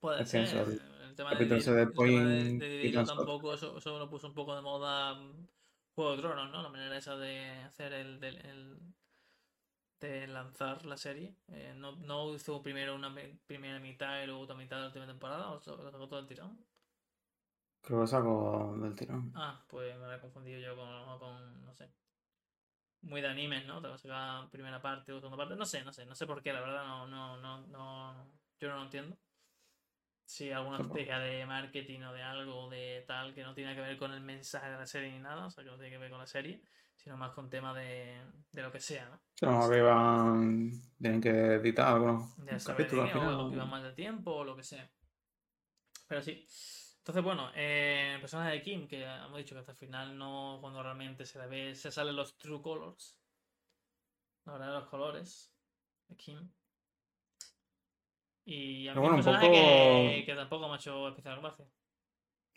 Puede 0.00 0.24
es 0.24 0.30
que 0.30 0.38
ser. 0.42 0.48
el 0.48 0.80
El 1.00 1.14
tema 1.16 1.34
de 1.36 1.46
de 1.76 1.92
el 1.92 2.24
de, 2.24 2.54
Point 2.54 2.58
de 2.58 2.92
Gunshot. 2.92 3.06
tampoco, 3.06 3.54
eso, 3.54 3.78
eso 3.78 3.98
lo 3.98 4.08
puso 4.10 4.28
un 4.28 4.34
poco 4.34 4.54
de 4.54 4.62
moda 4.62 5.14
mm, 5.14 5.48
Juego 5.94 6.12
de 6.16 6.18
Tronos, 6.22 6.50
¿no? 6.50 6.62
La 6.62 6.68
manera 6.68 6.96
esa 6.96 7.16
de 7.16 7.40
hacer 7.64 7.92
el, 7.92 8.22
el- 8.24 8.94
de 10.00 10.26
lanzar 10.26 10.86
la 10.86 10.96
serie. 10.96 11.36
Eh, 11.48 11.74
no, 11.76 11.96
no 11.96 12.34
hizo 12.34 12.62
primero 12.62 12.94
una 12.94 13.10
me- 13.10 13.38
primera 13.46 13.78
mitad 13.80 14.22
y 14.22 14.26
luego 14.26 14.42
otra 14.42 14.56
mitad 14.56 14.76
de 14.76 14.82
la 14.82 14.86
última 14.88 15.06
temporada, 15.06 15.50
o 15.50 15.54
lo 15.56 15.60
sacó 15.90 16.08
todo 16.08 16.18
el 16.20 16.26
tirón. 16.26 16.66
Creo 17.80 18.00
que 18.02 18.06
saco 18.06 18.76
del 18.82 18.94
tirón. 18.96 19.24
Ah, 19.34 19.64
pues 19.68 19.96
me 19.98 20.14
he 20.16 20.20
confundido 20.20 20.58
yo 20.60 20.74
con, 20.76 21.18
con, 21.20 21.64
no 21.64 21.72
sé. 21.74 21.94
Muy 23.06 23.20
de 23.20 23.28
animes, 23.28 23.64
¿no? 23.66 23.80
Te 23.80 23.86
vas 23.86 24.00
a 24.00 24.02
sacar 24.02 24.50
primera 24.50 24.82
parte 24.82 25.12
o 25.12 25.20
segunda 25.20 25.36
parte. 25.36 25.54
No 25.54 25.64
sé, 25.64 25.84
no 25.84 25.92
sé, 25.92 26.04
no 26.06 26.14
sé 26.16 26.26
por 26.26 26.42
qué, 26.42 26.52
la 26.52 26.60
verdad, 26.60 26.84
no, 26.84 27.06
no, 27.06 27.36
no, 27.36 27.66
no, 27.68 28.14
yo 28.58 28.68
no 28.68 28.76
lo 28.76 28.82
entiendo. 28.82 29.16
Si 30.24 30.50
alguna 30.50 30.78
Tampoco. 30.78 30.98
estrategia 30.98 31.20
de 31.20 31.46
marketing 31.46 32.00
o 32.00 32.12
de 32.12 32.22
algo 32.22 32.68
de 32.68 33.04
tal 33.06 33.32
que 33.32 33.44
no 33.44 33.54
tiene 33.54 33.76
que 33.76 33.80
ver 33.80 33.96
con 33.96 34.12
el 34.12 34.20
mensaje 34.20 34.68
de 34.70 34.76
la 34.76 34.86
serie 34.86 35.12
ni 35.12 35.20
nada, 35.20 35.46
o 35.46 35.50
sea, 35.50 35.62
que 35.62 35.70
no 35.70 35.76
tiene 35.76 35.90
que 35.90 35.98
ver 35.98 36.10
con 36.10 36.18
la 36.18 36.26
serie, 36.26 36.60
sino 36.96 37.16
más 37.16 37.30
con 37.30 37.48
tema 37.48 37.72
de, 37.72 38.20
de 38.50 38.62
lo 38.62 38.72
que 38.72 38.80
sea, 38.80 39.08
¿no? 39.08 39.20
Mejor 39.40 39.70
que 39.70 39.78
iban. 39.78 40.72
Tienen 41.00 41.20
que 41.20 41.30
editar 41.30 41.94
algunos 41.94 42.34
capítulos 42.64 43.04
al 43.04 43.12
final. 43.12 43.34
o 43.34 43.48
que 43.48 43.54
iban 43.54 43.70
más 43.70 43.84
de 43.84 43.92
tiempo 43.92 44.32
o 44.32 44.44
lo 44.44 44.56
que 44.56 44.64
sea. 44.64 44.90
Pero 46.08 46.22
sí. 46.22 46.44
Entonces, 47.06 47.22
bueno, 47.22 47.50
eh, 47.54 48.16
personaje 48.20 48.50
de 48.50 48.62
Kim, 48.62 48.88
que 48.88 49.04
hemos 49.04 49.36
dicho 49.38 49.54
que 49.54 49.60
hasta 49.60 49.70
el 49.70 49.78
final 49.78 50.18
no, 50.18 50.58
cuando 50.60 50.82
realmente 50.82 51.24
se 51.24 51.38
le 51.38 51.46
ve, 51.46 51.74
se 51.76 51.92
salen 51.92 52.16
los 52.16 52.36
true 52.36 52.60
colors. 52.60 53.16
La 54.44 54.54
verdad, 54.54 54.80
los 54.80 54.88
colores 54.88 55.52
de 56.08 56.16
Kim. 56.16 56.50
Y 58.44 58.88
a 58.88 58.94
mí 58.94 58.98
bueno, 58.98 59.14
un 59.14 59.20
un 59.20 59.24
personaje 59.24 59.46
poco- 59.46 60.10
que, 60.16 60.24
que 60.26 60.34
tampoco 60.34 60.66
me 60.66 60.74
ha 60.74 60.76
hecho 60.78 61.08
especial 61.08 61.40
gracia. 61.40 61.64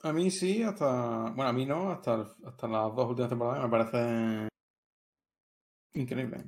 A 0.02 0.14
mí 0.14 0.32
sí, 0.32 0.64
hasta. 0.64 1.30
Bueno, 1.36 1.48
a 1.50 1.54
mí 1.54 1.68
no, 1.68 1.92
hasta, 1.92 2.26
hasta 2.44 2.68
las 2.68 2.96
dos 2.96 3.08
últimas 3.08 3.30
temporadas 3.30 3.64
me 3.64 3.70
parece 3.70 4.48
increíble. 5.94 6.46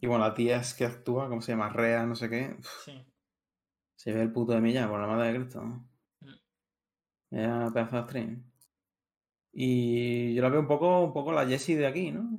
Y 0.00 0.06
bueno, 0.06 0.24
la 0.24 0.32
tía 0.34 0.56
es 0.60 0.72
que 0.72 0.86
actúa, 0.86 1.28
¿cómo 1.28 1.42
se 1.42 1.52
llama? 1.52 1.68
Rea, 1.68 2.06
no 2.06 2.16
sé 2.16 2.30
qué. 2.30 2.56
Sí. 2.86 3.04
Se 3.96 4.12
ve 4.14 4.22
el 4.22 4.32
puto 4.32 4.52
de 4.52 4.62
Milla, 4.62 4.88
por 4.88 4.98
la 4.98 5.06
madre 5.06 5.30
de 5.32 5.40
Cristo. 5.40 5.62
Mm. 7.34 7.38
Ella 7.38 7.70
pedazo 7.72 7.96
de 7.96 8.02
actriz. 8.02 8.38
Y 9.52 10.34
yo 10.34 10.42
la 10.42 10.48
veo 10.48 10.60
un 10.60 10.66
poco, 10.66 11.02
un 11.04 11.12
poco 11.12 11.32
la 11.32 11.46
Jessie 11.46 11.76
de 11.76 11.86
aquí, 11.86 12.10
¿no? 12.10 12.38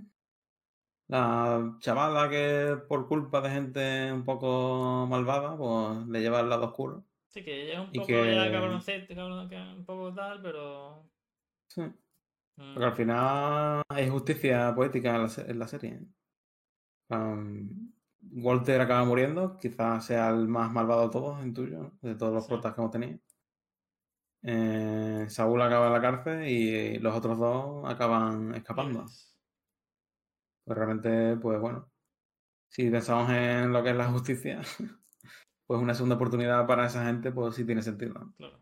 La 1.07 1.75
chavala 1.79 2.29
que 2.29 2.77
por 2.89 3.07
culpa 3.07 3.39
de 3.41 3.49
gente 3.51 4.11
un 4.11 4.25
poco 4.25 5.05
malvada, 5.07 5.55
pues 5.55 6.07
le 6.07 6.19
lleva 6.21 6.39
al 6.39 6.49
lado 6.49 6.65
oscuro. 6.65 7.05
Sí, 7.27 7.43
que 7.43 7.65
llega 7.65 7.81
un 7.81 7.89
Y 7.91 7.99
poco 7.99 8.07
que- 8.07 8.35
ya 8.35 8.51
cabroncete, 8.51 9.15
cabrón, 9.15 9.49
un 9.77 9.85
poco 9.85 10.13
tal, 10.13 10.41
pero. 10.41 11.09
Sí. 11.67 11.81
mm, 11.81 12.73
Porque 12.73 12.85
al 12.85 12.95
final 12.95 13.81
hay 13.89 14.09
justicia 14.09 14.73
poética 14.73 15.15
en 15.15 15.21
la, 15.23 15.27
se- 15.29 15.49
en 15.51 15.59
la 15.59 15.67
serie. 15.67 15.99
Um, 17.09 17.91
Walter 18.31 18.81
acaba 18.81 19.05
muriendo, 19.05 19.57
quizás 19.57 20.05
sea 20.05 20.29
el 20.29 20.47
más 20.47 20.71
malvado 20.71 21.03
de 21.03 21.09
todos, 21.11 21.45
intuyo, 21.45 21.79
¿no? 21.79 21.97
de 22.01 22.15
todos 22.15 22.33
los 22.33 22.43
Sí. 22.45 22.49
protas 22.49 22.73
que 22.73 22.81
hemos 22.81 22.91
tenido. 22.91 23.19
Eh, 24.47 25.25
Saúl 25.27 25.59
acaba 25.59 25.87
en 25.87 25.93
la 25.93 26.01
cárcel 26.01 26.47
y 26.47 26.99
los 26.99 27.15
otros 27.15 27.39
dos 27.39 27.91
acaban 27.91 28.53
escapando. 28.53 29.05
Pues 30.63 30.77
realmente, 30.77 31.35
pues 31.37 31.59
bueno, 31.59 31.91
si 32.69 32.91
pensamos 32.91 33.31
en 33.31 33.73
lo 33.73 33.83
que 33.83 33.89
es 33.89 33.95
la 33.95 34.11
justicia, 34.11 34.61
pues 35.65 35.81
una 35.81 35.95
segunda 35.95 36.15
oportunidad 36.15 36.67
para 36.67 36.85
esa 36.85 37.05
gente, 37.05 37.31
pues 37.31 37.55
sí 37.55 37.65
tiene 37.65 37.81
sentido. 37.81 38.13
Claro. 38.37 38.61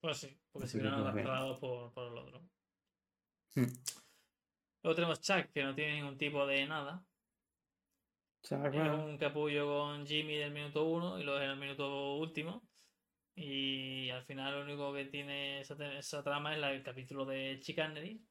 Pues 0.00 0.16
sí, 0.16 0.40
porque 0.50 0.64
Así 0.64 0.72
si 0.72 0.78
hubieran 0.78 1.02
pues, 1.02 1.12
arrastrado 1.12 1.60
por, 1.60 1.92
por 1.92 2.06
el 2.06 2.18
otro. 2.18 2.40
Hmm. 3.54 3.66
Luego 4.82 4.94
tenemos 4.94 5.20
Chuck, 5.20 5.52
que 5.52 5.62
no 5.62 5.74
tiene 5.74 5.96
ningún 5.96 6.16
tipo 6.16 6.46
de 6.46 6.66
nada. 6.66 7.04
Chuck, 8.42 8.72
Es 8.72 8.90
un 8.92 9.18
capullo 9.18 9.66
con 9.66 10.06
Jimmy 10.06 10.36
del 10.36 10.52
minuto 10.52 10.84
1 10.84 11.18
y 11.18 11.22
lo 11.22 11.36
es 11.36 11.44
en 11.44 11.50
el 11.50 11.58
minuto 11.58 12.14
último. 12.16 12.69
Y 13.42 14.10
al 14.10 14.22
final 14.24 14.54
lo 14.54 14.62
único 14.64 14.92
que 14.92 15.06
tiene 15.06 15.60
esa, 15.62 16.22
trama 16.22 16.52
es 16.52 16.60
la- 16.60 16.72
el 16.72 16.82
capítulo 16.82 17.24
de 17.24 17.58
Chicanery. 17.58 18.22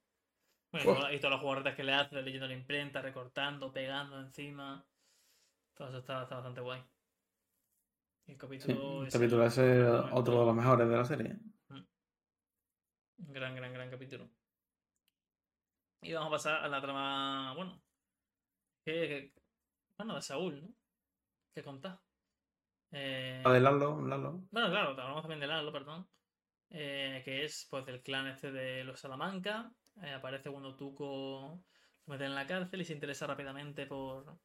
Bueno, 0.71 0.85
y, 0.85 0.89
Oh. 0.91 0.95
todas- 0.97 1.13
y 1.13 1.17
todas 1.17 1.31
las 1.31 1.41
jugadas 1.41 1.75
que 1.75 1.83
le 1.83 1.93
hace, 1.93 2.21
leyendo 2.21 2.47
la 2.47 2.53
imprenta, 2.53 3.01
recortando, 3.01 3.73
pegando 3.73 4.19
encima. 4.19 4.85
Todo 5.73 5.89
eso 5.89 5.97
está, 5.97 6.21
está 6.23 6.35
bastante 6.35 6.61
guay. 6.61 6.81
Y 8.27 8.33
el 8.33 8.35
sí, 8.35 8.39
capítulo 8.39 9.01
el 9.01 9.07
ese 9.07 9.17
capítulo 9.17 9.41
lo- 9.41 9.47
ese 9.47 9.83
otro 10.13 10.39
de 10.41 10.45
los 10.45 10.55
mejores 10.55 10.87
de 10.87 10.95
la 10.97 11.05
serie. 11.05 11.37
Un 11.69 13.33
gran, 13.33 13.55
gran, 13.55 13.73
gran 13.73 13.89
capítulo. 13.89 14.29
Y 16.01 16.13
vamos 16.13 16.27
a 16.27 16.31
pasar 16.31 16.63
a 16.63 16.67
la 16.69 16.81
trama, 16.81 17.53
bueno, 17.55 17.81
que, 18.85 18.91
que- 18.93 19.33
bueno, 19.97 20.15
de 20.15 20.21
Saúl, 20.21 20.61
¿no? 20.61 20.69
¿Qué 21.55 21.63
contás? 21.63 21.99
Eh, 22.91 23.43
La 23.43 23.51
de 23.53 23.59
Lalo, 23.59 24.01
Lalo. 24.07 24.47
bueno, 24.51 24.69
claro, 24.69 24.89
hablamos 24.91 25.21
también 25.23 25.39
de 25.41 25.47
Lalo, 25.47 25.71
perdón. 25.71 26.07
eh, 26.71 27.21
que 27.25 27.45
es 27.45 27.67
pues 27.69 27.85
del 27.85 28.03
clan 28.03 28.27
este 28.27 28.51
de 28.51 28.83
los 28.83 28.99
Salamanca. 28.99 29.73
eh, 30.03 30.13
aparece 30.13 30.51
cuando 30.51 30.75
Tuco 30.77 31.63
lo 32.05 32.13
meten 32.13 32.27
en 32.27 32.35
la 32.35 32.47
cárcel 32.47 32.81
y 32.81 32.85
se 32.85 32.93
interesa 32.93 33.27
rápidamente 33.27 33.85
por, 33.87 34.39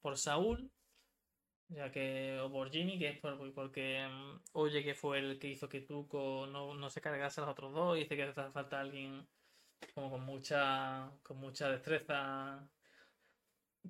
por 0.00 0.16
Saúl. 0.18 0.70
Ya 1.68 1.90
que, 1.92 2.38
o 2.40 2.50
por 2.52 2.70
Jimmy, 2.70 2.98
que 2.98 3.08
es 3.10 3.20
por- 3.20 3.52
porque 3.54 4.06
mm, 4.08 4.40
oye 4.52 4.82
que 4.84 4.94
fue 4.94 5.18
el 5.18 5.38
que 5.38 5.48
hizo 5.48 5.68
que 5.68 5.80
Tuco 5.82 6.46
no, 6.46 6.74
no 6.74 6.90
se 6.90 7.00
cargase 7.00 7.40
a 7.40 7.44
los 7.44 7.52
otros 7.52 7.72
dos. 7.74 7.96
Y 7.96 8.00
dice 8.02 8.16
que 8.16 8.24
hace 8.24 8.50
falta 8.52 8.80
alguien 8.80 9.26
como 9.94 10.10
con 10.10 10.22
mucha, 10.24 11.10
con 11.22 11.38
mucha 11.38 11.70
destreza 11.70 12.70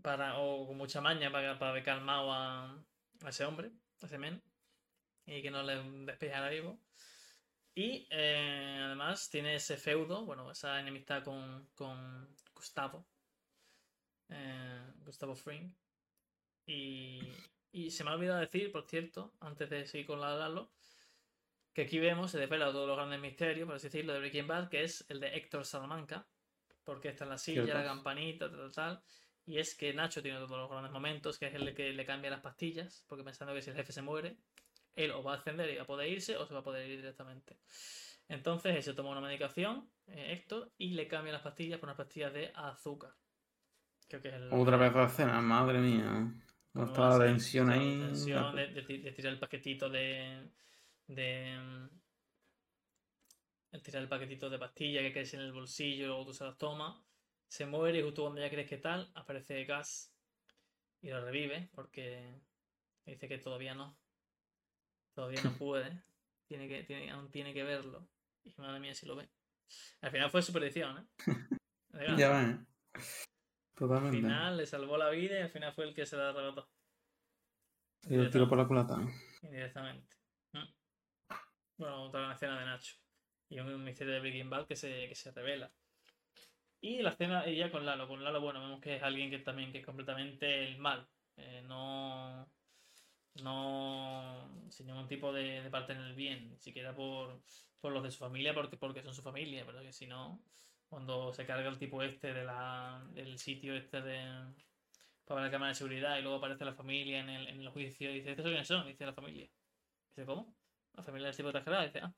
para, 0.02 0.38
o 0.38 0.66
con 0.66 0.76
mucha 0.76 1.00
maña 1.00 1.30
para, 1.32 1.58
para 1.58 1.70
haber 1.70 1.84
calmado 1.84 2.32
a, 2.32 2.72
a 3.24 3.28
ese 3.28 3.44
hombre, 3.44 3.72
ese 4.02 4.18
men, 4.18 4.42
y 5.26 5.42
que 5.42 5.50
no 5.50 5.62
le 5.62 5.82
despejara 6.04 6.50
vivo. 6.50 6.78
Y 7.74 8.06
eh, 8.10 8.80
además 8.84 9.28
tiene 9.30 9.56
ese 9.56 9.76
feudo, 9.76 10.24
bueno, 10.24 10.50
esa 10.50 10.78
enemistad 10.78 11.24
con, 11.24 11.68
con 11.74 12.36
Gustavo, 12.54 13.04
eh, 14.28 14.92
Gustavo 15.04 15.34
Fring. 15.34 15.74
Y, 16.66 17.20
y 17.72 17.90
se 17.90 18.04
me 18.04 18.10
ha 18.10 18.14
olvidado 18.14 18.40
decir, 18.40 18.70
por 18.70 18.86
cierto, 18.88 19.34
antes 19.40 19.68
de 19.70 19.86
seguir 19.86 20.06
con 20.06 20.20
la 20.20 20.36
Lalo, 20.36 20.72
que 21.72 21.82
aquí 21.82 21.98
vemos, 21.98 22.30
se 22.30 22.38
desvela 22.38 22.70
todos 22.70 22.86
los 22.86 22.96
grandes 22.96 23.20
misterios, 23.20 23.66
por 23.66 23.74
así 23.74 23.88
decirlo, 23.88 24.12
de 24.12 24.20
Breaking 24.20 24.46
Bad, 24.46 24.68
que 24.68 24.84
es 24.84 25.04
el 25.08 25.18
de 25.18 25.36
Héctor 25.36 25.64
Salamanca, 25.64 26.28
porque 26.84 27.08
está 27.08 27.24
en 27.24 27.30
la 27.30 27.38
silla, 27.38 27.64
Cierto. 27.64 27.74
la 27.74 27.84
campanita, 27.84 28.48
tal, 28.48 28.58
tal, 28.58 28.72
tal. 28.72 29.04
Y 29.46 29.58
es 29.58 29.74
que 29.74 29.92
Nacho 29.92 30.22
tiene 30.22 30.38
todos 30.38 30.58
los 30.58 30.70
grandes 30.70 30.90
momentos, 30.92 31.38
que 31.38 31.46
es 31.46 31.54
el 31.54 31.74
que 31.74 31.92
le 31.92 32.06
cambia 32.06 32.30
las 32.30 32.40
pastillas, 32.40 33.04
porque 33.08 33.24
pensando 33.24 33.52
que 33.54 33.60
si 33.62 33.70
el 33.70 33.76
jefe 33.76 33.92
se 33.92 34.00
muere, 34.02 34.38
él 34.94 35.10
o 35.10 35.22
va 35.22 35.34
a 35.34 35.36
ascender 35.36 35.68
y 35.70 35.76
va 35.76 35.82
a 35.82 35.86
poder 35.86 36.08
irse, 36.10 36.36
o 36.36 36.46
se 36.46 36.54
va 36.54 36.60
a 36.60 36.64
poder 36.64 36.88
ir 36.88 36.96
directamente. 36.96 37.58
Entonces 38.28 38.74
él 38.74 38.82
se 38.82 38.94
toma 38.94 39.10
una 39.10 39.20
medicación, 39.20 39.90
eh, 40.06 40.32
Héctor, 40.32 40.72
y 40.78 40.90
le 40.94 41.06
cambia 41.08 41.32
las 41.32 41.42
pastillas 41.42 41.78
por 41.78 41.88
unas 41.88 41.98
pastillas 41.98 42.32
de 42.32 42.52
azúcar. 42.54 43.12
Creo 44.08 44.22
que 44.22 44.28
es 44.28 44.34
el. 44.34 44.48
Otra 44.52 44.76
vez 44.78 44.94
de 44.94 45.04
escena, 45.04 45.40
madre 45.42 45.78
mía. 45.78 46.10
No 46.10 46.32
¿Cómo 46.72 46.86
está 46.86 47.00
va 47.02 47.14
a 47.14 47.18
la 47.18 47.24
tensión 47.26 47.70
ahí. 47.70 47.98
tensión 48.00 48.56
de, 48.56 48.68
de 48.68 48.82
ti- 48.82 48.98
de 48.98 49.12
tirar 49.12 49.32
el 49.34 49.38
paquetito 49.38 49.90
de. 49.90 50.48
de. 51.06 51.58
mm, 51.58 51.88
el 53.72 53.82
tirar 53.82 54.02
el 54.02 54.08
paquetito 54.08 54.48
de 54.48 54.58
pastillas 54.58 55.02
que 55.02 55.12
caes 55.12 55.34
en 55.34 55.40
el 55.40 55.52
bolsillo 55.52 56.06
luego 56.06 56.26
tú 56.26 56.32
se 56.34 56.44
las 56.44 56.56
tomas. 56.56 56.96
Se 57.54 57.66
muere 57.66 58.00
y 58.00 58.02
justo 58.02 58.22
cuando 58.22 58.40
ya 58.40 58.50
crees 58.50 58.68
que 58.68 58.78
tal, 58.78 59.12
aparece 59.14 59.64
Gas 59.64 60.12
y 61.00 61.10
lo 61.10 61.24
revive 61.24 61.70
porque 61.72 62.42
dice 63.06 63.28
que 63.28 63.38
todavía 63.38 63.76
no. 63.76 63.96
Todavía 65.14 65.40
no 65.44 65.52
puede. 65.58 66.02
Tiene 66.48 66.66
que, 66.66 66.82
tiene, 66.82 67.12
aún 67.12 67.30
tiene 67.30 67.54
que 67.54 67.62
verlo. 67.62 68.08
Y 68.42 68.52
madre 68.56 68.80
mía 68.80 68.92
si 68.92 69.06
lo 69.06 69.14
ve. 69.14 69.28
Al 70.00 70.10
final 70.10 70.30
fue 70.30 70.42
su 70.42 70.52
predicción, 70.52 70.98
¿eh? 70.98 71.06
Ya 72.18 72.30
ves. 72.30 72.58
Al 72.92 73.04
Totalmente. 73.76 74.16
final 74.16 74.56
le 74.56 74.66
salvó 74.66 74.98
la 74.98 75.10
vida 75.10 75.38
y 75.38 75.42
al 75.42 75.50
final 75.50 75.72
fue 75.72 75.84
el 75.84 75.94
que 75.94 76.06
se 76.06 76.16
la 76.16 76.30
arrebató. 76.30 76.68
Y 78.08 78.16
lo 78.16 78.28
tiro 78.30 78.48
por 78.48 78.58
la 78.58 78.66
culata. 78.66 78.98
Indirectamente. 79.42 80.16
Mm. 80.54 80.74
Bueno, 81.76 82.02
otra 82.06 82.32
escena 82.32 82.58
de 82.58 82.64
Nacho. 82.66 82.96
Y 83.48 83.60
un, 83.60 83.68
un 83.68 83.84
misterio 83.84 84.12
de 84.12 84.18
Breaking 84.18 84.50
Bad 84.50 84.66
que 84.66 84.74
se, 84.74 85.08
que 85.08 85.14
se 85.14 85.30
revela. 85.30 85.72
Y 86.84 87.00
la 87.00 87.10
escena 87.10 87.46
ella 87.46 87.70
con 87.70 87.86
Lalo. 87.86 88.06
Con 88.06 88.22
Lalo, 88.22 88.42
bueno, 88.42 88.60
vemos 88.60 88.78
que 88.78 88.96
es 88.96 89.02
alguien 89.02 89.30
que 89.30 89.38
también 89.38 89.72
que 89.72 89.78
es 89.78 89.86
completamente 89.86 90.64
el 90.64 90.76
mal. 90.76 91.08
Eh, 91.38 91.62
no. 91.66 92.46
No. 93.42 94.50
Sin 94.68 94.88
ningún 94.88 95.08
tipo 95.08 95.32
de, 95.32 95.62
de 95.62 95.70
parte 95.70 95.94
en 95.94 96.00
el 96.00 96.14
bien. 96.14 96.50
Ni 96.50 96.58
siquiera 96.58 96.94
por, 96.94 97.40
por 97.80 97.90
los 97.90 98.02
de 98.02 98.10
su 98.10 98.18
familia, 98.18 98.52
porque, 98.52 98.76
porque 98.76 99.02
son 99.02 99.14
su 99.14 99.22
familia. 99.22 99.64
Pero 99.64 99.80
que 99.80 99.94
si 99.94 100.06
no. 100.06 100.42
Cuando 100.90 101.32
se 101.32 101.46
carga 101.46 101.70
el 101.70 101.78
tipo 101.78 102.02
este 102.02 102.34
de 102.34 102.44
la, 102.44 103.02
del 103.14 103.38
sitio 103.38 103.74
este 103.74 104.02
de. 104.02 104.52
Para 105.24 105.40
la 105.40 105.50
cámara 105.50 105.70
de 105.70 105.76
seguridad 105.76 106.18
y 106.18 106.22
luego 106.22 106.36
aparece 106.36 106.66
la 106.66 106.74
familia 106.74 107.20
en 107.20 107.30
el, 107.30 107.48
en 107.48 107.60
el 107.62 107.70
juicio 107.70 108.10
y 108.10 108.16
dice, 108.16 108.32
¿estos 108.32 108.44
quiénes 108.44 108.68
son? 108.68 108.86
Dice 108.86 109.06
la 109.06 109.14
familia. 109.14 109.48
Dice, 110.10 110.26
¿cómo? 110.26 110.54
La 110.92 111.02
familia 111.02 111.28
del 111.28 111.36
tipo 111.36 111.50
de. 111.50 111.60
Dice, 111.60 112.00
ah. 112.02 112.12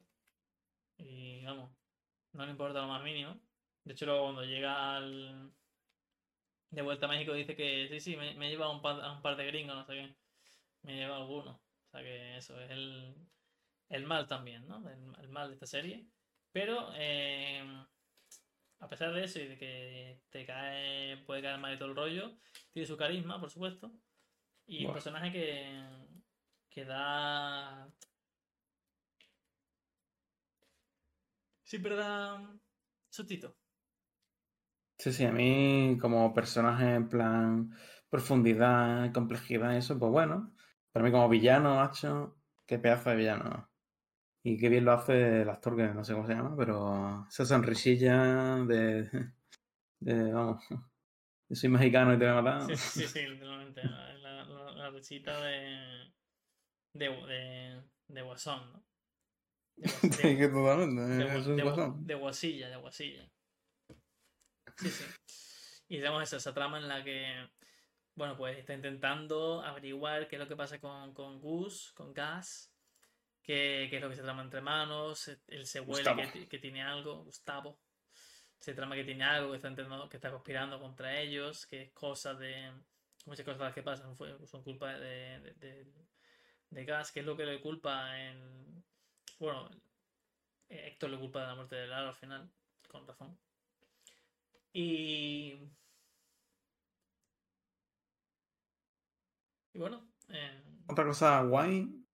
Y 0.98 1.44
vamos, 1.44 1.70
no 2.32 2.44
le 2.44 2.50
importa 2.50 2.80
lo 2.80 2.88
más 2.88 3.02
mínimo. 3.04 3.40
De 3.86 3.92
hecho, 3.94 4.04
luego 4.04 4.24
cuando 4.24 4.44
llega 4.44 4.96
al... 4.96 5.50
de 6.70 6.82
vuelta 6.82 7.06
a 7.06 7.08
México 7.08 7.32
dice 7.32 7.56
que 7.56 7.88
sí, 7.88 8.00
sí, 8.00 8.16
me, 8.16 8.34
me 8.34 8.46
he 8.48 8.50
llevado 8.50 8.72
un 8.72 8.82
par, 8.82 9.00
a 9.00 9.12
un 9.12 9.22
par 9.22 9.36
de 9.36 9.46
gringos, 9.46 9.76
no 9.76 9.86
sé 9.86 9.94
qué. 9.94 10.16
Me 10.82 10.94
he 10.94 10.96
llevado 10.98 11.22
algunos. 11.22 11.56
O 11.56 11.90
sea 11.90 12.02
que 12.02 12.36
eso 12.36 12.60
es 12.60 12.70
el, 12.70 13.14
el 13.88 14.06
mal 14.06 14.26
también, 14.28 14.66
¿no? 14.68 14.78
El, 14.88 15.14
el 15.22 15.28
mal 15.28 15.48
de 15.48 15.54
esta 15.54 15.66
serie. 15.66 16.06
Pero, 16.52 16.90
eh, 16.96 17.64
a 18.80 18.88
pesar 18.88 19.12
de 19.14 19.24
eso 19.24 19.40
y 19.40 19.46
de 19.46 19.58
que 19.58 20.20
te 20.30 20.44
cae, 20.46 21.18
puede 21.18 21.42
caer 21.42 21.58
mal 21.58 21.74
y 21.74 21.78
todo 21.78 21.88
el 21.90 21.96
rollo, 21.96 22.38
tiene 22.72 22.86
su 22.86 22.96
carisma, 22.96 23.40
por 23.40 23.50
supuesto. 23.50 23.92
Y 24.66 24.84
un 24.86 24.92
personaje 24.92 25.32
que, 25.32 25.88
que 26.70 26.84
da. 26.84 27.88
Siempre 31.64 31.96
da 31.96 32.40
sustito. 33.10 33.56
Sí, 34.98 35.12
sí, 35.12 35.24
a 35.24 35.32
mí 35.32 35.98
como 36.00 36.32
personaje 36.32 36.94
en 36.94 37.08
plan 37.08 37.70
profundidad, 38.08 39.12
complejidad, 39.12 39.76
eso, 39.76 39.98
pues 39.98 40.10
bueno. 40.10 40.54
Para 40.92 41.04
mí 41.04 41.10
como 41.12 41.28
villano, 41.28 41.76
macho, 41.76 42.38
qué 42.66 42.78
pedazo 42.78 43.10
de 43.10 43.16
villano. 43.16 43.70
Y 44.42 44.56
qué 44.58 44.68
bien 44.68 44.84
lo 44.84 44.92
hace 44.92 45.42
el 45.42 45.50
actor, 45.50 45.76
que 45.76 45.88
no 45.88 46.04
sé 46.04 46.14
cómo 46.14 46.26
se 46.26 46.34
llama, 46.34 46.54
pero 46.56 47.26
esa 47.28 47.44
sonrisilla 47.44 48.56
de, 48.64 49.10
de 50.00 50.32
vamos, 50.32 50.64
yo 51.48 51.56
soy 51.56 51.68
mexicano 51.68 52.14
y 52.14 52.18
te 52.18 52.24
voy 52.30 52.38
a 52.38 52.42
matar. 52.42 52.76
Sí, 52.76 53.02
sí, 53.02 53.06
sí, 53.08 53.26
literalmente. 53.26 53.82
La, 53.82 54.14
la, 54.14 54.44
la- 54.44 54.72
la 54.72 54.90
risita 54.90 55.40
de. 55.42 56.12
de, 56.94 57.08
de, 57.08 57.82
de 58.08 58.22
Guasón, 58.22 58.72
¿no? 58.72 58.82
De, 59.76 59.88
guas- 59.88 60.00
Sí, 60.22 60.28
de- 60.28 60.36
que 60.38 60.48
totalmente, 60.48 61.02
de, 61.02 61.38
es 61.38 61.46
de 61.46 61.54
de 61.54 62.14
guasilla, 62.14 62.68
de 62.70 62.76
guasilla. 62.76 63.30
Sí, 64.76 64.90
sí. 64.90 65.04
Y 65.88 65.96
tenemos 65.98 66.22
esa, 66.22 66.36
esa 66.36 66.52
trama 66.54 66.78
en 66.78 66.88
la 66.88 67.02
que, 67.04 67.48
bueno, 68.14 68.36
pues 68.36 68.58
está 68.58 68.74
intentando 68.74 69.62
averiguar 69.62 70.26
qué 70.28 70.36
es 70.36 70.40
lo 70.40 70.48
que 70.48 70.56
pasa 70.56 70.80
con, 70.80 71.14
con 71.14 71.40
Gus, 71.40 71.92
con 71.92 72.12
Gas, 72.12 72.72
qué, 73.42 73.86
qué 73.88 73.96
es 73.96 74.02
lo 74.02 74.08
que 74.10 74.16
se 74.16 74.22
trama 74.22 74.42
entre 74.42 74.60
manos, 74.60 75.28
él 75.46 75.66
se 75.66 75.80
huele 75.80 76.04
que, 76.16 76.26
ti- 76.28 76.46
que 76.46 76.58
tiene 76.58 76.82
algo, 76.82 77.22
Gustavo, 77.24 77.78
se 78.58 78.74
trama 78.74 78.96
que 78.96 79.04
tiene 79.04 79.22
algo, 79.24 79.50
que 79.50 79.56
está 79.56 79.68
intentando, 79.68 80.08
que 80.08 80.16
está 80.16 80.30
conspirando 80.30 80.80
contra 80.80 81.20
ellos, 81.20 81.66
que 81.66 81.82
es 81.82 81.92
cosa 81.92 82.34
de, 82.34 82.72
muchas 83.26 83.44
cosas 83.44 83.72
que 83.72 83.82
pasan 83.82 84.16
son 84.16 84.62
culpa 84.64 84.92
de, 84.94 85.40
de, 85.40 85.54
de- 85.54 86.06
de 86.70 86.84
Gas, 86.84 87.12
que 87.12 87.20
es 87.20 87.26
lo 87.26 87.36
que 87.36 87.46
le 87.46 87.60
culpa 87.60 88.18
en, 88.20 88.84
bueno, 89.38 89.70
Héctor 90.68 91.10
le 91.10 91.18
culpa 91.18 91.42
de 91.42 91.46
la 91.46 91.54
muerte 91.54 91.76
de 91.76 91.86
Lara 91.86 92.08
al 92.08 92.16
final, 92.16 92.50
con 92.88 93.06
razón. 93.06 93.38
Y. 94.76 95.54
Y 99.72 99.78
bueno, 99.78 100.06
eh, 100.28 100.62
Otra 100.86 101.06
cosa 101.06 101.40
guay 101.44 102.04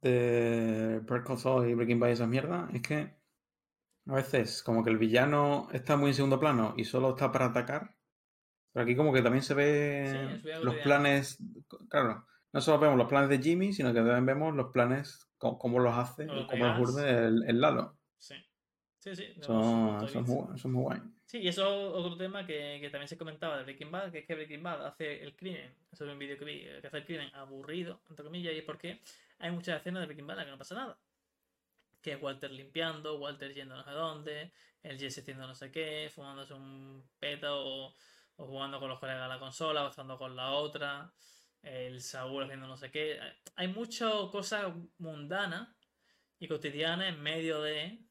de 0.00 1.02
Call 1.26 1.38
Saul 1.38 1.68
y 1.68 1.74
Breaking 1.74 1.98
Bad 1.98 2.10
y 2.10 2.12
esas 2.12 2.28
mierdas 2.28 2.72
es 2.72 2.82
que 2.82 3.16
a 4.06 4.14
veces 4.14 4.62
como 4.62 4.84
que 4.84 4.90
el 4.90 4.98
villano 4.98 5.66
está 5.72 5.96
muy 5.96 6.10
en 6.10 6.14
segundo 6.14 6.38
plano 6.38 6.74
y 6.76 6.84
solo 6.84 7.10
está 7.10 7.32
para 7.32 7.46
atacar. 7.46 7.96
Pero 8.72 8.84
aquí 8.84 8.94
como 8.94 9.12
que 9.12 9.22
también 9.22 9.42
se 9.42 9.54
ve 9.54 10.40
los 10.62 10.76
planes, 10.76 11.38
claro, 11.88 12.24
no 12.52 12.60
solo 12.60 12.78
vemos 12.78 12.98
los 12.98 13.08
planes 13.08 13.30
de 13.30 13.42
Jimmy, 13.42 13.72
sino 13.72 13.92
que 13.92 13.98
también 13.98 14.26
vemos 14.26 14.54
los 14.54 14.70
planes, 14.70 15.28
cómo, 15.38 15.58
cómo 15.58 15.80
los 15.80 15.96
hace, 15.96 16.28
o 16.30 16.46
cómo 16.46 16.66
los 16.66 16.78
urde 16.78 17.26
el, 17.26 17.44
el 17.48 17.60
Lalo. 17.60 17.98
sí. 18.18 18.36
Sí, 19.00 19.16
sí. 19.16 19.34
Son, 19.40 19.96
muy, 20.26 20.58
son 20.58 20.72
muy 20.72 20.82
guay. 20.82 21.00
Sí, 21.24 21.38
y 21.38 21.48
eso 21.48 21.62
es 21.62 21.94
otro 21.94 22.18
tema 22.18 22.46
que, 22.46 22.78
que 22.82 22.90
también 22.90 23.08
se 23.08 23.16
comentaba 23.16 23.56
de 23.56 23.64
Breaking 23.64 23.90
Bad, 23.90 24.12
que 24.12 24.18
es 24.18 24.26
que 24.26 24.34
Breaking 24.34 24.62
Bad 24.62 24.86
hace 24.86 25.22
el 25.22 25.34
crimen, 25.34 25.74
eso 25.90 26.04
es 26.04 26.12
un 26.12 26.18
vídeo 26.18 26.36
que 26.38 26.44
vi, 26.44 26.60
que 26.80 26.86
hace 26.86 26.98
el 26.98 27.04
crimen 27.06 27.34
aburrido, 27.34 28.02
entre 28.10 28.24
comillas, 28.24 28.52
y 28.52 28.58
es 28.58 28.64
porque 28.64 29.00
hay 29.38 29.50
muchas 29.50 29.78
escenas 29.78 30.02
de 30.02 30.06
Breaking 30.06 30.26
Bad 30.26 30.34
en 30.34 30.38
las 30.38 30.46
que 30.46 30.50
no 30.50 30.58
pasa 30.58 30.74
nada. 30.74 30.98
Que 32.02 32.12
es 32.12 32.22
Walter 32.22 32.50
limpiando, 32.50 33.18
Walter 33.18 33.54
yendo 33.54 33.74
no 33.74 33.84
sé 33.84 33.90
dónde, 33.90 34.52
el 34.82 34.98
Jesse 34.98 35.20
haciendo 35.20 35.46
no 35.46 35.54
sé 35.54 35.70
qué, 35.70 36.10
fumándose 36.14 36.52
un 36.52 37.02
peta 37.18 37.54
o, 37.54 37.94
o 38.36 38.46
jugando 38.46 38.78
con 38.80 38.90
los 38.90 38.98
colegas 38.98 39.22
a 39.22 39.28
la 39.28 39.38
consola, 39.38 39.84
o 39.84 39.88
estando 39.88 40.18
con 40.18 40.36
la 40.36 40.50
otra, 40.50 41.10
el 41.62 42.02
Saúl 42.02 42.42
haciendo 42.42 42.66
no 42.66 42.76
sé 42.76 42.90
qué. 42.90 43.18
Hay 43.56 43.68
muchas 43.68 44.12
cosas 44.30 44.74
mundanas 44.98 45.68
y 46.38 46.48
cotidianas 46.48 47.08
en 47.08 47.22
medio 47.22 47.62
de 47.62 48.09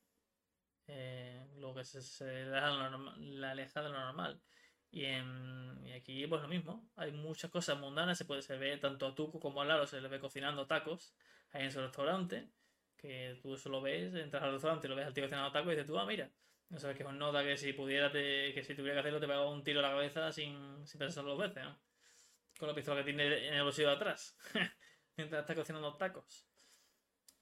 eh, 0.90 1.46
lo 1.58 1.74
que 1.76 1.86
se, 1.86 2.02
se 2.02 2.46
lo 2.46 2.90
norma- 2.90 3.16
la 3.20 3.52
aleja 3.52 3.82
de 3.82 3.90
lo 3.90 4.00
normal. 4.00 4.42
Y, 4.92 5.06
aquí 5.96 6.26
pues 6.28 6.42
lo 6.42 6.48
mismo, 6.48 6.90
hay 6.96 7.12
muchas 7.12 7.52
cosas 7.52 7.78
mundanas, 7.80 8.18
se 8.18 8.26
puede 8.26 8.42
se 8.42 8.58
ve 8.58 8.78
tanto 8.78 9.08
a 9.08 9.16
Tuco 9.16 9.40
como 9.40 9.62
a 9.62 9.66
Laro, 9.66 9.86
se 9.86 10.02
le 10.02 10.08
ve 10.08 10.20
cocinando 10.20 10.66
tacos 10.68 11.14
ahí 11.52 11.64
en 11.66 11.72
su 11.72 11.80
restaurante, 11.80 12.50
que 12.98 13.38
tú 13.42 13.54
eso 13.54 13.70
lo 13.70 13.82
ves, 13.82 14.14
entras 14.16 14.44
al 14.44 14.54
restaurante 14.54 14.88
y 14.88 14.90
lo 14.90 14.96
ves 14.96 15.06
al 15.06 15.14
tío 15.14 15.24
cocinando 15.26 15.52
tacos 15.52 15.68
y 15.68 15.72
dices 15.76 15.86
tú, 15.88 16.00
ah, 16.00 16.06
mira, 16.06 16.32
no 16.70 16.80
sabes 16.80 16.98
que 16.98 17.04
es 17.04 17.10
un 17.10 17.20
nota 17.20 17.44
que 17.44 17.56
si 17.58 17.74
pudiera 17.74 18.12
que 18.12 18.64
si 18.66 18.76
tuviera 18.76 18.96
que 18.96 19.00
hacerlo 19.02 19.20
te 19.20 19.28
pegaba 19.28 19.50
un 19.52 19.64
tiro 19.64 19.80
a 19.80 19.84
la 19.84 19.90
cabeza 19.92 20.32
sin, 20.32 20.86
sin 20.88 21.00
pensarlo 21.00 21.32
dos 21.36 21.40
veces, 21.40 21.64
¿no? 21.64 21.80
Con 22.60 22.68
la 22.70 22.76
pistola 22.76 23.00
que 23.02 23.06
tiene 23.14 23.48
en 23.48 23.54
el 23.56 23.64
bolsillo 23.64 23.90
de 23.90 23.96
atrás, 23.96 24.36
mientras 25.18 25.42
está 25.42 25.56
cocinando 25.56 25.96
tacos. 25.98 26.48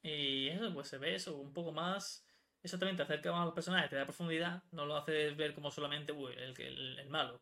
Y 0.02 0.48
eso, 0.50 0.74
pues 0.74 0.88
se 0.88 0.98
ve 0.98 1.16
eso, 1.16 1.38
un 1.38 1.54
poco 1.54 1.72
más. 1.72 2.27
Eso 2.64 2.78
también 2.78 2.98
te 2.98 3.04
acerca 3.04 3.32
más 3.32 3.42
a 3.42 3.46
los 3.46 3.54
personajes, 3.54 3.90
te 3.90 3.96
da 3.96 4.06
profundidad, 4.06 4.62
no 4.72 4.86
lo 4.86 4.98
haces 4.98 5.36
ver 5.38 5.54
como 5.56 5.72
solamente 5.72 6.12
uy, 6.12 6.34
el, 6.38 6.54
que- 6.54 6.68
el, 6.68 7.00
el 7.00 7.10
malo, 7.10 7.40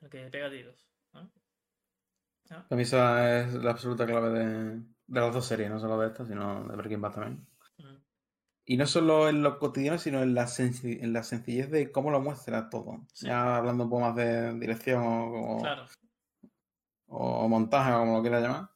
el 0.00 0.08
que 0.10 0.26
pega 0.30 0.50
tiros. 0.50 0.86
¿no? 1.12 1.30
Para 2.48 2.76
mí 2.76 2.82
esa 2.82 3.40
es 3.40 3.54
la 3.54 3.70
absoluta 3.70 4.04
clave 4.06 4.30
de, 4.30 4.46
de 5.06 5.20
las 5.20 5.32
dos 5.32 5.46
series, 5.46 5.70
no 5.70 5.78
solo 5.78 5.98
de 5.98 6.08
esta, 6.08 6.24
sino 6.26 6.64
de 6.64 6.76
Breaking 6.76 7.00
Bad 7.00 7.12
también. 7.12 7.46
Mm. 7.78 7.96
Y 8.66 8.76
no 8.76 8.86
solo 8.86 9.28
en 9.28 9.42
lo 9.42 9.58
cotidiano, 9.58 9.98
sino 9.98 10.22
en 10.22 10.34
la, 10.34 10.44
senci- 10.46 10.98
en 11.02 11.12
la 11.12 11.22
sencillez 11.22 11.70
de 11.70 11.90
cómo 11.92 12.10
lo 12.10 12.20
muestra 12.20 12.68
todo. 12.68 13.06
Sí. 13.12 13.26
Ya 13.26 13.56
hablando 13.56 13.84
un 13.84 13.90
poco 13.90 14.02
más 14.02 14.16
de 14.16 14.58
dirección 14.58 15.02
o, 15.06 15.58
Claro, 15.60 15.86
o 17.06 17.48
montaje 17.48 17.92
o 17.92 17.98
como 18.00 18.16
lo 18.16 18.22
quieras 18.22 18.42
llamar, 18.42 18.70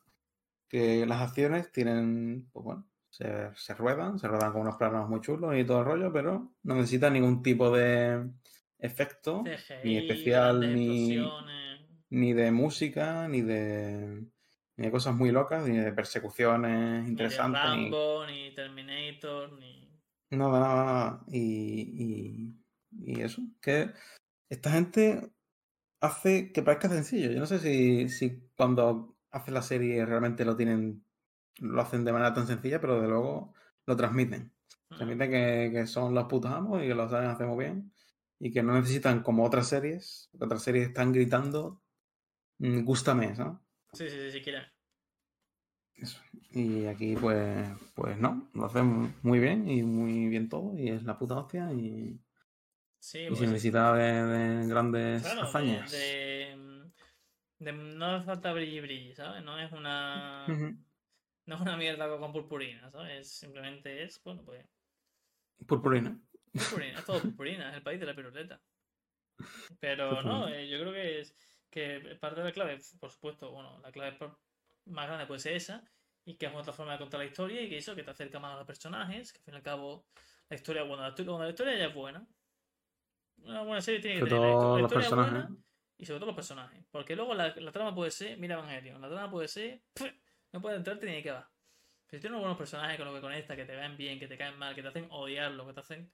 que 0.69 1.05
las 1.07 1.21
acciones 1.23 1.71
tienen, 1.73 2.49
pues 2.53 2.65
bueno, 2.65 2.88
se, 3.19 3.51
se 3.57 3.75
ruedan, 3.75 4.17
se 4.19 4.29
ruedan 4.29 4.53
con 4.53 4.61
unos 4.61 4.77
planos 4.77 5.09
muy 5.09 5.21
chulos 5.21 5.57
y 5.57 5.65
todo 5.65 5.81
el 5.81 5.85
rollo, 5.87 6.13
pero 6.13 6.53
no 6.63 6.75
necesitan 6.77 7.15
ningún 7.15 7.43
tipo 7.43 7.69
de 7.71 8.31
efecto, 8.79 9.43
CGI, 9.43 9.75
ni 9.85 9.97
especial, 9.99 10.61
ni, 10.61 11.19
ni 12.11 12.33
de 12.33 12.53
música, 12.53 13.27
ni 13.27 13.43
de, 13.43 14.25
ni 14.77 14.85
de 14.85 14.91
cosas 14.93 15.17
muy 15.17 15.33
locas, 15.33 15.67
ni 15.67 15.77
de 15.77 15.93
persecuciones 15.93 17.01
Ni 17.01 17.05
de 17.07 17.11
interesantes, 17.11 17.61
ni 17.63 17.69
Rambo, 17.91 18.27
ni 18.27 18.55
Terminator, 18.55 19.53
ni. 19.59 20.01
nada, 20.31 20.61
nada, 20.61 20.85
nada. 20.85 21.25
Y, 21.27 22.55
y, 22.93 23.15
y 23.15 23.21
eso, 23.21 23.43
que 23.61 23.91
esta 24.49 24.71
gente 24.71 25.33
hace 26.01 26.53
que 26.53 26.63
parezca 26.63 26.89
sencillo. 26.89 27.33
Yo 27.33 27.41
no 27.41 27.47
sé 27.47 27.59
si, 27.59 28.09
si 28.09 28.49
cuando 28.57 29.17
hacen 29.33 29.55
la 29.55 29.63
serie 29.63 30.07
realmente 30.07 30.45
lo 30.45 30.57
tienen, 30.57 31.05
lo 31.61 31.81
hacen 31.81 32.05
de 32.05 32.13
manera 32.13 32.33
tan 32.35 32.47
sencilla, 32.47 32.81
pero 32.81 33.01
de 33.01 33.09
luego 33.09 33.55
lo 33.87 33.97
transmiten. 33.97 34.53
Mm. 34.91 34.95
Transmiten 34.97 35.31
que, 35.31 35.71
que 35.73 35.87
son 35.87 36.15
los 36.15 36.25
putos 36.25 36.51
amos 36.51 36.83
y 36.83 36.87
que 36.89 36.95
lo 36.95 37.09
saben 37.09 37.29
hacer 37.31 37.47
muy 37.47 37.65
bien. 37.65 37.93
Y 38.41 38.53
que 38.53 38.63
no 38.63 38.75
necesitan 38.75 39.23
como 39.23 39.45
otras 39.45 39.69
series, 39.69 40.31
otras 40.39 40.63
series 40.63 40.89
están 40.89 41.13
gritando, 41.13 41.83
"Mm, 42.59 42.85
gústame, 42.85 43.35
¿no? 43.37 43.61
Sí, 43.93 44.09
sí, 44.09 44.17
sí, 44.17 44.31
si 44.31 44.41
quieres. 44.43 44.67
Eso. 45.97 46.21
Y 46.53 46.87
aquí 46.87 47.17
pues, 47.17 47.69
pues 47.95 48.17
no, 48.19 48.49
lo 48.55 48.67
hacen 48.67 49.15
muy 49.23 49.41
bien 49.41 49.69
y 49.69 49.83
muy 49.83 50.29
bien 50.29 50.49
todo 50.49 50.79
y 50.79 50.91
es 50.91 51.03
la 51.03 51.19
puta 51.19 51.37
hostia 51.39 51.73
y, 51.73 52.21
Sí, 53.01 53.19
y 53.19 53.27
pues, 53.29 53.41
sin 53.41 53.51
necesidad 53.51 53.97
de, 53.97 54.13
de 54.25 54.67
grandes 54.69 55.23
claro, 55.23 55.43
hazañas. 55.43 55.91
de- 55.91 56.89
de- 57.59 57.73
no 57.73 58.07
hace 58.07 58.27
falta 58.27 58.53
brilli 58.53 58.81
brilli, 58.81 59.15
¿sabes? 59.17 59.43
No 59.43 59.59
es 59.59 59.73
una. 59.73 60.47
No 61.49 61.55
es 61.55 61.61
una 61.63 61.79
mierda 61.79 62.07
con 62.19 62.31
purpurina, 62.31 62.91
¿sabes? 62.91 63.31
Simplemente 63.31 64.03
es, 64.03 64.23
bueno, 64.23 64.43
pues. 64.45 64.67
Purpurina. 65.67 66.15
Purpurina, 66.53 66.99
es 66.99 67.05
todo 67.07 67.21
purpurina, 67.23 67.71
es 67.71 67.77
el 67.77 67.83
país 67.83 67.99
de 67.99 68.05
la 68.07 68.15
piruleta. 68.15 68.61
Pero 69.81 70.23
no, 70.23 70.47
eh, 70.49 70.69
yo 70.69 70.79
creo 70.79 70.93
que 70.93 71.21
es 71.21 71.35
que 71.71 72.19
parte 72.21 72.41
de 72.41 72.47
la 72.49 72.53
clave, 72.53 72.79
por 73.01 73.11
supuesto, 73.11 73.51
bueno, 73.51 73.79
la 73.81 73.91
clave 73.91 74.19
más 74.85 75.07
grande 75.07 75.27
puede 75.27 75.41
ser 75.41 75.55
esa, 75.55 75.83
y 76.27 76.35
que 76.37 76.47
es 76.47 76.55
otra 76.55 76.75
forma 76.75 76.93
de 76.93 76.99
contar 76.99 77.21
la 77.21 77.25
historia, 77.27 77.63
y 77.63 77.71
que 77.71 77.79
eso, 77.79 77.95
que 77.95 78.03
te 78.03 78.11
acerca 78.11 78.39
más 78.39 78.53
a 78.55 78.59
los 78.59 78.67
personajes, 78.67 79.33
que 79.33 79.39
al 79.39 79.45
fin 79.45 79.55
y 79.55 79.57
al 79.57 79.63
cabo, 79.63 80.07
la 80.51 80.57
historia, 80.57 80.83
bueno, 80.83 81.03
la, 81.03 81.09
historia- 81.09 81.31
cuando 81.31 81.45
la 81.45 81.51
historia 81.51 81.79
ya 81.79 81.87
es 81.87 81.95
buena. 81.95 82.27
Una 83.39 83.63
buena 83.63 83.81
serie 83.81 84.01
tiene 84.01 84.17
que 84.17 84.21
Sobre 84.21 84.33
tener 84.33 84.49
la 84.49 84.53
histo- 84.55 84.61
todo 84.61 84.77
la 84.77 84.83
los 84.83 84.89
historia 84.91 85.09
personajes. 85.09 85.33
buena 85.49 85.63
y 85.97 86.05
sobre 86.05 86.19
todo 86.19 86.27
los 86.27 86.37
personajes. 86.37 86.85
Porque 86.91 87.17
luego 87.17 87.33
la, 87.35 87.55
la 87.57 87.73
trama 87.73 87.95
puede 87.95 88.11
ser, 88.11 88.37
mira 88.37 88.57
Evangelion, 88.57 89.01
la 89.01 89.09
trama 89.09 89.31
puede 89.31 89.49
ser, 89.49 89.81
¡puf! 89.95 90.11
No 90.53 90.61
puede 90.61 90.77
entrarte 90.77 91.07
ni 91.07 91.13
de 91.17 91.23
qué 91.23 91.31
va. 91.33 91.53
Pero 92.07 92.19
si 92.19 92.23
tienes 92.23 92.31
unos 92.31 92.41
buenos 92.43 92.59
personajes 92.59 92.97
con 92.97 93.07
los 93.07 93.15
que 93.17 93.21
conectas, 93.21 93.57
que 93.57 93.65
te 93.65 93.75
caen 93.75 93.97
bien, 93.97 94.19
que 94.19 94.29
te 94.29 94.39
caen 94.39 94.59
mal, 94.59 94.75
que 94.75 94.83
te 94.83 94.89
hacen 94.89 95.09
odiarlos, 95.11 95.67
que 95.67 95.73
te 95.75 95.81
hacen 95.81 96.13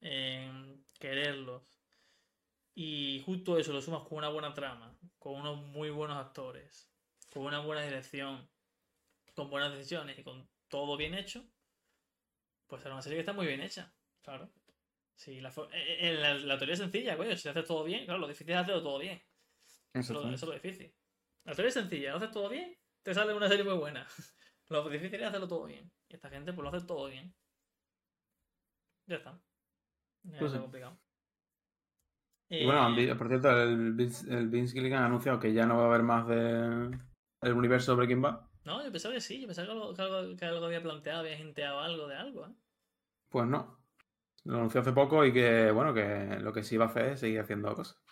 eh, 0.00 0.76
quererlos. 0.98 1.82
Y 2.74 3.22
justo 3.24 3.58
eso 3.58 3.72
lo 3.72 3.82
sumas 3.82 4.02
con 4.08 4.18
una 4.18 4.28
buena 4.30 4.54
trama, 4.54 4.98
con 5.18 5.34
unos 5.40 5.58
muy 5.66 5.90
buenos 5.90 6.16
actores, 6.18 6.90
con 7.32 7.44
una 7.44 7.60
buena 7.60 7.82
dirección, 7.82 8.50
con 9.34 9.50
buenas 9.50 9.72
decisiones 9.72 10.18
y 10.18 10.24
con 10.24 10.48
todo 10.68 10.96
bien 10.96 11.14
hecho, 11.14 11.44
pues 12.66 12.82
será 12.82 12.94
una 12.94 13.02
serie 13.02 13.16
que 13.16 13.20
está 13.20 13.32
muy 13.32 13.46
bien 13.46 13.60
hecha, 13.60 13.94
claro. 14.22 14.50
Sí, 15.14 15.40
la, 15.40 15.50
fo- 15.52 15.68
eh, 15.72 16.08
eh, 16.10 16.14
la, 16.14 16.34
la 16.34 16.58
teoría 16.58 16.74
es 16.74 16.80
sencilla, 16.80 17.16
coño, 17.16 17.36
si 17.36 17.48
haces 17.48 17.66
todo 17.66 17.84
bien, 17.84 18.04
claro, 18.06 18.20
lo 18.20 18.28
difícil 18.28 18.52
es 18.54 18.60
hacerlo 18.60 18.82
todo 18.82 18.98
bien. 18.98 19.22
Eso, 19.98 20.14
es 20.14 20.20
lo- 20.20 20.32
eso 20.32 20.46
es 20.46 20.48
lo 20.48 20.54
difícil. 20.54 20.94
La 21.44 21.54
teoría 21.54 21.68
es 21.68 21.74
sencilla, 21.74 22.10
lo 22.12 22.16
haces 22.18 22.30
todo 22.32 22.48
bien, 22.48 22.78
te 23.02 23.14
sale 23.14 23.34
una 23.34 23.48
serie 23.48 23.64
muy 23.64 23.74
buena. 23.78 24.06
Lo 24.68 24.88
difícil 24.88 25.20
es 25.20 25.28
hacerlo 25.28 25.48
todo 25.48 25.64
bien. 25.66 25.92
Y 26.08 26.14
esta 26.14 26.30
gente 26.30 26.52
pues 26.52 26.64
lo 26.70 26.76
hace 26.76 26.86
todo 26.86 27.06
bien. 27.08 27.34
Ya 29.06 29.16
está. 29.16 29.40
No 30.24 30.38
Pues 30.38 30.52
es 30.52 30.52
sí. 30.52 30.58
complicado. 30.60 31.00
Y 32.58 32.64
bueno, 32.66 32.94
Eh, 33.00 33.14
por 33.16 33.28
cierto, 33.28 33.50
el 33.62 33.92
Vince, 33.94 34.32
el 34.32 34.48
Vince 34.48 34.74
Gilligan 34.74 35.02
ha 35.02 35.06
anunciado 35.06 35.38
que 35.40 35.52
ya 35.52 35.66
no 35.66 35.76
va 35.78 35.84
a 35.84 35.86
haber 35.86 36.02
más 36.02 36.26
de 36.28 36.98
el 37.40 37.52
universo 37.54 37.96
Breaking 37.96 38.20
Bad. 38.22 38.40
No, 38.64 38.82
yo 38.84 38.90
pensaba 38.92 39.14
que 39.14 39.20
sí, 39.20 39.40
yo 39.40 39.46
pensaba 39.46 39.66
que 39.66 39.72
algo, 39.72 39.94
que 39.94 40.02
algo, 40.02 40.36
que 40.36 40.44
algo 40.44 40.66
había 40.66 40.82
planteado, 40.82 41.20
había 41.20 41.38
hinteado 41.38 41.80
algo 41.80 42.06
de 42.08 42.16
algo, 42.16 42.46
¿eh? 42.46 42.54
Pues 43.28 43.46
no. 43.46 43.84
Lo 44.44 44.56
anunció 44.58 44.80
hace 44.82 44.92
poco 44.92 45.24
y 45.26 45.32
que, 45.32 45.70
bueno, 45.72 45.94
que 45.94 46.38
lo 46.40 46.52
que 46.52 46.64
sí 46.64 46.76
va 46.76 46.86
a 46.86 46.88
hacer 46.88 47.06
es 47.10 47.20
seguir 47.20 47.40
haciendo 47.40 47.74
cosas. 47.74 48.02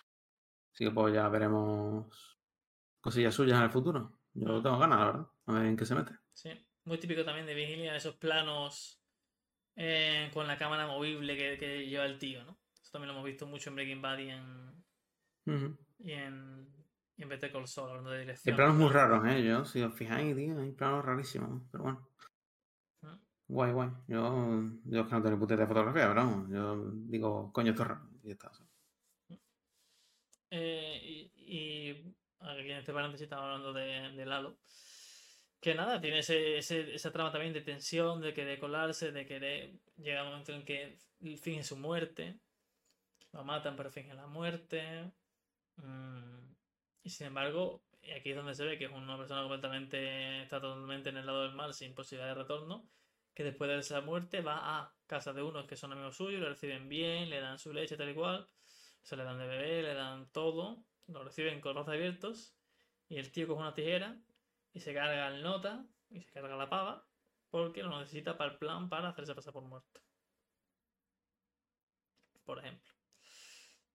Así 0.73 0.85
que 0.85 0.91
pues 0.91 1.13
ya 1.13 1.29
veremos 1.29 2.39
cosillas 3.01 3.35
suyas 3.35 3.57
en 3.59 3.65
el 3.65 3.71
futuro. 3.71 4.20
Yo 4.33 4.61
tengo 4.61 4.79
ganas, 4.79 4.99
la 4.99 5.05
verdad. 5.05 5.27
A 5.45 5.53
ver 5.53 5.65
en 5.65 5.77
qué 5.77 5.85
se 5.85 5.95
mete. 5.95 6.13
Sí. 6.33 6.49
Muy 6.85 6.97
típico 6.97 7.23
también 7.23 7.45
de 7.45 7.53
Vigilia, 7.53 7.95
esos 7.95 8.15
planos 8.15 8.99
eh, 9.75 10.29
con 10.33 10.47
la 10.47 10.57
cámara 10.57 10.87
movible 10.87 11.37
que, 11.37 11.57
que 11.57 11.87
lleva 11.87 12.05
el 12.05 12.17
tío, 12.17 12.43
¿no? 12.43 12.57
Eso 12.73 12.91
también 12.91 13.07
lo 13.07 13.13
hemos 13.13 13.25
visto 13.25 13.45
mucho 13.45 13.69
en 13.69 13.75
Breaking 13.75 14.01
Bad 14.01 14.17
y 14.17 14.29
en, 14.29 14.83
y 15.99 16.11
en, 16.11 16.67
y 17.17 17.23
en 17.23 17.29
Better 17.29 17.51
Call 17.51 17.67
Saul, 17.67 17.89
hablando 17.89 18.11
de 18.11 18.31
Hay 18.31 18.53
planos 18.53 18.75
muy 18.75 18.89
raros, 18.89 19.25
¿eh? 19.27 19.43
Yo, 19.43 19.63
si 19.63 19.81
os 19.81 19.93
fijáis, 19.93 20.35
tío, 20.35 20.59
hay 20.59 20.71
planos 20.71 21.05
rarísimos. 21.05 21.61
Pero 21.71 21.83
bueno. 21.83 22.07
Mm. 23.01 23.19
Guay, 23.47 23.71
guay. 23.73 23.89
Yo, 24.07 24.63
yo 24.85 25.01
es 25.01 25.07
que 25.07 25.13
no 25.13 25.21
tengo 25.21 25.35
ni 25.35 25.39
puta 25.39 25.55
de 25.55 25.67
fotografía, 25.67 26.07
pero 26.07 26.15
vamos, 26.15 26.49
yo 26.49 26.91
digo, 26.93 27.51
coño, 27.53 27.71
esto 27.71 27.83
es 27.83 27.87
raro. 27.89 28.09
Y 28.23 28.27
ya 28.27 28.33
está. 28.33 28.51
Eh, 30.49 30.99
y, 31.03 31.31
y 31.35 32.15
aquí 32.41 32.71
en 32.71 32.77
este 32.77 32.93
paréntesis 32.93 33.23
estamos 33.23 33.45
hablando 33.45 33.73
de, 33.73 34.11
de 34.11 34.25
Lalo. 34.25 34.57
Que 35.59 35.75
nada, 35.75 36.01
tiene 36.01 36.19
ese, 36.19 36.57
esa 36.57 37.11
trama 37.11 37.31
también 37.31 37.53
de 37.53 37.61
tensión, 37.61 38.19
de 38.19 38.33
querer 38.33 38.59
colarse, 38.59 39.11
de 39.11 39.25
querer. 39.25 39.71
Llega 39.97 40.23
un 40.23 40.29
momento 40.29 40.53
en 40.53 40.65
que 40.65 40.97
finge 41.37 41.63
su 41.63 41.77
muerte. 41.77 42.39
Lo 43.31 43.43
matan, 43.43 43.75
pero 43.75 43.91
finge 43.91 44.13
la 44.15 44.25
muerte. 44.25 45.11
Mm, 45.77 46.53
y 47.03 47.09
sin 47.09 47.27
embargo, 47.27 47.83
aquí 48.15 48.31
es 48.31 48.35
donde 48.35 48.55
se 48.55 48.65
ve 48.65 48.77
que 48.77 48.85
es 48.85 48.91
una 48.91 49.17
persona 49.17 49.41
completamente, 49.41 50.41
está 50.41 50.59
totalmente 50.59 51.09
en 51.09 51.17
el 51.17 51.25
lado 51.25 51.43
del 51.43 51.53
mal, 51.53 51.73
sin 51.73 51.93
posibilidad 51.93 52.29
de 52.29 52.41
retorno, 52.41 52.87
que 53.33 53.43
después 53.43 53.69
de 53.69 53.79
esa 53.79 54.01
muerte 54.01 54.41
va 54.41 54.79
a 54.79 54.93
casa 55.07 55.33
de 55.33 55.43
unos 55.43 55.67
que 55.67 55.75
son 55.75 55.91
amigos 55.93 56.15
suyos, 56.17 56.41
le 56.41 56.49
reciben 56.49 56.89
bien, 56.89 57.29
le 57.29 57.39
dan 57.39 57.59
su 57.59 57.73
leche 57.73 57.97
tal 57.97 58.09
y 58.09 58.15
cual, 58.15 58.47
se 59.03 59.15
le 59.15 59.23
dan 59.23 59.37
de 59.37 59.47
beber, 59.47 59.83
le 59.83 59.93
dan 59.93 60.31
todo, 60.31 60.83
lo 61.11 61.23
reciben 61.23 61.61
con 61.61 61.75
los 61.75 61.85
brazos 61.85 61.97
abiertos, 61.99 62.55
y 63.07 63.17
el 63.17 63.31
tío 63.31 63.47
coge 63.47 63.59
una 63.59 63.73
tijera 63.73 64.17
y 64.73 64.79
se 64.79 64.93
carga 64.93 65.27
el 65.27 65.43
nota 65.43 65.85
y 66.09 66.21
se 66.21 66.31
carga 66.31 66.55
la 66.55 66.69
pava, 66.69 67.07
porque 67.49 67.83
lo 67.83 67.99
necesita 67.99 68.37
para 68.37 68.53
el 68.53 68.57
plan 68.57 68.89
para 68.89 69.09
hacerse 69.09 69.35
pasar 69.35 69.53
por 69.53 69.63
muerto. 69.63 70.01
Por 72.45 72.59
ejemplo. 72.59 72.93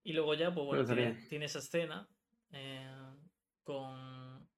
Y 0.03 0.13
luego 0.13 0.33
ya, 0.35 0.53
pues 0.53 0.65
bueno, 0.65 0.85
tiene, 0.85 1.13
tiene 1.27 1.45
esa 1.45 1.59
escena 1.59 2.07
eh, 2.51 3.15
con, 3.63 4.49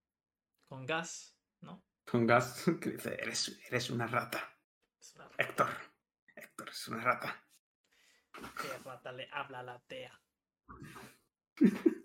con 0.65 0.85
gas, 0.85 1.39
¿no? 1.61 1.83
Con 2.05 2.27
gas 2.27 2.65
que 2.81 2.91
dice, 2.91 3.15
eres, 3.15 3.59
eres 3.67 3.89
una 3.89 4.07
rata. 4.07 4.57
Es 4.99 5.15
una 5.15 5.29
Héctor. 5.37 5.69
Héctor 6.35 6.69
es 6.69 6.87
una 6.87 7.01
rata. 7.01 7.43
que 8.61 8.77
rata 8.83 9.11
le 9.11 9.27
habla 9.31 9.59
a 9.59 9.63
la 9.63 9.79
tea. 9.87 10.21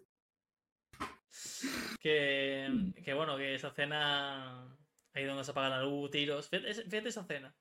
que, 2.00 2.92
que 3.04 3.14
bueno, 3.14 3.36
que 3.36 3.54
esa 3.54 3.68
escena 3.68 4.76
ahí 5.14 5.24
donde 5.24 5.44
se 5.44 5.52
apaga 5.52 5.70
la 5.70 5.82
luz, 5.82 6.10
tiros. 6.10 6.48
Fíjate, 6.48 6.74
fíjate 6.74 7.08
esa 7.08 7.22
escena. 7.22 7.54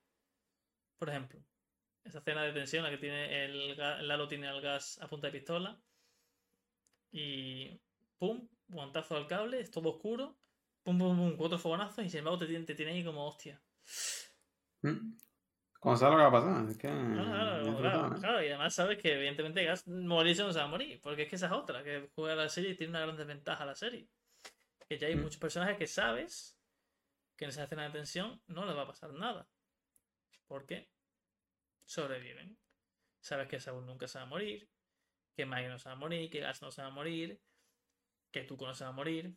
Por 0.98 1.08
ejemplo, 1.08 1.40
esa 2.04 2.18
escena 2.18 2.42
de 2.42 2.52
tensión, 2.52 2.84
la 2.84 2.90
que 2.90 2.98
tiene 2.98 3.44
el, 3.44 3.76
Lalo 3.76 4.28
tiene 4.28 4.48
el 4.48 4.60
gas 4.60 5.00
a 5.00 5.08
punta 5.08 5.28
de 5.28 5.32
pistola. 5.32 5.80
Y 7.12 7.80
pum, 8.18 8.48
guantazo 8.68 9.16
al 9.16 9.26
cable, 9.26 9.60
es 9.60 9.70
todo 9.70 9.90
oscuro. 9.90 10.36
Pum, 10.82 10.98
pum, 10.98 11.16
pum, 11.16 11.36
cuatro 11.36 11.58
fogonazos 11.58 12.04
y 12.04 12.10
sin 12.10 12.18
embargo 12.18 12.40
te 12.40 12.46
tiene, 12.46 12.64
te 12.64 12.74
tiene 12.74 12.92
ahí 12.92 13.04
como 13.04 13.26
hostia. 13.26 13.62
¿Mm? 14.82 15.16
Como 15.84 15.98
sabes 15.98 16.12
lo 16.16 16.18
que 16.18 16.22
va 16.22 16.28
a 16.28 16.42
pasar. 16.42 16.70
Es 16.70 16.78
que. 16.78 16.88
Claro, 16.88 17.76
claro, 17.76 18.16
¿eh? 18.16 18.18
claro, 18.18 18.42
y 18.42 18.48
además 18.48 18.74
sabes 18.74 18.96
que 18.96 19.12
evidentemente 19.12 19.62
Gas 19.64 19.86
morirse 19.86 20.42
no 20.42 20.50
se 20.50 20.58
va 20.58 20.64
a 20.64 20.68
morir, 20.68 20.98
porque 21.02 21.24
es 21.24 21.28
que 21.28 21.36
esa 21.36 21.46
es 21.46 21.52
otra, 21.52 21.84
que 21.84 22.08
juega 22.14 22.34
la 22.34 22.48
serie 22.48 22.70
y 22.70 22.74
tiene 22.74 22.92
una 22.92 23.00
gran 23.02 23.18
desventaja 23.18 23.66
la 23.66 23.74
serie. 23.74 24.08
Que 24.88 24.96
ya 24.96 25.08
hay 25.08 25.14
Mm. 25.14 25.20
muchos 25.20 25.36
personajes 25.36 25.76
que 25.76 25.86
sabes 25.86 26.58
que 27.36 27.44
en 27.44 27.50
esa 27.50 27.64
escena 27.64 27.84
de 27.84 27.90
tensión 27.90 28.40
no 28.46 28.64
les 28.64 28.74
va 28.74 28.82
a 28.84 28.86
pasar 28.86 29.12
nada. 29.12 29.46
Porque 30.46 30.88
sobreviven. 31.84 32.56
Sabes 33.20 33.46
que 33.48 33.60
Saúl 33.60 33.84
nunca 33.84 34.08
se 34.08 34.16
va 34.18 34.24
a 34.24 34.26
morir, 34.28 34.66
que 35.36 35.44
Mike 35.44 35.68
no 35.68 35.78
se 35.78 35.90
va 35.90 35.96
a 35.96 35.98
morir, 35.98 36.30
que 36.30 36.40
Gas 36.40 36.62
no 36.62 36.70
se 36.70 36.80
va 36.80 36.88
a 36.88 36.92
morir, 36.92 37.38
que 38.30 38.44
Tuco 38.44 38.66
no 38.66 38.74
se 38.74 38.84
va 38.84 38.90
a 38.90 38.94
morir. 38.94 39.36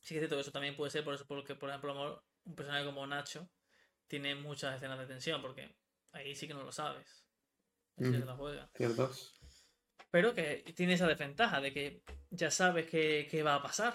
Sí 0.00 0.14
que 0.14 0.20
es 0.20 0.20
cierto 0.22 0.36
que 0.36 0.40
eso 0.40 0.52
también 0.52 0.74
puede 0.74 0.90
ser 0.90 1.04
por 1.04 1.12
eso, 1.12 1.26
porque, 1.26 1.54
por 1.54 1.68
ejemplo, 1.68 2.24
un 2.44 2.56
personaje 2.56 2.86
como 2.86 3.06
Nacho 3.06 3.46
tiene 4.10 4.34
muchas 4.34 4.74
escenas 4.74 4.98
de 4.98 5.06
tensión, 5.06 5.40
porque 5.40 5.72
ahí 6.12 6.34
sí 6.34 6.48
que 6.48 6.54
no 6.54 6.64
lo 6.64 6.72
sabes. 6.72 7.24
Sí 7.96 8.10
que 8.10 8.18
te 8.18 8.24
la 8.24 8.34
juega. 8.34 8.68
Ciertos. 8.74 9.38
Pero 10.10 10.34
que 10.34 10.64
tiene 10.74 10.94
esa 10.94 11.06
desventaja 11.06 11.60
de 11.60 11.72
que 11.72 12.02
ya 12.30 12.50
sabes 12.50 12.90
que, 12.90 13.28
que 13.30 13.42
va 13.44 13.54
a 13.54 13.62
pasar. 13.62 13.94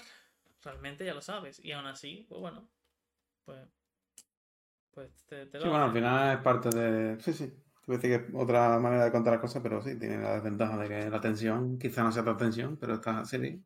Realmente 0.63 1.05
ya 1.05 1.13
lo 1.13 1.21
sabes. 1.21 1.59
Y 1.59 1.73
aún 1.73 1.85
así, 1.85 2.25
pues 2.29 2.39
bueno. 2.39 2.69
Pues. 3.43 3.67
Pues 4.93 5.25
te, 5.25 5.45
te 5.47 5.59
Sí, 5.59 5.65
lo 5.65 5.71
bueno, 5.71 5.85
al 5.85 5.93
final 5.93 6.37
es 6.37 6.43
parte 6.43 6.69
de. 6.69 7.19
Sí, 7.19 7.33
sí. 7.33 7.53
Te 7.85 7.99
que 7.99 8.15
es 8.15 8.21
otra 8.33 8.79
manera 8.79 9.05
de 9.05 9.11
contar 9.11 9.33
las 9.33 9.41
cosas, 9.41 9.61
pero 9.61 9.81
sí, 9.81 9.99
tiene 9.99 10.17
la 10.17 10.35
desventaja 10.35 10.77
de 10.77 10.87
que 10.87 11.09
la 11.09 11.21
tensión, 11.21 11.77
quizá 11.77 12.03
no 12.03 12.11
sea 12.11 12.23
tanta 12.23 12.45
tensión, 12.45 12.77
pero 12.77 12.95
esta 12.95 13.23
serie 13.25 13.61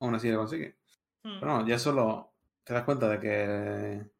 aún 0.00 0.14
así 0.14 0.30
lo 0.30 0.38
consigue. 0.38 0.78
Mm, 1.22 1.40
Pero 1.40 1.46
no, 1.58 1.66
ya 1.66 1.78
solo 1.78 2.34
te 2.64 2.74
das 2.74 2.84
cuenta 2.84 3.08
de 3.08 3.20
que 3.20 4.10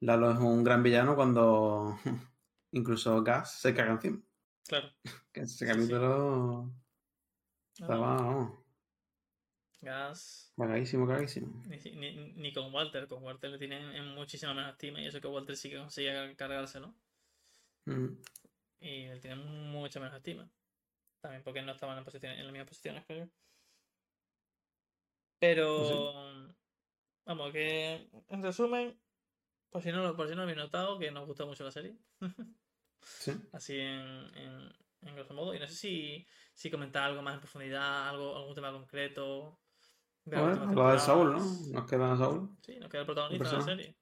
Lalo 0.00 0.30
es 0.32 0.38
un 0.38 0.64
gran 0.64 0.82
villano 0.82 1.14
cuando 1.14 1.98
incluso 2.72 3.22
Gas 3.22 3.60
se 3.60 3.74
caga 3.74 3.92
encima. 3.92 4.20
Claro. 4.66 4.88
Que 5.32 5.40
ese 5.42 5.58
Sí, 5.58 5.64
sí. 5.66 5.66
capítulo 5.72 6.72
No, 7.78 7.84
estaba, 7.84 8.16
vamos, 8.16 8.58
Gas. 9.80 10.52
cagadísimo, 10.56 11.06
cagadísimo. 11.06 11.62
Ni, 11.68 11.78
si- 11.78 11.92
ni- 11.92 12.32
ni 12.32 12.52
con 12.52 12.72
Walter. 12.74 13.06
Con 13.08 13.22
Walter 13.22 13.50
le 13.50 13.58
tienen 13.58 13.94
en 13.94 14.08
muchísima 14.14 14.52
menos 14.54 14.72
estima. 14.72 15.00
Y 15.00 15.06
eso 15.06 15.20
que 15.20 15.28
Walter 15.28 15.56
sí 15.56 15.70
que 15.70 15.78
consigue 15.78 16.34
cargárselo. 16.36 16.94
Mm. 17.86 18.08
Y 18.80 19.06
le 19.08 19.20
tienen 19.20 19.70
mucha 19.70 20.00
menos 20.00 20.14
estima. 20.16 20.50
También 21.20 21.42
porque 21.42 21.62
no 21.62 21.72
estaban 21.72 21.96
en, 21.98 22.04
posición, 22.04 22.32
en 22.32 22.44
las 22.44 22.52
mismas 22.52 22.68
posiciones, 22.68 23.04
creo 23.06 23.26
yo. 23.26 23.30
Pero. 25.38 26.48
Vamos, 27.26 27.52
que. 27.52 28.08
En 28.28 28.42
resumen. 28.42 28.98
Por 29.70 29.82
si 29.82 29.92
no, 29.92 30.16
por 30.16 30.28
si 30.28 30.34
no 30.34 30.42
habéis 30.42 30.58
notado, 30.58 30.98
que 30.98 31.10
nos 31.10 31.26
gusta 31.26 31.44
mucho 31.44 31.64
la 31.64 31.70
serie. 31.70 31.96
Sí. 33.02 33.32
Así 33.54 33.78
en, 33.78 33.98
en, 34.36 34.72
en 35.00 35.14
grosso 35.14 35.32
modo. 35.32 35.54
Y 35.54 35.58
no 35.58 35.66
sé 35.66 35.74
si, 35.74 36.26
si 36.52 36.70
comentar 36.70 37.04
algo 37.04 37.22
más 37.22 37.34
en 37.34 37.40
profundidad, 37.40 38.10
algo, 38.10 38.36
algún 38.36 38.54
tema 38.54 38.72
concreto. 38.72 39.58
de 40.24 40.38
últimas 40.38 40.74
lo 40.74 40.92
de 40.92 40.98
Saúl, 40.98 41.32
¿no? 41.32 41.38
Nos 41.72 41.90
queda 41.90 42.16
Saúl. 42.16 42.50
Sí, 42.60 42.78
nos 42.78 42.90
queda 42.90 43.00
el 43.00 43.06
protagonista 43.06 43.48
de 43.48 43.56
la 43.56 43.62
serie. 43.62 43.96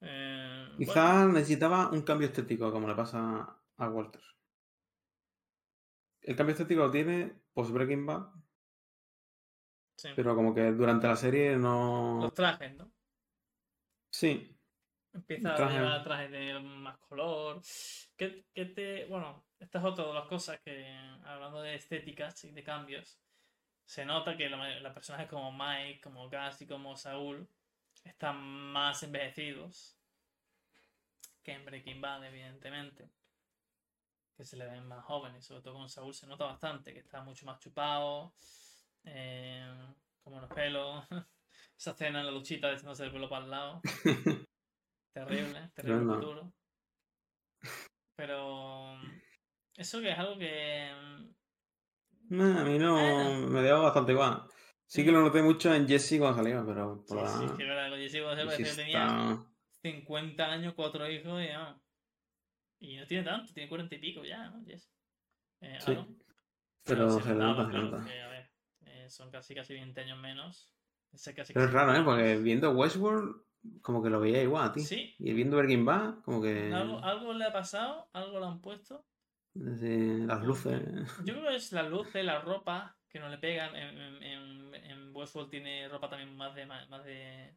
Eh, 0.00 0.64
bueno, 0.66 0.76
Quizá 0.78 1.26
necesitaba 1.26 1.90
un 1.90 2.02
cambio 2.02 2.28
estético, 2.28 2.72
como 2.72 2.88
le 2.88 2.94
pasa 2.94 3.62
a 3.76 3.88
Walter. 3.90 4.22
El 6.22 6.36
cambio 6.36 6.52
estético 6.52 6.80
lo 6.80 6.90
tiene 6.90 7.34
post 7.52 7.70
Breaking 7.70 8.06
Bad, 8.06 8.28
sí. 9.96 10.08
pero 10.16 10.34
como 10.34 10.54
que 10.54 10.72
durante 10.72 11.06
la 11.06 11.16
serie 11.16 11.56
no. 11.56 12.20
Los 12.22 12.34
trajes, 12.34 12.74
¿no? 12.76 12.93
Sí, 14.14 14.56
Empieza 15.12 15.56
traje. 15.56 15.76
a 15.76 15.80
llevar 15.80 16.04
trajes 16.04 16.30
de 16.30 16.60
más 16.60 16.98
color. 16.98 17.60
¿Qué, 18.16 18.46
qué 18.54 18.64
te. 18.66 19.06
Bueno, 19.06 19.44
esta 19.58 19.78
es 19.80 19.84
otra 19.84 20.06
de 20.06 20.14
las 20.14 20.26
cosas 20.28 20.60
que, 20.64 20.86
hablando 21.24 21.60
de 21.62 21.74
estéticas 21.74 22.44
y 22.44 22.52
de 22.52 22.62
cambios, 22.62 23.18
se 23.84 24.04
nota 24.04 24.36
que 24.36 24.48
la- 24.48 24.78
los 24.78 24.92
personajes 24.92 25.28
como 25.28 25.50
Mike, 25.52 26.00
como 26.00 26.28
Gas 26.28 26.62
y 26.62 26.66
como 26.68 26.96
Saúl 26.96 27.48
están 28.04 28.36
más 28.40 29.02
envejecidos 29.02 29.98
que 31.42 31.52
en 31.52 31.64
Breaking 31.64 32.00
Bad, 32.00 32.24
evidentemente. 32.26 33.10
Que 34.36 34.44
se 34.44 34.56
le 34.56 34.66
ven 34.66 34.86
más 34.86 35.04
jóvenes, 35.04 35.44
sobre 35.44 35.62
todo 35.62 35.74
con 35.74 35.88
Saúl 35.88 36.14
se 36.14 36.28
nota 36.28 36.44
bastante, 36.46 36.92
que 36.92 37.00
está 37.00 37.20
mucho 37.22 37.46
más 37.46 37.58
chupado, 37.58 38.32
eh, 39.04 39.72
como 40.22 40.40
los 40.40 40.50
pelos. 40.52 41.04
Esa 41.78 41.90
escena 41.92 42.20
en 42.20 42.26
la 42.26 42.32
duchita 42.32 42.72
echándose 42.72 43.04
el 43.04 43.12
pelo 43.12 43.28
para 43.28 43.44
el 43.44 43.50
lado. 43.50 43.80
Terrible, 45.14 45.70
terrible 45.74 45.74
Tremendo. 45.74 46.14
futuro. 46.14 46.52
Pero 48.16 48.96
eso 49.76 50.00
que 50.00 50.10
es 50.10 50.18
algo 50.18 50.38
que 50.38 50.92
mm, 50.94 51.34
No, 52.36 52.58
a 52.60 52.64
mí 52.64 52.78
no 52.78 52.94
Bueno. 52.94 53.48
me 53.48 53.62
dio 53.62 53.82
bastante 53.82 54.12
igual. 54.12 54.42
Sí 54.86 55.04
que 55.04 55.12
lo 55.12 55.20
noté 55.22 55.42
mucho 55.42 55.74
en 55.74 55.88
Jesse 55.88 56.18
cuando 56.18 56.36
salió, 56.42 56.64
pero 56.66 57.04
por 57.06 57.18
sí, 57.18 57.24
lo 57.24 57.26
sí, 57.28 57.38
demás, 57.40 57.56
que 57.56 57.62
es 57.62 57.68
verdad, 57.68 57.90
con 57.90 57.98
Jesse 57.98 58.12
Jesse 58.12 58.24
parecía 58.24 58.56
que 58.70 58.76
tenía 58.76 59.04
está- 59.04 59.50
50 59.82 60.52
años, 60.52 60.74
cuatro 60.74 61.10
hijos 61.10 61.42
y 61.42 61.46
ya. 61.48 61.80
Y 62.80 62.96
no 62.96 63.06
tiene 63.06 63.24
tanto, 63.24 63.52
tiene 63.52 63.68
40 63.68 63.94
y 63.94 63.98
pico 63.98 64.24
ya, 64.24 64.50
¿no? 64.50 64.64
Jesse. 64.64 64.90
Eh, 65.62 65.78
Sí, 65.80 65.92
Aaron. 65.92 66.22
pero 66.84 67.10
se 67.10 67.22
se 67.22 67.34
nota, 67.34 67.64
se 67.64 67.70
claro, 67.70 67.90
nota. 67.90 68.04
que, 68.04 68.20
a 68.20 68.28
ver, 68.28 68.50
eh, 68.86 69.08
son 69.10 69.30
casi 69.30 69.54
casi 69.54 69.74
20 69.74 70.00
años 70.02 70.18
menos. 70.18 70.73
Ese 71.14 71.34
casi 71.34 71.52
Pero 71.52 71.66
es 71.66 71.72
raro, 71.72 71.90
¿eh? 71.92 71.94
20 71.94 72.04
Porque 72.04 72.36
viendo 72.38 72.70
Westworld, 72.72 73.42
como 73.82 74.02
que 74.02 74.10
lo 74.10 74.20
veía 74.20 74.42
igual 74.42 74.68
a 74.68 74.72
ti. 74.72 74.80
Sí. 74.80 75.14
Y 75.18 75.32
viendo 75.32 75.56
Breaking 75.56 75.84
Bad, 75.84 76.20
como 76.24 76.42
que 76.42 76.72
Algo, 76.72 76.98
algo 77.02 77.32
le 77.32 77.44
ha 77.44 77.52
pasado, 77.52 78.08
algo 78.12 78.40
le 78.40 78.46
han 78.46 78.60
puesto. 78.60 79.04
las 79.54 80.42
luces. 80.42 80.82
Yo 81.24 81.34
creo 81.34 81.48
que 81.50 81.56
es 81.56 81.72
las 81.72 81.88
luces, 81.88 82.24
la 82.24 82.40
ropa 82.40 82.96
que 83.08 83.20
no 83.20 83.28
le 83.28 83.38
pegan. 83.38 83.74
En, 83.76 83.98
en, 83.98 84.22
en- 84.22 84.74
en 84.74 85.16
Westworld 85.16 85.50
tiene 85.50 85.88
ropa 85.88 86.08
también 86.10 86.36
más 86.36 86.54
de 86.56 86.66
más 86.66 87.04
de, 87.04 87.54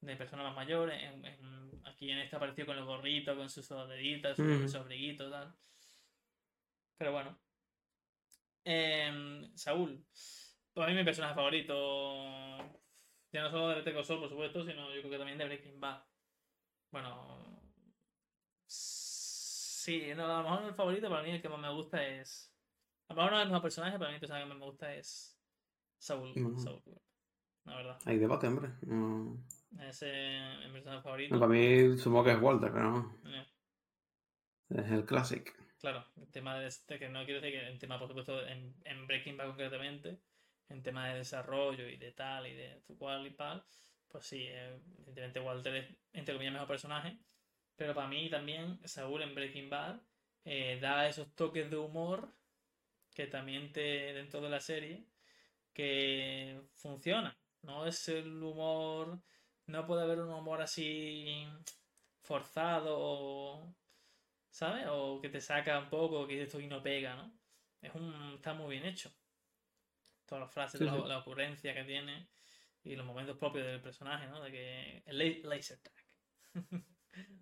de 0.00 0.16
personas 0.16 0.44
más 0.46 0.56
mayores. 0.56 1.00
En, 1.00 1.24
en- 1.24 1.80
aquí 1.84 2.10
en 2.10 2.18
este 2.18 2.34
apareció 2.36 2.66
con 2.66 2.76
el 2.76 2.84
gorrito, 2.84 3.36
con 3.36 3.48
sus 3.48 3.64
sudaderitas, 3.64 4.36
su, 4.36 4.42
Mm. 4.42 4.68
su 4.68 4.76
abriguito, 4.78 5.30
tal. 5.30 5.54
Pero 6.98 7.12
bueno. 7.12 7.38
Em, 8.64 9.50
Saúl. 9.56 10.04
Para 10.74 10.88
mí 10.90 10.94
mi 10.96 11.04
personaje 11.04 11.34
favorito. 11.34 12.58
Ya 13.32 13.42
no 13.42 13.50
solo 13.50 13.68
de 13.68 13.74
Better 13.76 14.04
Saul, 14.04 14.20
por 14.20 14.28
supuesto, 14.28 14.64
sino 14.64 14.92
yo 14.94 15.00
creo 15.00 15.10
que 15.10 15.18
también 15.18 15.38
de 15.38 15.44
Breaking 15.46 15.80
Bad. 15.80 16.02
Bueno. 16.90 17.60
Sí, 18.66 20.12
no, 20.14 20.24
a 20.26 20.42
lo 20.42 20.48
mejor 20.50 20.64
el 20.68 20.74
favorito 20.74 21.08
para 21.10 21.22
mí 21.22 21.30
el 21.30 21.42
que 21.42 21.48
más 21.48 21.58
me 21.58 21.72
gusta 21.72 22.06
es. 22.06 22.52
A 23.08 23.14
lo 23.14 23.16
mejor 23.16 23.32
no 23.32 23.38
es 23.38 23.42
el 23.42 23.48
mejor 23.48 23.62
personaje, 23.62 23.98
para 23.98 24.10
mí 24.10 24.14
el 24.14 24.20
personaje 24.20 24.44
que 24.44 24.48
más 24.50 24.58
me 24.58 24.64
gusta 24.66 24.94
es 24.94 25.38
Saúl. 25.98 26.32
Ujú. 26.36 26.58
Saúl, 26.58 26.82
la 27.64 27.76
verdad. 27.76 27.98
Hay 28.04 28.18
debate, 28.18 28.46
hombre. 28.46 28.70
No- 28.82 29.38
Ese 29.80 30.38
es 30.62 30.66
mi 30.68 30.72
personaje 30.74 31.02
favorito. 31.02 31.34
no, 31.34 31.40
para 31.40 31.52
mí 31.52 31.98
supongo 31.98 32.24
que 32.24 32.30
es 32.32 32.40
Walter, 32.40 32.70
pero 32.72 32.90
no. 32.90 33.18
Eh, 33.26 33.46
Es 34.70 34.90
el 34.90 35.04
clásico. 35.04 35.52
Claro, 35.80 36.06
el 36.16 36.30
tema 36.30 36.58
de 36.58 36.68
este, 36.68 36.98
que 36.98 37.08
no 37.08 37.24
quiero 37.24 37.40
decir 37.40 37.58
que 37.60 37.66
el 37.66 37.78
tema, 37.80 37.98
por 37.98 38.06
supuesto, 38.08 38.46
en, 38.46 38.74
en 38.84 39.06
Breaking 39.08 39.36
Bad 39.36 39.48
concretamente, 39.48 40.20
en 40.68 40.82
tema 40.82 41.08
de 41.08 41.18
desarrollo 41.18 41.88
y 41.88 41.96
de 41.96 42.12
tal 42.12 42.46
y 42.46 42.54
de 42.54 42.82
cual 42.98 43.26
y 43.26 43.32
tal, 43.32 43.64
pues 44.08 44.26
sí, 44.26 44.46
eh, 44.48 44.80
evidentemente 44.98 45.40
Walter 45.40 45.76
es, 45.76 45.96
entre 46.12 46.34
comillas, 46.34 46.54
mejor 46.54 46.68
personaje. 46.68 47.18
Pero 47.76 47.94
para 47.94 48.08
mí 48.08 48.28
también 48.30 48.80
Saúl 48.86 49.22
en 49.22 49.34
Breaking 49.34 49.70
Bad 49.70 50.00
eh, 50.44 50.78
da 50.80 51.08
esos 51.08 51.34
toques 51.34 51.70
de 51.70 51.76
humor 51.76 52.32
que 53.14 53.26
también 53.26 53.72
te, 53.72 54.12
dentro 54.14 54.40
de 54.40 54.48
la 54.50 54.60
serie, 54.60 55.06
que 55.72 56.60
funciona. 56.74 57.36
No 57.62 57.86
es 57.86 58.08
el 58.08 58.42
humor, 58.42 59.20
no 59.66 59.86
puede 59.86 60.02
haber 60.02 60.20
un 60.20 60.30
humor 60.32 60.62
así 60.62 61.46
forzado 62.22 63.74
¿sabes? 64.50 64.86
O 64.90 65.20
que 65.20 65.28
te 65.30 65.40
saca 65.40 65.78
un 65.78 65.88
poco, 65.90 66.26
que 66.26 66.42
esto 66.42 66.60
y 66.60 66.66
no 66.68 66.82
pega, 66.82 67.16
¿no? 67.16 67.32
Es 67.80 67.94
un, 67.94 68.34
está 68.36 68.54
muy 68.54 68.70
bien 68.76 68.86
hecho. 68.86 69.10
Todas 70.32 70.44
las 70.46 70.54
frases, 70.54 70.78
Sí, 70.78 70.84
la, 70.86 70.92
sí. 70.92 71.02
la 71.06 71.18
ocurrencia 71.18 71.74
que 71.74 71.84
tiene 71.84 72.30
y 72.82 72.96
los 72.96 73.04
momentos 73.04 73.36
propios 73.36 73.66
del 73.66 73.82
personaje, 73.82 74.26
¿no? 74.28 74.40
De 74.40 74.50
que 74.50 75.02
el 75.04 75.18
la- 75.18 75.48
laser 75.56 75.78
tag. 75.82 75.94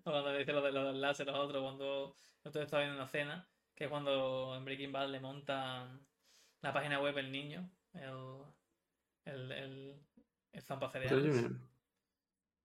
cuando 0.02 0.32
dice 0.36 0.52
lo, 0.52 0.60
de, 0.60 0.72
lo 0.72 0.84
del 0.86 1.00
láser 1.00 1.30
a 1.30 1.38
otro, 1.38 1.62
cuando 1.62 2.16
otro 2.42 2.62
está 2.62 2.78
viendo 2.80 2.96
una 2.96 3.06
cena, 3.06 3.48
que 3.76 3.84
es 3.84 3.90
cuando 3.90 4.56
en 4.56 4.64
Breaking 4.64 4.90
Bad 4.90 5.08
le 5.10 5.20
monta 5.20 6.00
la 6.62 6.72
página 6.72 7.00
web 7.00 7.16
el 7.18 7.30
niño, 7.30 7.70
el, 7.92 8.42
el, 9.24 9.52
el, 9.52 10.06
el 10.50 10.62
Zampa 10.62 10.90
Cereales. 10.90 11.46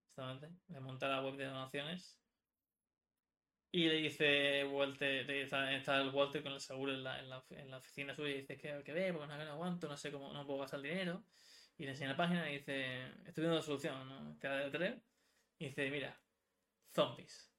Exactamente. 0.10 0.60
Le 0.74 0.80
monta 0.80 1.08
la 1.08 1.22
web 1.22 1.36
de 1.36 1.46
donaciones. 1.46 2.25
Y 3.76 3.90
le 3.90 3.96
dice 3.96 4.64
Walter, 4.66 5.30
está, 5.32 6.00
el 6.02 6.10
Walter 6.10 6.42
con 6.42 6.54
el 6.54 6.62
seguro 6.62 6.94
en 6.94 7.04
la, 7.04 7.20
en 7.20 7.30
la, 7.30 7.44
en 7.50 7.70
la 7.70 7.78
oficina 7.80 8.16
suya 8.16 8.30
y 8.30 8.42
dice 8.42 8.58
que, 8.58 8.82
que 8.86 8.94
ve, 8.94 9.12
porque 9.12 9.28
no, 9.28 9.38
no 9.38 9.52
aguanto, 9.52 9.90
no 9.90 9.98
sé 9.98 10.12
cómo, 10.14 10.32
no 10.32 10.46
puedo 10.46 10.60
gastar 10.62 10.82
dinero. 10.82 11.26
Y 11.78 11.84
le 11.84 11.90
enseña 11.92 12.12
la 12.12 12.16
página 12.18 12.50
y 12.50 12.60
dice, 12.60 13.08
estoy 13.26 13.42
viendo 13.42 13.56
la 13.58 13.62
solución, 13.62 14.08
¿no? 14.08 14.38
Te 14.40 14.48
da 14.48 14.58
de 14.60 14.72
tres. 14.72 15.04
Y 15.60 15.66
dice, 15.68 15.90
mira, 15.92 16.18
zombies. 16.94 17.54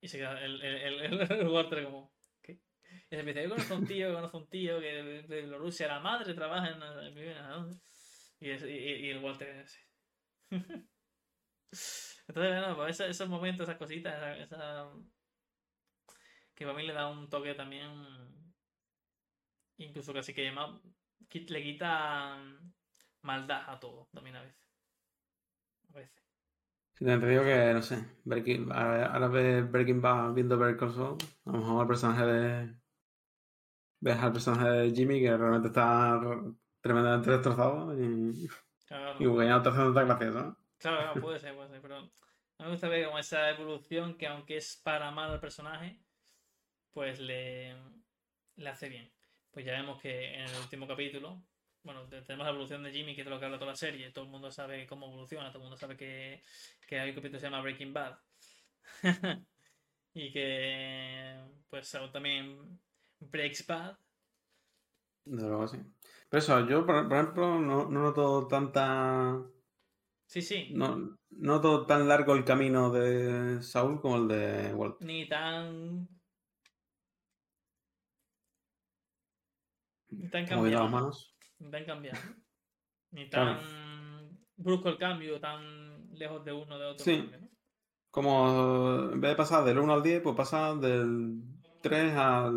Y 0.00 0.08
se 0.08 0.16
queda 0.18 0.42
el, 0.44 0.62
el, 0.62 1.00
el, 1.02 1.20
el 1.32 1.48
Walter 1.48 1.84
como, 1.84 2.14
¿qué? 2.42 2.52
Y 3.10 3.16
se 3.16 3.20
empieza, 3.20 3.42
yo 3.42 3.50
conozco 3.50 3.74
a 3.74 3.78
un 3.78 3.86
tío, 3.86 4.14
conozco 4.14 4.38
un 4.38 4.48
tío 4.48 4.80
que 4.80 4.86
de, 4.86 5.22
de 5.24 5.40
Bielorrusia, 5.42 5.88
la 5.88 6.00
madre 6.00 6.32
trabaja 6.34 6.70
en, 6.70 6.80
¿dónde?". 6.80 7.76
y, 8.40 8.50
es- 8.50 8.62
y, 8.64 8.68
y- 8.68 9.10
el 9.10 9.18
Walter. 9.18 9.66
Entonces, 10.50 10.88
bueno, 12.26 12.76
pues 12.76 12.90
esa- 12.96 13.06
esos 13.08 13.28
momentos, 13.28 13.64
esas 13.68 13.78
cositas, 13.78 14.14
esa, 14.16 14.36
esa- 14.36 14.92
que 16.60 16.66
para 16.66 16.76
mí 16.76 16.86
le 16.86 16.92
da 16.92 17.08
un 17.08 17.26
toque 17.30 17.54
también, 17.54 17.88
incluso 19.78 20.12
casi 20.12 20.34
que 20.34 20.52
más, 20.52 20.70
le 21.32 21.62
quita 21.62 22.36
maldad 23.22 23.62
a 23.66 23.80
todo, 23.80 24.10
también 24.12 24.36
a 24.36 24.42
veces. 24.42 24.68
A 25.88 25.98
veces. 25.98 26.22
Sí, 26.92 27.06
te 27.06 27.16
digo 27.16 27.44
que, 27.44 27.72
no 27.72 27.80
sé, 27.80 28.04
Breaking, 28.24 28.70
ahora 28.72 29.28
ves 29.28 29.72
Breaking 29.72 30.02
Bad 30.02 30.34
viendo 30.34 30.58
Call 30.58 30.92
Saul, 30.92 31.16
a 31.46 31.50
lo 31.50 31.58
mejor 31.60 31.80
el 31.80 31.88
personaje 31.88 32.26
de... 32.26 32.76
Ves 34.00 34.18
al 34.18 34.32
personaje 34.32 34.68
de 34.68 34.94
Jimmy 34.94 35.18
que 35.22 35.34
realmente 35.34 35.68
está 35.68 36.20
tremendamente 36.82 37.30
destrozado 37.30 37.98
y, 37.98 38.50
Claro, 38.86 39.16
y 39.18 39.24
ya 39.24 39.50
no 39.52 39.56
está 39.56 39.70
haciendo 39.70 39.94
tan 39.94 40.08
gracioso. 40.08 40.42
¿no? 40.42 40.58
claro, 40.76 40.98
claro, 40.98 41.20
puede 41.22 41.38
ser, 41.38 41.54
puede 41.54 41.70
ser, 41.70 41.80
pero 41.80 41.96
a 41.96 42.02
mí 42.02 42.10
me 42.58 42.70
gusta 42.72 42.88
ver 42.88 43.06
como 43.06 43.18
esa 43.18 43.48
evolución 43.48 44.18
que 44.18 44.26
aunque 44.26 44.58
es 44.58 44.76
para 44.84 45.10
mal 45.10 45.30
al 45.30 45.40
personaje, 45.40 45.98
pues 46.92 47.20
le, 47.20 47.74
le 48.56 48.68
hace 48.70 48.88
bien. 48.88 49.10
Pues 49.50 49.66
ya 49.66 49.72
vemos 49.72 50.00
que 50.00 50.34
en 50.34 50.42
el 50.42 50.56
último 50.60 50.86
capítulo, 50.86 51.42
bueno, 51.82 52.06
te- 52.08 52.22
tenemos 52.22 52.44
la 52.46 52.50
evolución 52.52 52.82
de 52.82 52.92
Jimmy, 52.92 53.14
que 53.14 53.22
es 53.22 53.26
de 53.26 53.30
lo 53.30 53.38
que 53.40 53.46
habla 53.46 53.58
toda 53.58 53.72
la 53.72 53.76
serie. 53.76 54.10
Todo 54.12 54.24
el 54.24 54.30
mundo 54.30 54.50
sabe 54.50 54.86
cómo 54.86 55.06
evoluciona, 55.06 55.48
todo 55.50 55.58
el 55.58 55.64
mundo 55.64 55.76
sabe 55.78 55.96
que, 55.96 56.42
que 56.86 57.00
hay 57.00 57.10
un 57.10 57.16
capítulo 57.16 57.32
que 57.34 57.40
se 57.40 57.46
llama 57.46 57.62
Breaking 57.62 57.92
Bad. 57.92 58.18
y 60.14 60.32
que, 60.32 61.40
pues, 61.70 61.88
Saul 61.88 62.12
también 62.12 62.80
breaks 63.20 63.66
bad. 63.66 63.96
Desde 65.24 65.48
luego 65.48 65.66
sí. 65.68 65.78
Pero 66.28 66.38
eso, 66.38 66.66
yo, 66.68 66.84
por, 66.86 67.08
por 67.08 67.16
ejemplo, 67.18 67.58
no, 67.58 67.88
no 67.88 68.02
noto 68.02 68.46
tanta... 68.48 69.40
Sí, 70.26 70.40
sí, 70.42 70.60
No, 70.82 70.86
no 70.96 71.16
noto 71.30 71.84
tan 71.86 72.08
largo 72.08 72.34
el 72.34 72.44
camino 72.46 72.90
de 72.90 73.62
Saúl 73.62 74.00
como 74.00 74.16
el 74.16 74.28
de 74.28 74.74
Walter. 74.74 75.06
ni 75.06 75.26
tan. 75.28 76.08
Ni 80.10 80.28
tan 80.28 80.46
cambiado. 80.46 80.88
manos. 80.88 81.36
Ni 81.58 81.70
tan 81.70 81.84
cambiado. 81.84 82.18
Ni 83.12 83.28
Claro. 83.28 83.60
tan 83.60 84.38
brusco 84.56 84.88
el 84.88 84.98
cambio, 84.98 85.40
tan 85.40 86.12
lejos 86.14 86.44
de 86.44 86.52
uno 86.52 86.78
de 86.78 86.86
otro. 86.86 87.04
Sí. 87.04 87.16
cambio, 87.18 87.38
¿no? 87.40 87.48
Como 88.10 89.10
en 89.12 89.20
vez 89.20 89.30
de 89.30 89.36
pasar 89.36 89.64
del 89.64 89.78
1 89.78 89.92
al 89.92 90.02
10, 90.02 90.20
pues 90.22 90.36
pasa 90.36 90.74
del 90.74 91.42
3 91.80 92.12
al. 92.16 92.52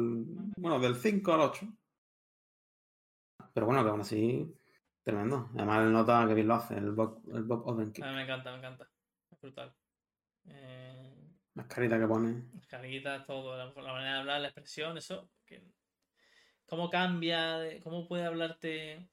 Bueno, 0.57 0.79
del 0.79 0.95
5 0.95 1.33
al 1.33 1.41
8. 1.41 1.67
Pero 3.53 3.65
bueno, 3.67 3.83
que 3.83 3.89
aún 3.89 4.01
así, 4.01 4.51
tremendo. 5.03 5.49
Además, 5.55 5.83
él 5.85 5.93
nota 5.93 6.25
que 6.27 6.33
bien 6.33 6.47
lo 6.47 6.55
hace, 6.55 6.75
el 6.75 6.91
Bob, 6.91 7.21
el 7.31 7.43
Bob 7.43 7.67
Odenkirk. 7.67 8.05
A 8.07 8.09
mí 8.09 8.15
me 8.15 8.23
encanta, 8.23 8.51
me 8.51 8.57
encanta. 8.57 8.89
Es 9.31 9.39
brutal. 9.41 9.75
Eh, 10.45 11.29
Las 11.53 11.67
caritas 11.67 11.99
que 11.99 12.07
pone. 12.07 12.43
las 12.53 12.67
caritas, 12.67 13.25
todo, 13.25 13.55
la, 13.55 13.65
la 13.65 13.93
manera 13.93 14.13
de 14.15 14.19
hablar, 14.21 14.41
la 14.41 14.47
expresión, 14.47 14.97
eso. 14.97 15.29
que- 15.45 15.63
cómo 16.67 16.89
cambia, 16.89 17.59
cómo 17.83 18.07
puede 18.07 18.25
hablarte 18.25 19.07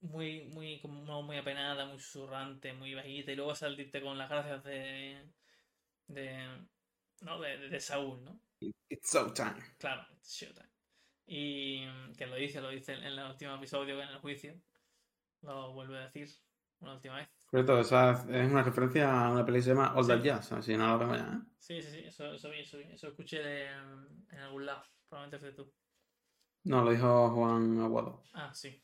muy, 0.00 0.42
muy, 0.54 0.80
como 0.80 1.22
muy 1.22 1.36
apenada, 1.38 1.86
muy 1.86 1.98
susurrante, 2.00 2.72
muy 2.72 2.94
bajita, 2.94 3.32
y 3.32 3.36
luego 3.36 3.54
salirte 3.54 4.02
con 4.02 4.18
las 4.18 4.28
gracias 4.30 4.64
de. 4.64 5.22
de. 6.08 6.48
no, 7.22 7.40
de, 7.40 7.58
de- 7.58 7.68
de 7.70 7.80
Saúl, 7.80 8.24
¿no? 8.24 8.40
It's 8.90 9.10
so 9.10 9.30
time. 9.32 9.56
Claro, 9.78 10.04
it's 10.12 10.36
showtime. 10.38 10.68
Y 11.26 11.84
mm, 11.86 12.14
que 12.14 12.26
lo 12.26 12.36
dice, 12.36 12.60
lo 12.60 12.70
dice 12.70 12.94
en 12.94 13.04
el 13.04 13.18
último 13.18 13.54
episodio, 13.56 14.00
en 14.02 14.08
el 14.08 14.18
juicio. 14.18 14.54
Lo 15.42 15.72
vuelve 15.72 15.98
a 15.98 16.02
decir 16.06 16.28
una 16.80 16.94
última 16.94 17.16
vez. 17.16 17.28
Cierto, 17.50 17.78
esa 17.78 18.10
es 18.12 18.50
una 18.50 18.64
referencia 18.64 19.26
a 19.26 19.30
una 19.30 19.44
peli 19.46 19.58
que 19.58 19.62
se 19.62 19.68
llama 19.70 19.94
All 19.94 20.06
That 20.08 20.22
Jazz. 20.22 20.52
Así 20.52 20.76
no 20.76 20.86
la 20.88 20.96
vemos 20.96 21.18
ya. 21.18 21.24
¿eh? 21.34 21.40
Sí, 21.58 21.80
sí, 21.80 21.90
sí, 21.90 21.98
eso, 22.06 22.32
eso 22.34 22.52
eso. 22.52 22.78
Eso 22.78 23.08
escuché 23.08 23.38
de, 23.42 23.66
en 23.66 24.38
algún 24.38 24.66
lado. 24.66 24.82
Probablemente 25.08 25.38
fuiste 25.38 25.56
tú. 25.62 25.72
No, 26.64 26.84
lo 26.84 26.92
dijo 26.92 27.30
Juan 27.30 27.80
Aguado. 27.80 28.22
Ah, 28.34 28.52
sí. 28.54 28.80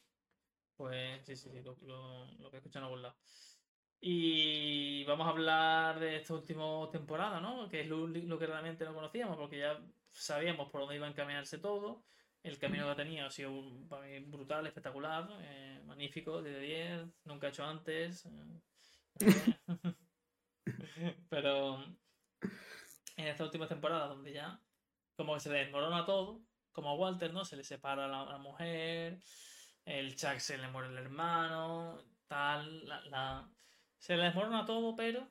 Pues 0.77 1.25
sí, 1.27 1.37
sí, 1.37 1.51
sí, 1.51 1.63
lo, 1.63 2.51
que 2.51 2.57
escuché 2.57 2.79
en 2.79 2.85
algún 2.85 3.03
lado. 3.03 3.17
Y 4.01 5.05
vamos 5.05 5.27
a 5.27 5.31
hablar 5.31 5.99
de 5.99 6.17
esta 6.17 6.35
última 6.35 6.89
temporada, 6.91 7.41
¿no? 7.41 7.69
Que 7.69 7.81
es 7.81 7.89
lo, 7.89 8.39
que 8.39 8.47
realmente 8.47 8.85
no 8.85 8.95
conocíamos, 8.95 9.37
porque 9.37 9.59
ya 9.59 9.81
sabíamos 10.11 10.71
por 10.71 10.83
dónde 10.83 10.97
iba 10.97 11.07
a 11.07 11.11
encaminarse 11.11 11.59
todo. 11.59 12.05
El 12.43 12.59
camino 12.59 12.85
que 12.85 12.91
ha 12.93 12.97
tenido 12.97 13.27
ha 13.27 13.31
sido 13.31 13.53
para 13.89 14.07
mí 14.07 14.21
brutal, 14.21 14.67
espectacular, 14.67 15.29
eh, 15.41 15.83
magnífico, 15.85 16.43
10 16.43 16.55
de 16.55 16.61
10, 16.61 17.07
nunca 17.25 17.49
he 17.49 17.51
hecho 17.51 17.65
antes. 17.65 18.27
eh, 18.27 18.61
Pero 21.29 21.85
en 23.17 23.27
esta 23.27 23.45
última 23.45 23.67
temporada, 23.67 24.07
donde 24.07 24.33
ya 24.33 24.63
como 25.17 25.35
que 25.35 25.41
se 25.41 25.51
desmorona 25.51 26.07
todo, 26.07 26.41
como 26.79 26.91
a 26.91 26.95
Walter, 26.95 27.33
¿no? 27.33 27.45
Se 27.45 27.57
le 27.57 27.65
separa 27.65 28.07
la, 28.07 28.25
la 28.25 28.39
mujer, 28.39 29.19
el 29.85 30.15
Chuck 30.17 30.39
se 30.39 30.57
le 30.59 30.69
muere 30.69 30.89
el 30.91 30.99
hermano, 30.99 31.99
tal, 32.29 32.87
la, 32.87 33.01
la- 33.07 33.53
se 33.99 34.17
le 34.17 34.23
desmorona 34.25 34.65
todo, 34.65 34.95
pero 34.95 35.29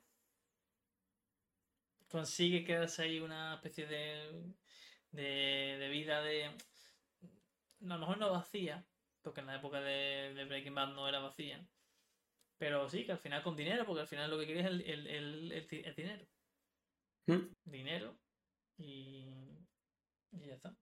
consigue 2.10 2.64
quedarse 2.64 3.02
ahí 3.02 3.18
una 3.20 3.54
especie 3.54 3.86
de, 3.86 4.52
de, 5.10 5.22
de 5.80 5.88
vida 5.88 6.20
de... 6.22 6.54
no, 7.80 7.94
A 7.94 7.96
lo 7.96 8.00
mejor 8.00 8.18
no 8.18 8.30
vacía, 8.32 8.86
porque 9.22 9.40
en 9.40 9.46
la 9.46 9.56
época 9.56 9.80
de, 9.80 10.34
de 10.34 10.44
Breaking 10.44 10.74
Bad 10.74 10.88
no 10.94 11.08
era 11.08 11.20
vacía, 11.20 11.66
pero 12.58 12.88
sí, 12.90 13.06
que 13.06 13.12
al 13.12 13.18
final 13.18 13.42
con 13.42 13.56
dinero, 13.56 13.86
porque 13.86 14.02
al 14.02 14.08
final 14.08 14.30
lo 14.30 14.38
que 14.38 14.46
quiere 14.46 14.60
es 14.60 14.66
el, 14.66 14.82
el, 14.82 15.52
el 15.52 15.94
dinero. 15.94 16.26
Mm. 17.26 17.54
Dinero 17.64 18.20
y, 18.76 19.24
y 20.32 20.46
ya 20.46 20.54
está. 20.54 20.76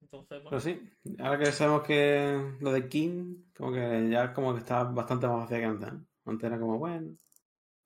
Entonces, 0.00 0.42
bueno, 0.42 0.58
Pero 0.58 0.60
sí, 0.60 0.90
ahora 1.18 1.38
que 1.38 1.52
sabemos 1.52 1.82
que 1.86 2.56
lo 2.60 2.72
de 2.72 2.88
King, 2.88 3.44
como 3.56 3.72
que 3.72 4.08
ya 4.10 4.32
como 4.32 4.52
que 4.52 4.60
está 4.60 4.84
bastante 4.84 5.26
más 5.28 5.38
vacía 5.42 5.58
que 5.58 5.64
antes. 5.64 5.92
Antes 6.24 6.46
era 6.46 6.58
como, 6.60 6.78
bueno, 6.78 7.16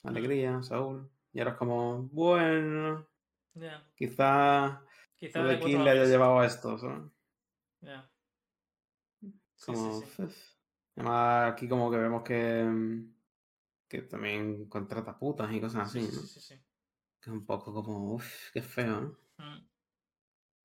alegría, 0.05 0.62
Saúl. 0.62 1.11
Y 1.33 1.41
ahora 1.41 1.53
es 1.53 1.59
como, 1.59 2.05
bueno, 2.09 3.09
quizás 3.95 4.81
Quizá 5.19 5.41
lo 5.43 5.49
de 5.49 5.61
King 5.61 5.81
le 5.85 5.91
haya 5.91 6.07
llevado 6.07 6.41
a 6.41 6.47
esto, 6.47 6.79
¿sabes? 6.79 7.12
Ya. 7.83 8.11
Sí, 9.57 9.75
Como, 9.75 9.97
sí, 9.97 10.07
sí. 10.07 10.07
"Uf". 10.19 10.55
Además, 10.97 11.53
aquí 11.53 11.69
como 11.69 11.91
que 11.91 11.97
vemos 11.99 12.23
que, 12.23 12.65
que 13.89 14.03
también 14.03 14.69
contrata 14.69 15.19
putas 15.19 15.53
y 15.53 15.61
cosas 15.61 15.89
Sí, 15.89 15.99
así, 15.99 16.01
sí, 16.01 16.12
¿no? 16.12 16.23
sí, 16.27 16.27
sí, 16.27 16.41
sí. 16.41 16.65
Que 17.21 17.31
es 17.31 17.37
un 17.37 17.47
poco 17.47 17.73
como, 17.75 18.15
uff, 18.15 18.51
qué 18.53 18.62
feo, 18.62 19.01
¿no? 19.03 19.19
Mm. 19.39 19.67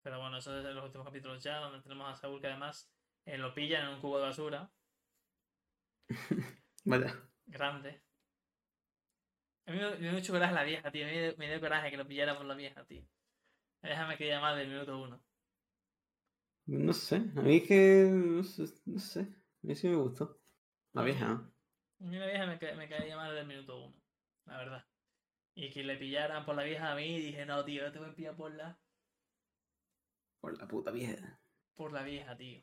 Pero 0.02 0.20
bueno, 0.20 0.38
eso 0.38 0.58
es 0.60 0.66
en 0.66 0.76
los 0.76 0.86
últimos 0.86 1.06
capítulos 1.08 1.43
ya, 1.43 1.58
donde 1.58 1.82
tenemos 1.82 2.12
a 2.12 2.16
Saúl 2.16 2.41
que 2.41 2.47
además 2.47 2.91
eh, 3.26 3.38
lo 3.38 3.54
pillan 3.54 3.88
en 3.88 3.93
un 3.95 4.02
cubo 4.02 4.18
de 4.20 4.26
basura. 4.26 4.70
Vaya. 6.86 7.14
Grande. 7.47 8.02
A 9.68 9.72
mí 9.72 9.78
me, 9.78 9.89
me 9.91 9.97
dio 10.00 10.12
mucho 10.12 10.34
coraje 10.34 10.54
la 10.54 10.64
vieja, 10.64 10.91
tío. 10.91 11.06
Me 11.06 11.12
dio, 11.22 11.38
me 11.38 11.47
dio 11.50 11.60
coraje 11.62 11.91
que 11.91 11.97
lo 11.97 12.08
pillara 12.08 12.36
por 12.36 12.45
la 12.45 12.56
vieja, 12.56 12.84
tío. 12.86 13.04
La 13.82 13.89
vieja 13.89 14.08
me 14.08 14.18
quería 14.18 14.39
más 14.41 14.58
del 14.58 14.70
minuto 14.70 15.00
uno. 15.00 15.22
No 16.68 16.93
sé, 16.93 17.18
a 17.36 17.41
mí 17.41 17.58
es 17.58 17.68
que. 17.68 18.10
No 18.10 18.43
sé, 18.43 18.64
no 18.86 19.00
sé. 19.00 19.22
A 19.22 19.68
mí 19.68 19.76
sí 19.76 19.88
me 19.89 19.95
gustó. 19.97 20.39
La 20.93 21.04
vieja. 21.04 21.52
A 22.02 22.04
mí 22.04 22.18
la 22.18 22.26
vieja 22.28 22.45
me, 22.45 22.58
ca- 22.60 22.74
me 22.76 22.89
caía 22.89 23.16
más 23.16 23.32
del 23.34 23.45
minuto 23.47 23.78
uno, 23.86 23.95
la 24.45 24.58
verdad. 24.58 24.86
Y 25.56 25.70
que 25.72 25.84
le 25.84 25.97
pillaran 25.97 26.45
por 26.45 26.56
la 26.56 26.64
vieja 26.64 26.91
a 26.91 26.95
mí, 26.95 27.20
dije, 27.20 27.45
no, 27.45 27.64
tío, 27.66 27.84
no 27.84 27.91
te 27.91 28.00
voy 28.00 28.10
a 28.10 28.16
pillar 28.16 28.36
por 28.36 28.52
la, 28.54 28.80
Por 30.42 30.58
la 30.58 30.68
puta 30.68 30.92
vieja. 30.92 31.40
por 31.76 31.92
la 31.94 32.04
vieja, 32.04 32.36
tío. 32.36 32.62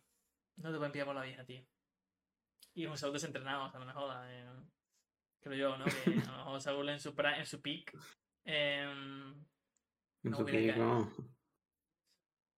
No 0.57 0.71
te 0.79 0.85
a 0.85 0.93
pillar 0.93 1.07
por 1.07 1.15
la 1.17 1.23
vieja, 1.23 1.45
tío. 1.45 1.65
Y 2.75 2.87
un 2.87 2.97
Saúl 2.99 3.15
desentrenado, 3.15 3.65
o 3.65 3.71
sea, 3.71 3.81
no 3.81 3.87
me 3.87 3.93
jodas. 3.93 4.27
eh, 4.31 4.47
creo 5.41 5.55
yo, 5.55 5.77
¿no? 5.79 5.85
Que 5.87 6.11
a 6.21 6.31
lo 6.33 6.37
mejor 6.39 6.61
Saúl 6.61 6.89
en 6.91 7.01
su, 7.01 7.15
pra- 7.15 7.39
en 7.39 7.47
su 7.47 7.61
peak 7.63 7.97
em, 8.45 9.45
No 10.23 10.39
hubiera 10.39 10.75
caído. 10.75 11.13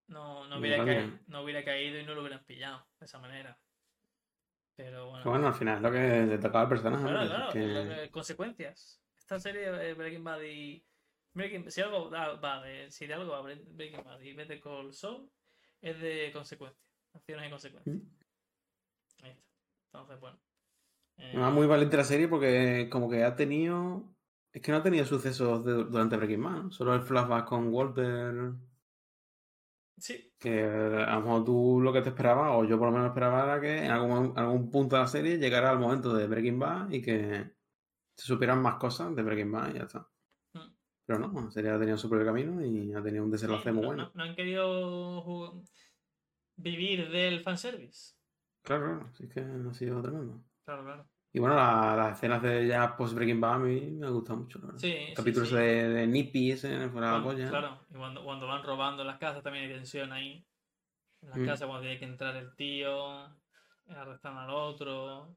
no, 0.09 0.49
no, 0.49 0.59
hubiera 0.59 0.85
caído, 0.85 1.19
no 1.27 1.43
hubiera 1.43 1.65
caído 1.65 1.99
y 2.01 2.05
no 2.05 2.15
lo 2.15 2.23
hubieran 2.23 2.45
pillado 2.45 2.87
de 2.99 3.07
esa 3.07 3.19
manera. 3.19 3.59
Pero 4.77 5.07
bueno. 5.11 5.19
Pero 5.25 5.31
bueno, 5.33 5.49
al 5.49 5.55
final 5.55 5.77
es 5.77 5.83
lo 5.83 5.91
que 5.93 6.27
le 6.27 6.39
tocaba 6.39 6.63
al 6.63 6.69
personaje. 6.69 7.05
Claro, 7.05 7.29
claro, 7.29 7.53
que- 7.53 8.11
consecuencias. 8.11 9.03
Esta 9.17 9.39
serie 9.39 9.91
eh, 9.91 9.95
Breaking 9.95 10.25
Bad 10.25 10.41
y. 10.43 10.85
Breaking, 11.35 11.71
si 11.71 11.81
algo 11.81 12.09
da- 12.11 12.35
va 12.35 12.63
de. 12.63 12.91
Si 12.91 13.07
de 13.07 13.15
algo 13.15 13.31
va 13.33 13.43
Bre- 13.43 13.65
Breaking 13.67 14.03
Bad 14.05 14.21
y 14.21 14.33
Better 14.35 14.61
Call 14.61 14.93
Saul, 14.93 15.29
es 15.81 16.01
de 16.01 16.31
consecuencias. 16.33 16.83
Acciones 17.15 17.47
y 17.47 17.51
consecuencias. 17.51 17.97
Mm. 17.97 19.25
Ahí 19.25 19.31
está. 19.31 19.43
Entonces, 19.93 20.21
bueno. 20.21 20.39
eh, 21.19 21.31
Además, 21.35 21.53
muy 21.55 21.67
valiente 21.67 21.97
la 21.97 22.05
serie 22.05 22.29
porque 22.29 22.89
como 22.91 23.09
que 23.11 23.25
ha 23.25 23.35
tenido... 23.37 24.15
Es 24.53 24.63
que 24.63 24.73
no 24.73 24.79
ha 24.79 24.83
tenido 24.83 25.05
sucesos 25.05 25.65
de- 25.65 25.85
durante 25.85 26.17
Breaking 26.17 26.43
Bad, 26.43 26.63
¿no? 26.65 26.71
Solo 26.73 26.95
el 26.95 27.03
flashback 27.03 27.47
con 27.47 27.73
Walter, 27.73 28.53
sí, 29.99 30.33
que 30.39 30.63
a 30.65 31.15
lo 31.17 31.21
mejor 31.21 31.45
tú 31.45 31.81
lo 31.83 31.93
que 31.93 32.01
te 32.03 32.09
esperabas, 32.11 32.53
o 32.55 32.65
yo 32.65 32.79
por 32.79 32.89
lo 32.89 32.93
menos 32.93 33.09
esperaba, 33.09 33.45
era 33.45 33.61
que 33.61 33.85
en 33.85 33.91
algún, 33.91 34.33
algún 34.37 34.71
punto 34.71 34.97
de 34.97 35.03
la 35.03 35.09
serie 35.09 35.37
llegara 35.39 35.71
al 35.71 35.79
momento 35.79 36.15
de 36.15 36.27
Breaking 36.27 36.59
Bad 36.59 36.91
y 36.91 37.03
que 37.03 37.51
se 38.17 38.27
supieran 38.27 38.63
más 38.63 38.77
cosas 38.77 39.15
de 39.15 39.23
Breaking 39.23 39.53
Bad 39.53 39.71
y 39.71 39.79
ya 39.79 39.83
está. 39.85 40.09
Pero 41.09 41.21
no, 41.27 41.51
serie 41.51 41.71
ha 41.71 41.79
tenido 41.79 41.97
su 41.97 42.07
propio 42.11 42.27
camino 42.27 42.63
y 42.63 42.93
ha 42.93 43.03
tenido 43.03 43.25
un 43.25 43.31
sí, 43.31 43.33
desenlace 43.33 43.73
muy 43.73 43.81
no, 43.81 43.89
bueno. 43.89 44.03
no- 44.05 44.11
no 44.15 44.23
han 44.25 44.37
querido 44.37 45.63
vivir 46.57 47.09
del 47.09 47.41
fanservice. 47.41 48.15
Claro, 48.61 48.85
claro, 48.85 49.11
sí 49.15 49.27
que 49.27 49.41
ha 49.41 49.73
sido 49.73 50.03
tremendo. 50.03 50.45
Claro, 50.67 50.85
claro. 50.85 51.09
Y 51.33 51.39
bueno, 51.39 51.55
la- 51.57 51.97
las 51.97 52.19
escenas 52.19 52.43
de 52.43 52.67
ya 52.67 52.95
post 52.95 53.15
Breaking 53.15 53.41
Bad 53.41 53.55
a 53.55 53.59
mí 53.59 53.81
me 53.93 54.07
ha 54.07 54.11
gustado 54.11 54.41
mucho, 54.41 54.61
verdad. 54.61 54.79
Sí, 54.79 54.93
El 54.93 55.07
sí, 55.09 55.15
capítulo 55.15 55.47
sí. 55.47 55.55
ese 55.55 55.63
de, 55.63 55.89
de 55.89 56.07
Nippy, 56.07 56.51
ese 56.53 56.89
fuera 56.91 57.13
de 57.13 57.17
la 57.19 57.25
polla. 57.25 57.49
Claro, 57.49 57.87
y 57.91 57.95
cuando, 57.97 58.23
cuando 58.23 58.47
van 58.47 58.63
robando 58.63 59.03
las 59.03 59.17
casas 59.19 59.43
también 59.43 59.65
hay 59.65 59.71
tensión 59.77 60.13
ahí. 60.13 60.45
En 61.23 61.31
las 61.31 61.39
Mm. 61.39 61.47
casas 61.47 61.67
cuando 61.69 61.81
tiene 61.85 61.99
que 61.99 62.05
entrar 62.05 62.37
el 62.37 62.55
tío, 62.55 63.25
arrestan 63.89 64.37
al 64.37 64.51
otro. 64.51 65.37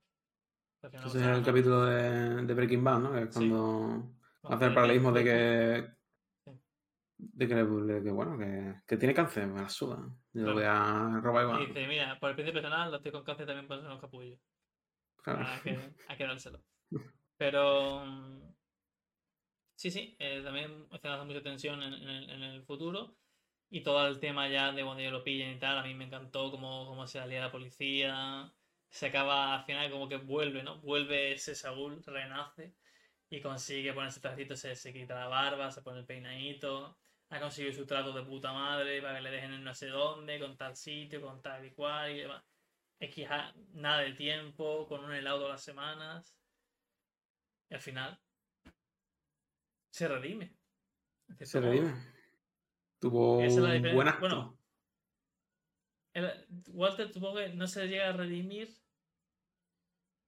o 0.83 0.97
es 1.07 1.15
el 1.15 1.43
capítulo 1.45 1.85
de, 1.85 2.43
de 2.45 2.53
Breaking 2.53 2.83
Bad, 2.83 2.99
¿no? 2.99 3.13
Que 3.13 3.21
es 3.21 3.29
Sí. 3.33 3.47
cuando 3.47 4.11
cuando 4.41 4.57
hace 4.57 4.65
el 4.65 4.71
tiene 4.71 4.75
paralelismo 4.75 5.11
de 5.11 5.23
que-. 5.23 5.95
De 7.17 7.47
que, 7.47 7.55
de 7.55 8.03
que, 8.03 8.11
bueno, 8.11 8.37
que, 8.37 8.81
que 8.87 8.97
tiene 8.97 9.13
cáncer, 9.13 9.47
me 9.47 9.61
la 9.61 9.69
suda. 9.69 9.97
Yo 10.33 10.47
lo 10.47 10.53
Claro. 10.53 10.55
voy 10.55 10.63
a 10.63 11.19
robar 11.21 11.43
Y 11.43 11.45
igual. 11.47 11.67
dice, 11.67 11.87
mira, 11.87 12.19
por 12.19 12.29
el 12.29 12.35
principio 12.35 12.61
personal, 12.61 12.91
los 12.91 13.01
tíos 13.01 13.13
con 13.13 13.23
cáncer 13.23 13.45
también 13.45 13.67
ponen 13.67 13.85
los 13.87 14.01
capullos. 14.01 14.39
Claro. 15.23 15.45
Hay 15.45 15.61
que. 15.61 15.79
Pero. 17.37 18.05
mm, 18.05 18.51
Sí, 19.75 19.89
sí, 19.89 20.15
eh, 20.19 20.41
también 20.43 20.87
de 20.89 21.25
mucha 21.25 21.41
tensión 21.41 21.81
en, 21.81 21.93
en 21.93 22.07
el, 22.09 22.29
en 22.29 22.43
el 22.43 22.63
futuro. 22.63 23.17
Y 23.69 23.81
todo 23.81 24.05
el 24.07 24.19
tema 24.19 24.47
ya 24.49 24.71
de 24.71 24.83
cuando 24.83 25.01
ellos 25.01 25.13
lo 25.13 25.23
pillan 25.23 25.51
y 25.55 25.59
tal, 25.59 25.77
a 25.79 25.83
mí 25.83 25.93
me 25.95 26.05
encantó 26.05 26.51
cómo, 26.51 26.85
cómo 26.87 27.07
se 27.07 27.19
alía 27.19 27.41
la 27.41 27.51
policía. 27.51 28.53
Se 28.89 29.07
acaba 29.07 29.55
al 29.55 29.65
final 29.65 29.89
como 29.91 30.07
que 30.09 30.17
vuelve, 30.17 30.61
¿no? 30.63 30.79
Vuelve 30.81 31.31
ese 31.33 31.55
Saúl, 31.55 32.03
renace 32.05 32.75
y 33.31 33.39
consigue 33.41 33.93
ponerse 33.93 34.19
trajito, 34.19 34.57
se, 34.57 34.75
se 34.75 34.91
quita 34.91 35.15
la 35.15 35.27
barba, 35.27 35.71
se 35.71 35.81
pone 35.81 35.99
el 35.99 36.05
peinadito. 36.05 36.97
Ha 37.29 37.39
conseguido 37.39 37.73
su 37.73 37.85
trato 37.85 38.11
de 38.11 38.23
puta 38.23 38.51
madre 38.51 39.01
para 39.01 39.15
que 39.15 39.21
le 39.21 39.31
dejen 39.31 39.53
en 39.53 39.63
no 39.63 39.73
sé 39.73 39.87
dónde, 39.87 40.37
con 40.37 40.57
tal 40.57 40.75
sitio, 40.75 41.21
con 41.21 41.41
tal 41.41 41.65
y 41.65 41.71
cual 41.71 42.11
y 42.11 42.19
demás. 42.19 42.43
Es 42.99 43.15
que 43.15 43.25
nada 43.71 43.99
de 43.99 44.13
tiempo, 44.13 44.85
con 44.85 45.05
un 45.05 45.13
helado 45.13 45.37
todas 45.39 45.53
las 45.53 45.63
semanas. 45.63 46.35
Y 47.69 47.73
al 47.73 47.79
final 47.79 48.19
se 49.91 50.09
redime. 50.09 50.53
Se 51.41 51.61
redime. 51.61 51.93
Tuvo 52.99 53.37
un 53.39 53.81
buen 53.93 54.07
acto. 54.09 54.19
Bueno, 54.19 54.59
el- 56.13 56.45
Walter 56.67 57.13
supongo 57.13 57.37
que 57.37 57.49
no 57.53 57.65
se 57.65 57.87
llega 57.87 58.09
a 58.09 58.11
redimir 58.11 58.67
de 58.67 58.75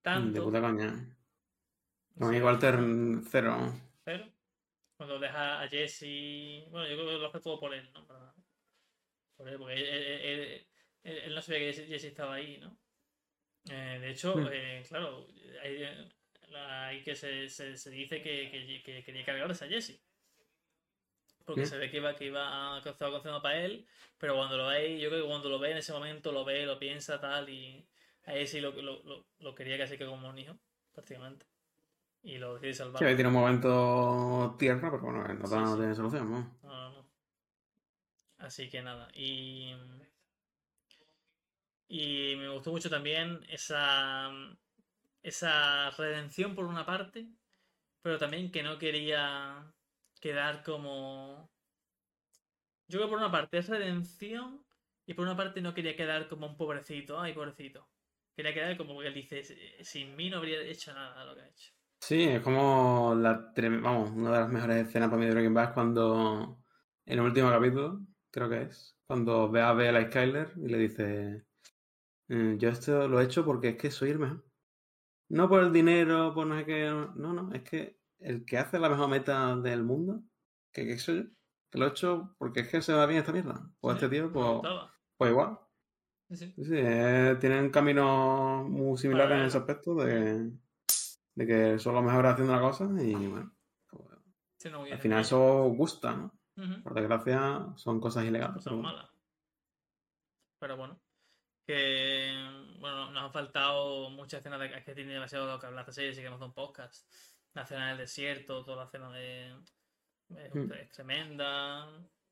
tanto. 0.00 0.42
puta 0.42 0.62
coña. 0.62 1.14
No 2.16 2.30
sé, 2.30 2.42
Walter 2.42 2.78
cero. 3.30 3.56
Cuando 4.96 5.18
deja 5.18 5.62
a 5.62 5.68
Jesse. 5.68 6.66
Bueno, 6.70 6.86
yo 6.88 6.94
creo 6.96 7.06
que 7.08 7.18
lo 7.18 7.26
hace 7.26 7.40
todo 7.40 7.58
por 7.58 7.74
él, 7.74 7.90
¿no? 7.92 8.06
Para- 8.06 8.34
por 9.36 9.48
él, 9.48 9.58
porque 9.58 9.74
él, 9.74 9.84
él- 9.84 10.20
él- 10.22 10.66
él- 11.02 11.18
él 11.18 11.34
no 11.34 11.42
sabía 11.42 11.58
que 11.60 11.72
Jesse, 11.72 12.04
estaba 12.04 12.34
ahí, 12.34 12.58
¿no? 12.58 12.76
Eh, 13.70 13.98
de 14.00 14.10
hecho, 14.10 14.34
Hmm. 14.36 14.48
eh, 14.52 14.84
claro, 14.88 15.26
hay, 15.62 17.02
que 17.02 17.16
se, 17.16 17.48
se, 17.48 17.76
se 17.76 17.90
dice 17.90 18.22
que, 18.22 18.50
que, 18.50 18.82
que 18.82 19.02
quería 19.04 19.24
cargarse 19.24 19.64
a 19.64 19.68
Jesse. 19.68 20.00
Porque 21.44 21.62
Hmm. 21.62 21.66
se 21.66 21.78
ve 21.78 21.90
que 21.90 21.96
iba, 21.98 22.14
que 22.16 22.26
iba 22.26 22.76
a 22.76 22.78
estaba 22.78 23.10
cocinando 23.10 23.42
para 23.42 23.62
él, 23.64 23.86
pero 24.18 24.36
cuando 24.36 24.56
lo 24.56 24.68
ve, 24.68 24.98
yo 24.98 25.08
creo 25.10 25.22
que 25.22 25.28
cuando 25.28 25.48
lo 25.48 25.58
ve 25.58 25.72
en 25.72 25.78
ese 25.78 25.92
momento, 25.92 26.32
lo 26.32 26.44
ve, 26.44 26.64
lo 26.64 26.78
piensa, 26.78 27.20
tal, 27.20 27.48
y 27.50 27.84
a 28.26 28.32
Jesse 28.32 28.62
lo, 28.62 28.70
lo, 28.72 29.02
lo, 29.02 29.26
lo 29.40 29.54
quería 29.54 29.76
casi 29.76 29.98
que 29.98 30.06
como 30.06 30.28
un 30.28 30.38
hijo, 30.38 30.56
prácticamente. 30.92 31.44
Y 32.24 32.38
lo 32.38 32.54
decide 32.54 32.72
salvar. 32.74 33.04
Que 33.04 33.14
tiene 33.14 33.28
un 33.28 33.34
momento 33.34 34.56
tierra, 34.58 34.90
pero 34.90 35.02
bueno, 35.02 35.22
no, 35.28 35.46
Sí, 35.46 35.54
no 35.54 35.72
sí. 35.72 35.76
tiene 35.76 35.94
solución, 35.94 36.30
¿no? 36.30 36.38
No, 36.62 36.90
no, 36.90 36.90
no. 36.90 37.04
Así 38.38 38.70
que 38.70 38.82
nada. 38.82 39.08
Y. 39.14 39.74
Y 41.88 42.34
me 42.36 42.48
gustó 42.48 42.70
mucho 42.72 42.88
también 42.88 43.44
esa. 43.48 44.30
Esa 45.22 45.90
redención 45.90 46.54
por 46.54 46.64
una 46.64 46.86
parte. 46.86 47.28
Pero 48.02 48.18
también 48.18 48.50
que 48.50 48.62
no 48.62 48.78
quería 48.78 49.72
quedar 50.20 50.62
como. 50.62 51.50
Yo 52.88 52.98
creo 52.98 53.06
que 53.06 53.10
por 53.10 53.18
una 53.18 53.30
parte 53.30 53.58
es 53.58 53.68
redención. 53.68 54.64
Y 55.06 55.12
por 55.12 55.26
una 55.26 55.36
parte 55.36 55.60
no 55.60 55.74
quería 55.74 55.94
quedar 55.94 56.26
como 56.28 56.46
un 56.46 56.56
pobrecito. 56.56 57.20
Ay, 57.20 57.34
pobrecito. 57.34 57.86
Quería 58.34 58.54
quedar 58.54 58.76
como 58.78 58.98
que 58.98 59.08
él 59.08 59.14
dice: 59.14 59.84
Sin 59.84 60.16
mí 60.16 60.30
no 60.30 60.38
habría 60.38 60.62
hecho 60.62 60.94
nada 60.94 61.20
de 61.20 61.26
lo 61.26 61.34
que 61.34 61.42
ha 61.42 61.48
hecho. 61.48 61.72
Sí, 62.06 62.22
es 62.24 62.42
como 62.42 63.14
la 63.16 63.50
vamos, 63.80 64.10
una 64.10 64.30
de 64.30 64.38
las 64.40 64.50
mejores 64.50 64.86
escenas 64.86 65.08
para 65.08 65.18
mí 65.20 65.24
de 65.26 65.32
Breaking 65.32 65.54
Bad 65.54 65.64
es 65.68 65.70
cuando 65.70 66.62
en 67.06 67.18
el 67.18 67.24
último 67.24 67.48
capítulo, 67.48 68.02
creo 68.30 68.50
que 68.50 68.62
es, 68.64 68.98
cuando 69.06 69.50
ve 69.50 69.62
a 69.62 69.72
Bella 69.72 70.02
y 70.02 70.06
Skyler 70.08 70.52
y 70.56 70.68
le 70.68 70.76
dice 70.78 71.46
"Eh, 72.28 72.56
yo 72.58 72.68
esto 72.68 73.08
lo 73.08 73.20
he 73.20 73.24
hecho 73.24 73.44
porque 73.46 73.70
es 73.70 73.76
que 73.78 73.90
soy 73.90 74.10
el 74.10 74.18
mejor. 74.18 74.44
No 75.30 75.48
por 75.48 75.62
el 75.62 75.72
dinero, 75.72 76.34
por 76.34 76.46
no 76.46 76.58
sé 76.58 76.66
qué, 76.66 76.84
no, 76.90 77.32
no, 77.32 77.52
es 77.54 77.62
que 77.62 78.00
el 78.18 78.44
que 78.44 78.58
hace 78.58 78.78
la 78.78 78.90
mejor 78.90 79.08
meta 79.08 79.56
del 79.56 79.84
mundo, 79.84 80.24
que, 80.72 80.86
que 80.86 80.98
soy 80.98 81.16
yo, 81.24 81.30
que 81.70 81.78
lo 81.78 81.86
he 81.86 81.90
hecho 81.90 82.36
porque 82.38 82.60
es 82.60 82.68
que 82.68 82.82
se 82.82 82.92
va 82.92 83.06
bien 83.06 83.20
esta 83.20 83.32
mierda. 83.32 83.70
Pues 83.80 83.98
Sí, 83.98 84.04
este 84.04 84.16
tío, 84.16 84.30
pues, 84.32 84.60
pues 85.16 85.30
igual. 85.30 85.58
Sí, 86.28 86.36
sí. 86.36 86.54
Sí, 86.56 86.74
eh, 86.74 87.36
tienen 87.40 87.70
caminos 87.70 88.68
muy 88.68 88.98
similares 88.98 89.38
en 89.38 89.44
ese 89.46 89.58
aspecto 89.58 89.94
de, 89.94 90.52
de 91.34 91.46
que 91.46 91.78
son 91.78 91.94
los 91.94 92.04
mejores 92.04 92.32
haciendo 92.32 92.54
la 92.54 92.60
cosa 92.60 92.84
y 93.02 93.14
bueno, 93.26 93.52
pues, 93.88 94.02
Sí, 94.58 94.70
no, 94.70 94.82
al 94.84 94.98
final 94.98 95.20
eso 95.20 95.64
gusta, 95.70 96.14
¿no? 96.14 96.32
Por 96.82 96.94
desgracia 96.94 97.66
son 97.76 98.00
cosas 98.00 98.24
ilegales. 98.24 98.54
cosas 98.56 98.64
pero 98.72 98.76
bueno. 98.76 98.92
malas. 98.96 99.10
Pero 100.58 100.76
bueno, 100.76 101.00
que 101.66 102.32
bueno, 102.78 103.10
nos 103.10 103.24
han 103.24 103.32
faltado 103.32 104.10
muchas 104.10 104.40
escenas 104.40 104.60
de 104.60 104.66
es 104.78 104.84
que 104.84 104.94
tiene 104.94 105.14
demasiado 105.14 105.58
que 105.58 105.66
hablar 105.66 105.92
serie, 105.92 106.10
así 106.12 106.20
que 106.20 106.26
hemos 106.26 106.38
hecho 106.38 106.46
un 106.46 106.54
podcast. 106.54 107.10
La 107.54 107.62
escena 107.62 107.88
del 107.88 107.98
desierto, 107.98 108.64
toda 108.64 108.78
la 108.78 108.84
escena 108.84 109.10
de 109.10 109.50
es, 110.30 110.54
Hmm. 110.54 110.72
es 110.72 110.90
tremenda. 110.90 111.86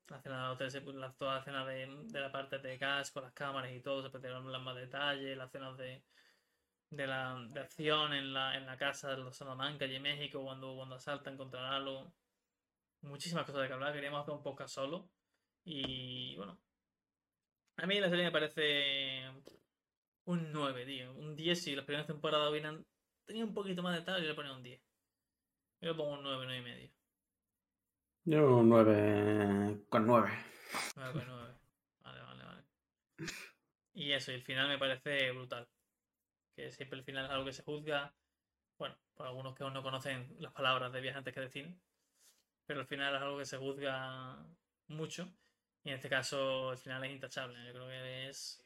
La 0.07 0.17
escena 0.17 0.43
del 0.43 0.51
hotel, 0.53 0.71
se- 0.71 0.81
la- 0.93 1.13
toda 1.13 1.35
la 1.35 1.39
escena 1.39 1.65
de, 1.65 1.87
de 2.07 2.19
la 2.19 2.31
parte 2.31 2.57
de 2.59 2.77
gas 2.77 3.11
con 3.11 3.23
las 3.23 3.33
cámaras 3.33 3.71
y 3.71 3.79
todo, 3.81 4.01
se 4.03 4.09
puede 4.09 4.27
tener 4.27 4.41
más 4.41 4.75
detalles, 4.75 5.37
las 5.37 5.47
escenas 5.47 5.77
de, 5.77 6.03
de 6.95 7.07
la 7.07 7.35
de 7.49 7.59
acción 7.59 8.13
en 8.13 8.33
la, 8.33 8.57
en 8.57 8.65
la 8.65 8.77
casa 8.77 9.11
de 9.11 9.17
los 9.17 9.35
Salamanca 9.35 9.85
y 9.85 9.95
en 9.95 10.01
México 10.01 10.43
cuando, 10.43 10.75
cuando 10.75 10.95
asaltan 10.95 11.37
contra 11.37 11.61
Lalo. 11.61 12.13
Muchísimas 13.01 13.45
cosas 13.45 13.63
de 13.63 13.67
que 13.67 13.73
hablar, 13.73 13.93
queríamos 13.93 14.21
hacer 14.21 14.33
un 14.33 14.43
podcast 14.43 14.73
solo. 14.73 15.09
Y 15.65 16.35
bueno, 16.37 16.57
a 17.77 17.85
mí 17.85 17.99
la 17.99 18.09
serie 18.09 18.25
me 18.25 18.31
parece 18.31 19.29
un 20.25 20.51
9, 20.51 20.85
tío. 20.85 21.13
Un 21.13 21.35
10 21.35 21.61
si 21.61 21.75
las 21.75 21.85
primeras 21.85 22.07
temporadas 22.07 22.49
hubieran 22.49 22.85
tenido 23.25 23.47
un 23.47 23.53
poquito 23.53 23.81
más 23.81 23.95
de 23.95 24.03
tal, 24.03 24.21
yo 24.21 24.27
le 24.27 24.35
ponía 24.35 24.53
un 24.53 24.63
10. 24.63 24.81
Yo 25.81 25.89
le 25.89 25.95
pongo 25.95 26.13
un 26.13 26.23
9, 26.23 26.45
9 26.45 26.57
y 26.57 26.61
medio. 26.61 26.91
Yo 28.25 28.57
un 28.57 28.69
9 28.69 29.85
con 29.89 30.07
9. 30.07 30.29
9, 30.95 31.23
9. 31.27 31.53
Vale, 32.03 32.21
vale, 32.21 32.43
vale. 32.45 32.63
Y 33.93 34.11
eso, 34.11 34.31
y 34.31 34.35
el 34.35 34.43
final 34.43 34.69
me 34.69 34.77
parece 34.77 35.31
brutal. 35.31 35.67
Que 36.55 36.71
siempre 36.71 36.99
el 36.99 37.05
final 37.05 37.25
es 37.25 37.31
algo 37.31 37.45
que 37.45 37.53
se 37.53 37.63
juzga. 37.63 38.13
Bueno, 38.77 38.95
por 39.15 39.27
algunos 39.27 39.55
que 39.55 39.63
aún 39.63 39.73
no 39.73 39.83
conocen 39.83 40.35
las 40.39 40.51
palabras 40.53 40.91
de 40.91 41.01
viajantes 41.01 41.33
que 41.33 41.41
de 41.41 41.49
cine. 41.49 41.79
Pero 42.65 42.81
el 42.81 42.87
final 42.87 43.15
es 43.15 43.21
algo 43.21 43.37
que 43.37 43.45
se 43.45 43.57
juzga 43.57 44.37
mucho. 44.87 45.27
Y 45.83 45.89
en 45.89 45.95
este 45.95 46.09
caso 46.09 46.71
el 46.71 46.77
final 46.77 47.03
es 47.03 47.11
intachable. 47.11 47.65
Yo 47.65 47.73
creo 47.73 47.87
que 47.87 48.29
es. 48.29 48.63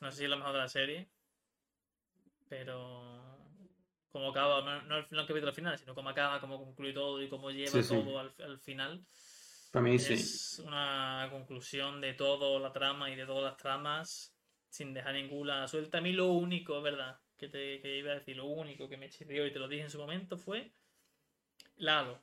No 0.00 0.10
sé 0.10 0.18
si 0.18 0.24
es 0.24 0.30
lo 0.30 0.36
mejor 0.36 0.52
de 0.52 0.58
la 0.58 0.68
serie. 0.68 1.08
Pero. 2.48 3.22
Como 4.12 4.28
acaba, 4.30 4.62
no, 4.62 4.82
no 4.82 4.98
el, 4.98 5.06
no 5.10 5.20
el 5.22 5.26
capítulo 5.26 5.52
final, 5.52 5.76
sino 5.76 5.92
cómo 5.92 6.08
acaba, 6.10 6.40
cómo 6.40 6.56
concluye 6.58 6.92
todo 6.92 7.20
y 7.20 7.28
cómo 7.28 7.50
lleva 7.50 7.70
Sí, 7.72 7.82
sí. 7.82 7.88
todo 7.96 8.20
al, 8.20 8.32
al 8.38 8.60
final. 8.60 9.04
Para 9.72 9.82
mí 9.82 9.98
sí. 9.98 10.14
Es 10.14 10.60
una 10.64 11.26
conclusión 11.32 12.00
de 12.00 12.14
toda 12.14 12.60
la 12.60 12.72
trama 12.72 13.10
y 13.10 13.16
de 13.16 13.26
todas 13.26 13.42
las 13.42 13.56
tramas 13.56 14.33
sin 14.74 14.92
dejar 14.92 15.14
ninguna 15.14 15.68
suelta. 15.68 15.98
A 15.98 16.00
mí 16.00 16.12
lo 16.12 16.26
único, 16.32 16.82
¿verdad? 16.82 17.20
Que 17.36 17.48
te 17.48 17.80
que 17.80 17.96
iba 17.98 18.10
a 18.10 18.16
decir, 18.16 18.36
lo 18.36 18.46
único 18.46 18.88
que 18.88 18.96
me 18.96 19.08
chirrió 19.08 19.46
y 19.46 19.52
te 19.52 19.60
lo 19.60 19.68
dije 19.68 19.84
en 19.84 19.90
su 19.90 19.98
momento 19.98 20.36
fue 20.36 20.72
Lalo. 21.76 22.20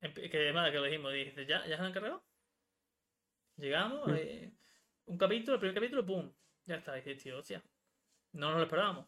Que 0.00 0.38
además 0.38 0.70
que 0.70 0.76
lo 0.78 0.84
dijimos, 0.84 1.12
dices, 1.12 1.46
¿ya, 1.46 1.66
¿ya 1.66 1.76
se 1.76 1.82
han 1.82 1.88
encargado? 1.90 2.24
Llegamos, 3.56 4.06
Mm. 4.08 4.14
eh, 4.16 4.52
un 5.06 5.18
capítulo, 5.18 5.54
el 5.54 5.60
primer 5.60 5.74
capítulo, 5.74 6.04
¡pum! 6.06 6.32
Ya 6.66 6.76
está, 6.76 6.96
y 6.96 7.02
dices, 7.02 7.22
tío, 7.22 7.38
hostia. 7.38 7.62
No 8.32 8.48
nos 8.48 8.56
lo 8.58 8.62
esperábamos 8.64 9.06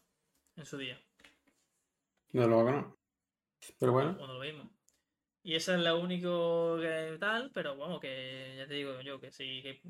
en 0.55 0.65
su 0.65 0.77
día. 0.77 0.99
No 2.33 2.47
lo 2.47 2.63
no. 2.63 2.97
Pero 3.79 3.91
bueno, 3.93 4.15
cuando 4.15 4.35
lo 4.35 4.39
vimos. 4.39 4.67
Y 5.43 5.55
esa 5.55 5.73
es 5.75 5.81
la 5.81 5.95
único 5.95 6.77
que 6.79 7.17
tal, 7.19 7.51
pero 7.51 7.75
vamos, 7.77 7.99
que 7.99 8.55
ya 8.57 8.67
te 8.67 8.75
digo 8.75 9.01
yo 9.01 9.19
que 9.19 9.31
sí, 9.31 9.61
que 9.63 9.81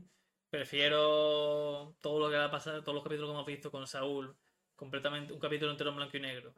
prefiero 0.50 1.96
todo 2.02 2.20
lo 2.20 2.30
que 2.30 2.38
va 2.38 2.46
a 2.46 2.52
pasar, 2.52 2.82
todos 2.82 2.96
los 2.96 3.04
capítulos 3.04 3.30
que 3.30 3.34
hemos 3.34 3.46
visto 3.46 3.72
con 3.72 3.88
Saúl, 3.88 4.36
completamente, 4.76 5.34
un 5.34 5.40
capítulo 5.40 5.72
entero 5.72 5.90
en 5.92 5.96
blanco 5.98 6.18
y 6.18 6.22
negro, 6.22 6.54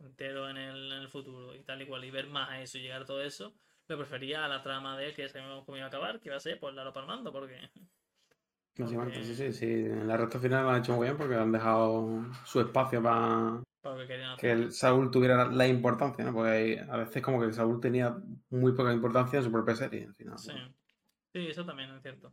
entero 0.00 0.48
en 0.50 0.56
el, 0.58 0.92
en 0.92 0.98
el 1.00 1.08
futuro 1.08 1.54
y 1.54 1.62
tal 1.64 1.82
y 1.82 1.86
cual, 1.86 2.04
y 2.04 2.10
ver 2.10 2.26
más 2.28 2.50
a 2.50 2.62
eso 2.62 2.78
y 2.78 2.82
llegar 2.82 3.02
a 3.02 3.06
todo 3.06 3.22
eso, 3.22 3.54
lo 3.88 3.96
prefería 3.98 4.44
a 4.44 4.48
la 4.48 4.62
trama 4.62 4.96
de 4.98 5.06
él 5.08 5.14
que 5.14 5.28
sabemos 5.28 5.64
cómo 5.64 5.76
iba 5.78 5.86
a 5.86 5.88
acabar, 5.88 6.20
que 6.20 6.28
iba 6.28 6.36
a 6.36 6.40
ser 6.40 6.58
pues 6.60 6.74
Lalo 6.74 6.92
Palmando, 6.92 7.32
porque 7.32 7.70
básicamente 8.78 9.22
sí, 9.24 9.34
sí, 9.34 9.52
sí. 9.52 9.66
En 9.66 10.08
la 10.08 10.16
recta 10.16 10.38
final 10.38 10.64
lo 10.64 10.70
han 10.70 10.80
hecho 10.80 10.94
muy 10.94 11.06
bien 11.06 11.16
porque 11.16 11.34
han 11.34 11.52
dejado 11.52 12.24
su 12.44 12.60
espacio 12.60 13.02
para 13.02 13.62
que 14.38 14.50
el 14.52 14.72
Saúl 14.72 15.10
tuviera 15.10 15.46
la 15.46 15.66
importancia, 15.66 16.24
¿no? 16.24 16.32
Porque 16.32 16.50
hay- 16.50 16.78
a 16.78 16.96
veces 16.96 17.22
como 17.22 17.40
que 17.40 17.52
Saúl 17.52 17.80
tenía 17.80 18.16
muy 18.50 18.72
poca 18.72 18.92
importancia 18.92 19.38
en 19.38 19.44
su 19.44 19.52
propia 19.52 19.76
serie, 19.76 20.06
al 20.06 20.14
final. 20.14 20.38
Sí. 20.38 20.52
Sí, 21.32 21.46
eso 21.48 21.64
también 21.64 21.90
es 21.90 22.02
cierto. 22.02 22.32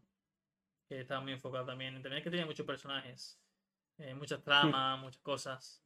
Que 0.90 1.02
estaba 1.02 1.22
muy 1.22 1.34
enfocado 1.34 1.68
también. 1.68 1.94
También 2.02 2.18
es 2.18 2.24
que 2.24 2.32
tenía 2.32 2.48
muchos 2.48 2.66
personajes, 2.66 3.40
eh, 4.00 4.16
muchas 4.16 4.42
tramas, 4.44 5.00
muchas 5.00 5.22
cosas. 5.22 5.86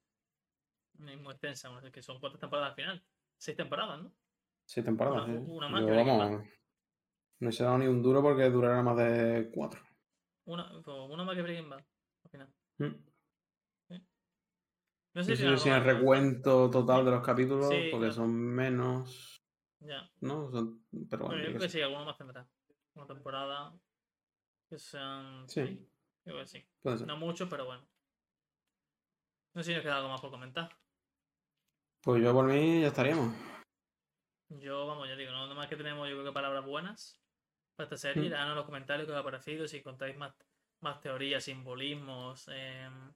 Muy 0.98 1.14
extensa, 1.34 1.70
no 1.70 1.92
que 1.92 2.02
son 2.02 2.20
cuántas 2.22 2.40
temporadas 2.40 2.70
al 2.70 2.76
final. 2.76 3.04
Seis 3.38 3.58
temporadas, 3.58 4.02
¿no? 4.02 4.14
Seis 4.66 4.86
temporadas, 4.86 5.28
Una- 5.28 5.40
una 5.42 5.68
más 5.70 5.82
Yo, 5.82 5.88
vamos, 5.88 6.48
no 7.40 7.52
se 7.52 7.64
ha 7.64 7.66
dado 7.66 7.80
ni 7.80 7.88
un 7.88 8.02
duro 8.02 8.22
porque 8.22 8.50
durará 8.50 8.82
más 8.82 8.96
de 8.96 9.52
cuatro. 9.54 9.82
Una, 10.46 10.70
pues, 10.82 10.98
una 11.10 11.24
más 11.26 11.36
que 11.36 11.42
Breaking 11.42 11.70
Bad, 11.70 11.84
al 12.24 12.30
final. 12.32 12.54
Mm. 12.78 12.86
No 13.90 14.00
No 15.16 15.24
sé 15.24 15.36
si 15.36 15.58
si 15.58 15.70
el 15.70 15.84
recuento 15.84 16.72
total 16.72 17.06
de 17.06 17.12
los 17.12 17.22
capítulos, 17.24 17.68
Sí, 17.70 17.90
porque 17.92 18.06
claro. 18.08 18.14
son 18.14 18.32
menos, 18.34 19.44
Ya. 19.80 20.10
¿no? 20.22 20.50
Son- 20.52 20.86
pero 21.10 21.26
Bueno, 21.26 21.28
bueno, 21.28 21.44
yo 21.44 21.50
creo 21.50 21.60
que 21.62 21.70
sí, 21.70 21.82
alguno 21.82 22.06
más 22.06 22.18
tendrá. 22.18 22.48
Una 22.96 23.06
temporada 23.06 23.74
que 24.74 24.80
sean. 24.80 25.48
Sí. 25.48 25.62
seis. 25.66 25.80
Yo 26.26 26.34
creo 26.34 26.40
que 26.40 26.48
sí. 26.48 26.66
No 27.06 27.18
mucho, 27.18 27.48
pero 27.48 27.66
bueno. 27.66 27.86
No 29.54 29.62
sé 29.62 29.70
si 29.70 29.76
nos 29.76 29.84
queda 29.84 29.98
algo 29.98 30.10
más 30.10 30.22
por 30.22 30.32
comentar. 30.32 30.76
Pues 32.02 32.24
yo 32.24 32.34
por 32.34 32.46
mí 32.46 32.82
ya 32.82 32.88
estaríamos. 32.88 33.34
Yo, 34.50 34.88
vamos, 34.88 35.08
ya 35.08 35.16
digo, 35.16 35.32
no, 35.32 35.48
no 35.48 35.56
más 35.56 35.68
que 35.68 35.76
tenemos, 35.76 36.08
yo 36.08 36.16
creo 36.16 36.26
que 36.26 36.32
palabras 36.32 36.66
buenas 36.66 37.20
para 37.76 37.86
esta 37.86 37.98
serie. 37.98 38.30
Mm. 38.30 38.56
Los 38.56 38.66
comentarios 38.66 39.08
qué 39.08 39.14
os 39.14 39.20
ha 39.20 39.24
parecido, 39.24 39.68
si 39.68 39.82
contáis 39.82 40.18
más, 40.18 40.34
más 40.82 41.00
teorías, 41.02 41.44
simbolismos, 41.44 42.48
em, 42.48 43.14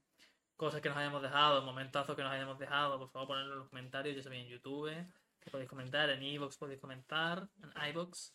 cosas 0.56 0.82
que 0.82 0.90
nos 0.90 0.98
hayamos 0.98 1.22
dejado, 1.22 1.62
momentazos 1.64 2.16
que 2.16 2.24
nos 2.24 2.32
hayamos 2.32 2.58
dejado, 2.58 2.98
por 2.98 3.10
favor 3.10 3.28
ponedlo 3.28 3.54
en 3.54 3.60
los 3.60 3.70
comentarios, 3.70 4.16
ya 4.16 4.24
sabéis 4.24 4.46
en 4.46 4.52
YouTube, 4.52 4.92
que 5.40 5.52
podéis 5.52 5.70
comentar, 5.70 6.10
en 6.10 6.24
Evox 6.24 6.58
podéis 6.58 6.80
comentar, 6.80 7.48
en 7.62 7.90
iVoox, 7.90 8.32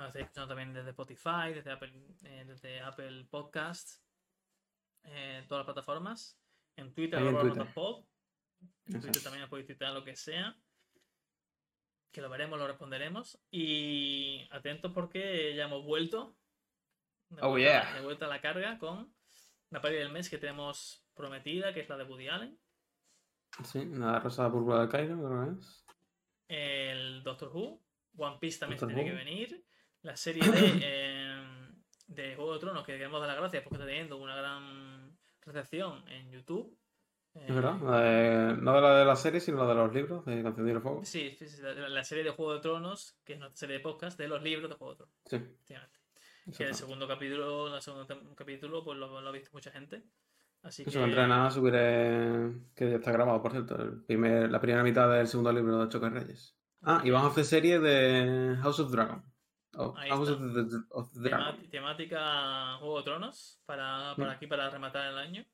nos 0.00 0.08
estáis 0.08 0.24
escuchando 0.24 0.48
también 0.48 0.72
desde 0.72 0.90
Spotify, 0.90 1.52
desde 1.54 1.70
Apple, 1.72 1.92
eh, 2.24 2.44
desde 2.46 2.80
Apple 2.80 3.26
Podcasts, 3.30 4.02
eh, 5.04 5.44
todas 5.48 5.60
las 5.60 5.74
plataformas, 5.74 6.38
en 6.76 6.92
Twitter, 6.94 7.20
en 7.20 7.38
Twitter. 7.38 7.66
en 8.86 9.00
Twitter 9.00 9.22
también 9.22 9.44
os 9.44 9.50
podéis 9.50 9.66
tuitear 9.66 9.92
lo 9.92 10.04
que 10.04 10.16
sea. 10.16 10.56
Que 12.12 12.20
lo 12.20 12.28
veremos, 12.28 12.58
lo 12.58 12.66
responderemos. 12.66 13.40
Y 13.50 14.48
atentos 14.50 14.90
porque 14.92 15.54
ya 15.54 15.64
hemos 15.64 15.84
vuelto. 15.84 16.36
De 17.28 17.40
Oh, 17.42 17.50
vuelta, 17.50 17.82
yeah. 17.82 17.94
de 17.94 18.00
vuelta 18.00 18.24
a 18.26 18.28
la 18.28 18.40
carga 18.40 18.78
con 18.78 19.14
la 19.70 19.80
peli 19.80 19.96
del 19.96 20.10
mes 20.10 20.28
que 20.28 20.38
tenemos 20.38 21.06
prometida, 21.14 21.72
que 21.72 21.80
es 21.80 21.88
la 21.88 21.96
de 21.96 22.04
Woody 22.04 22.28
Allen. 22.28 22.58
Sí, 23.64 23.84
la 23.84 24.18
rosa 24.18 24.50
púrpura 24.50 24.80
del 24.80 24.88
Cairo, 24.88 25.16
creo 25.18 25.54
que 25.54 25.60
es. 25.60 25.84
El 26.48 27.22
Doctor 27.22 27.50
Who. 27.54 27.80
One 28.16 28.38
Piece 28.40 28.58
también 28.58 28.80
Doctor 28.80 28.94
tiene 28.94 29.10
que 29.10 29.16
venir. 29.16 29.64
La 30.02 30.16
serie 30.16 30.42
de, 30.42 30.80
eh, 30.82 31.44
de 32.08 32.36
Juego 32.36 32.54
de 32.54 32.60
Tronos, 32.60 32.84
que 32.84 32.92
queremos 32.92 33.20
dar 33.20 33.28
las 33.28 33.38
gracias 33.38 33.62
porque 33.62 33.76
está 33.76 33.86
teniendo 33.86 34.16
una 34.16 34.36
gran 34.36 35.16
recepción 35.42 36.02
en 36.08 36.30
YouTube. 36.30 36.76
Es 37.34 37.54
verdad. 37.54 37.76
Eh, 38.04 38.56
no 38.60 38.74
de 38.74 38.80
la 38.80 38.98
de 38.98 39.04
la 39.04 39.16
serie, 39.16 39.40
sino 39.40 39.58
la 39.58 39.68
de 39.68 39.74
los 39.74 39.94
libros 39.94 40.24
de 40.24 40.42
Canción 40.42 40.66
de 40.66 40.80
Fuego. 40.80 41.04
Sí, 41.04 41.36
sí, 41.38 41.46
sí, 41.46 41.62
la, 41.62 41.88
la 41.88 42.04
serie 42.04 42.24
de 42.24 42.30
Juego 42.30 42.54
de 42.54 42.60
Tronos, 42.60 43.16
que 43.24 43.34
es 43.34 43.38
nuestra 43.38 43.58
serie 43.58 43.76
de 43.76 43.82
podcast 43.82 44.18
de 44.18 44.26
los 44.26 44.42
libros 44.42 44.68
de 44.68 44.76
Juego 44.76 44.94
de 44.94 44.96
Tronos. 44.98 45.14
Sí. 45.26 45.36
efectivamente. 45.36 45.98
Que 46.56 46.64
el 46.64 46.74
segundo 46.74 47.06
capítulo, 47.06 47.74
el 47.74 47.82
segundo 47.82 48.06
capítulo, 48.34 48.82
pues 48.82 48.98
lo, 48.98 49.20
lo 49.20 49.28
ha 49.28 49.32
visto 49.32 49.50
mucha 49.52 49.70
gente. 49.70 50.02
Así 50.62 50.82
que 50.82 50.90
Eso 50.90 51.04
entre 51.04 51.26
nada 51.28 51.50
subiré. 51.50 52.52
Que 52.74 52.90
ya 52.90 52.96
está 52.96 53.12
grabado, 53.12 53.40
por 53.40 53.52
cierto. 53.52 53.80
El 53.80 54.02
primer, 54.02 54.50
la 54.50 54.60
primera 54.60 54.82
mitad 54.82 55.10
del 55.10 55.28
segundo 55.28 55.52
libro 55.52 55.78
de 55.78 55.88
Choque 55.88 56.10
Reyes. 56.10 56.56
Ah, 56.82 57.00
y 57.04 57.10
vamos 57.10 57.28
a 57.28 57.32
hacer 57.32 57.44
serie 57.44 57.78
de 57.78 58.56
House 58.60 58.80
of 58.80 58.90
Dragon. 58.90 59.22
Está. 59.72 60.14
of 60.90 61.12
the, 61.12 61.28
tema- 61.30 61.56
temática 61.70 62.76
Juego 62.78 62.98
de 62.98 63.04
Tronos 63.04 63.60
para, 63.64 64.14
para 64.16 64.30
Mm. 64.32 64.34
aquí, 64.36 64.46
para 64.46 64.68
rematar 64.70 65.10
el 65.12 65.18
año. 65.18 65.44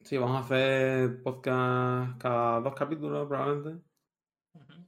Sí, 0.00 0.16
vamos 0.18 0.36
a 0.36 0.44
hacer 0.44 1.22
podcast 1.22 2.20
cada 2.20 2.60
dos 2.60 2.74
capítulos, 2.74 3.28
probablemente. 3.28 3.84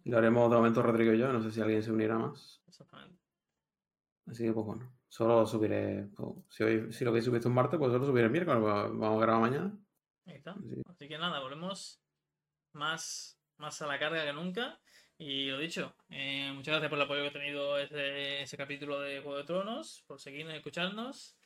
Lo 0.04 0.18
haremos 0.18 0.50
de 0.50 0.56
momento 0.56 0.82
Rodrigo 0.82 1.12
y 1.12 1.18
yo. 1.18 1.32
No 1.32 1.40
sé 1.42 1.50
si 1.50 1.60
alguien 1.60 1.82
se 1.82 1.92
unirá 1.92 2.18
más. 2.18 2.62
exactamente. 2.66 3.18
Así 4.26 4.44
que, 4.44 4.52
pues 4.52 4.66
bueno. 4.66 4.92
Solo 5.08 5.46
subiré. 5.46 6.08
pues, 6.16 6.34
si, 6.48 6.64
hoy, 6.64 6.92
si 6.92 7.04
lo 7.04 7.12
que 7.12 7.22
subiste 7.22 7.46
un 7.46 7.54
martes, 7.54 7.78
pues 7.78 7.92
solo 7.92 8.04
subiré 8.06 8.26
el 8.26 8.32
miércoles. 8.32 8.60
pues 8.60 8.74
vamos 8.98 9.18
a 9.22 9.26
grabar 9.26 9.40
mañana. 9.42 9.78
Ahí 10.26 10.34
está. 10.36 10.52
Así 10.52 10.68
que- 10.74 10.82
Así 10.90 11.08
que 11.08 11.18
nada, 11.18 11.38
volvemos 11.40 12.02
más, 12.72 13.38
más 13.58 13.80
a 13.82 13.86
la 13.86 13.98
carga 13.98 14.24
que 14.24 14.32
nunca. 14.32 14.80
Y 15.16 15.46
lo 15.46 15.58
dicho, 15.58 15.94
eh, 16.10 16.50
muchas 16.54 16.72
gracias 16.72 16.90
por 16.90 16.98
el 16.98 17.04
apoyo 17.04 17.22
que 17.22 17.28
ha 17.28 17.32
tenido 17.32 17.78
ese, 17.78 18.56
capítulo 18.56 19.00
de 19.00 19.20
Juego 19.20 19.38
de 19.38 19.44
Tronos, 19.44 20.02
por 20.06 20.20
seguirnos 20.20 20.54
y 20.54 20.56
escucharnos. 20.56 21.36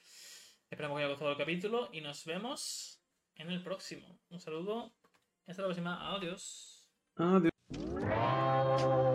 Esperamos 0.71 0.97
que 0.97 1.05
haya 1.05 1.11
gustado 1.11 1.33
el 1.33 1.39
capítulo 1.39 1.89
y 1.93 2.01
nos 2.01 2.25
vemos 2.25 3.03
en 3.35 3.51
el 3.51 3.62
próximo. 3.62 4.19
Un 4.31 4.41
saludo 4.41 4.93
hasta 5.47 5.62
la 5.62 5.69
próxima. 5.69 6.14
Adiós. 6.14 6.87
Adiós. 7.16 9.08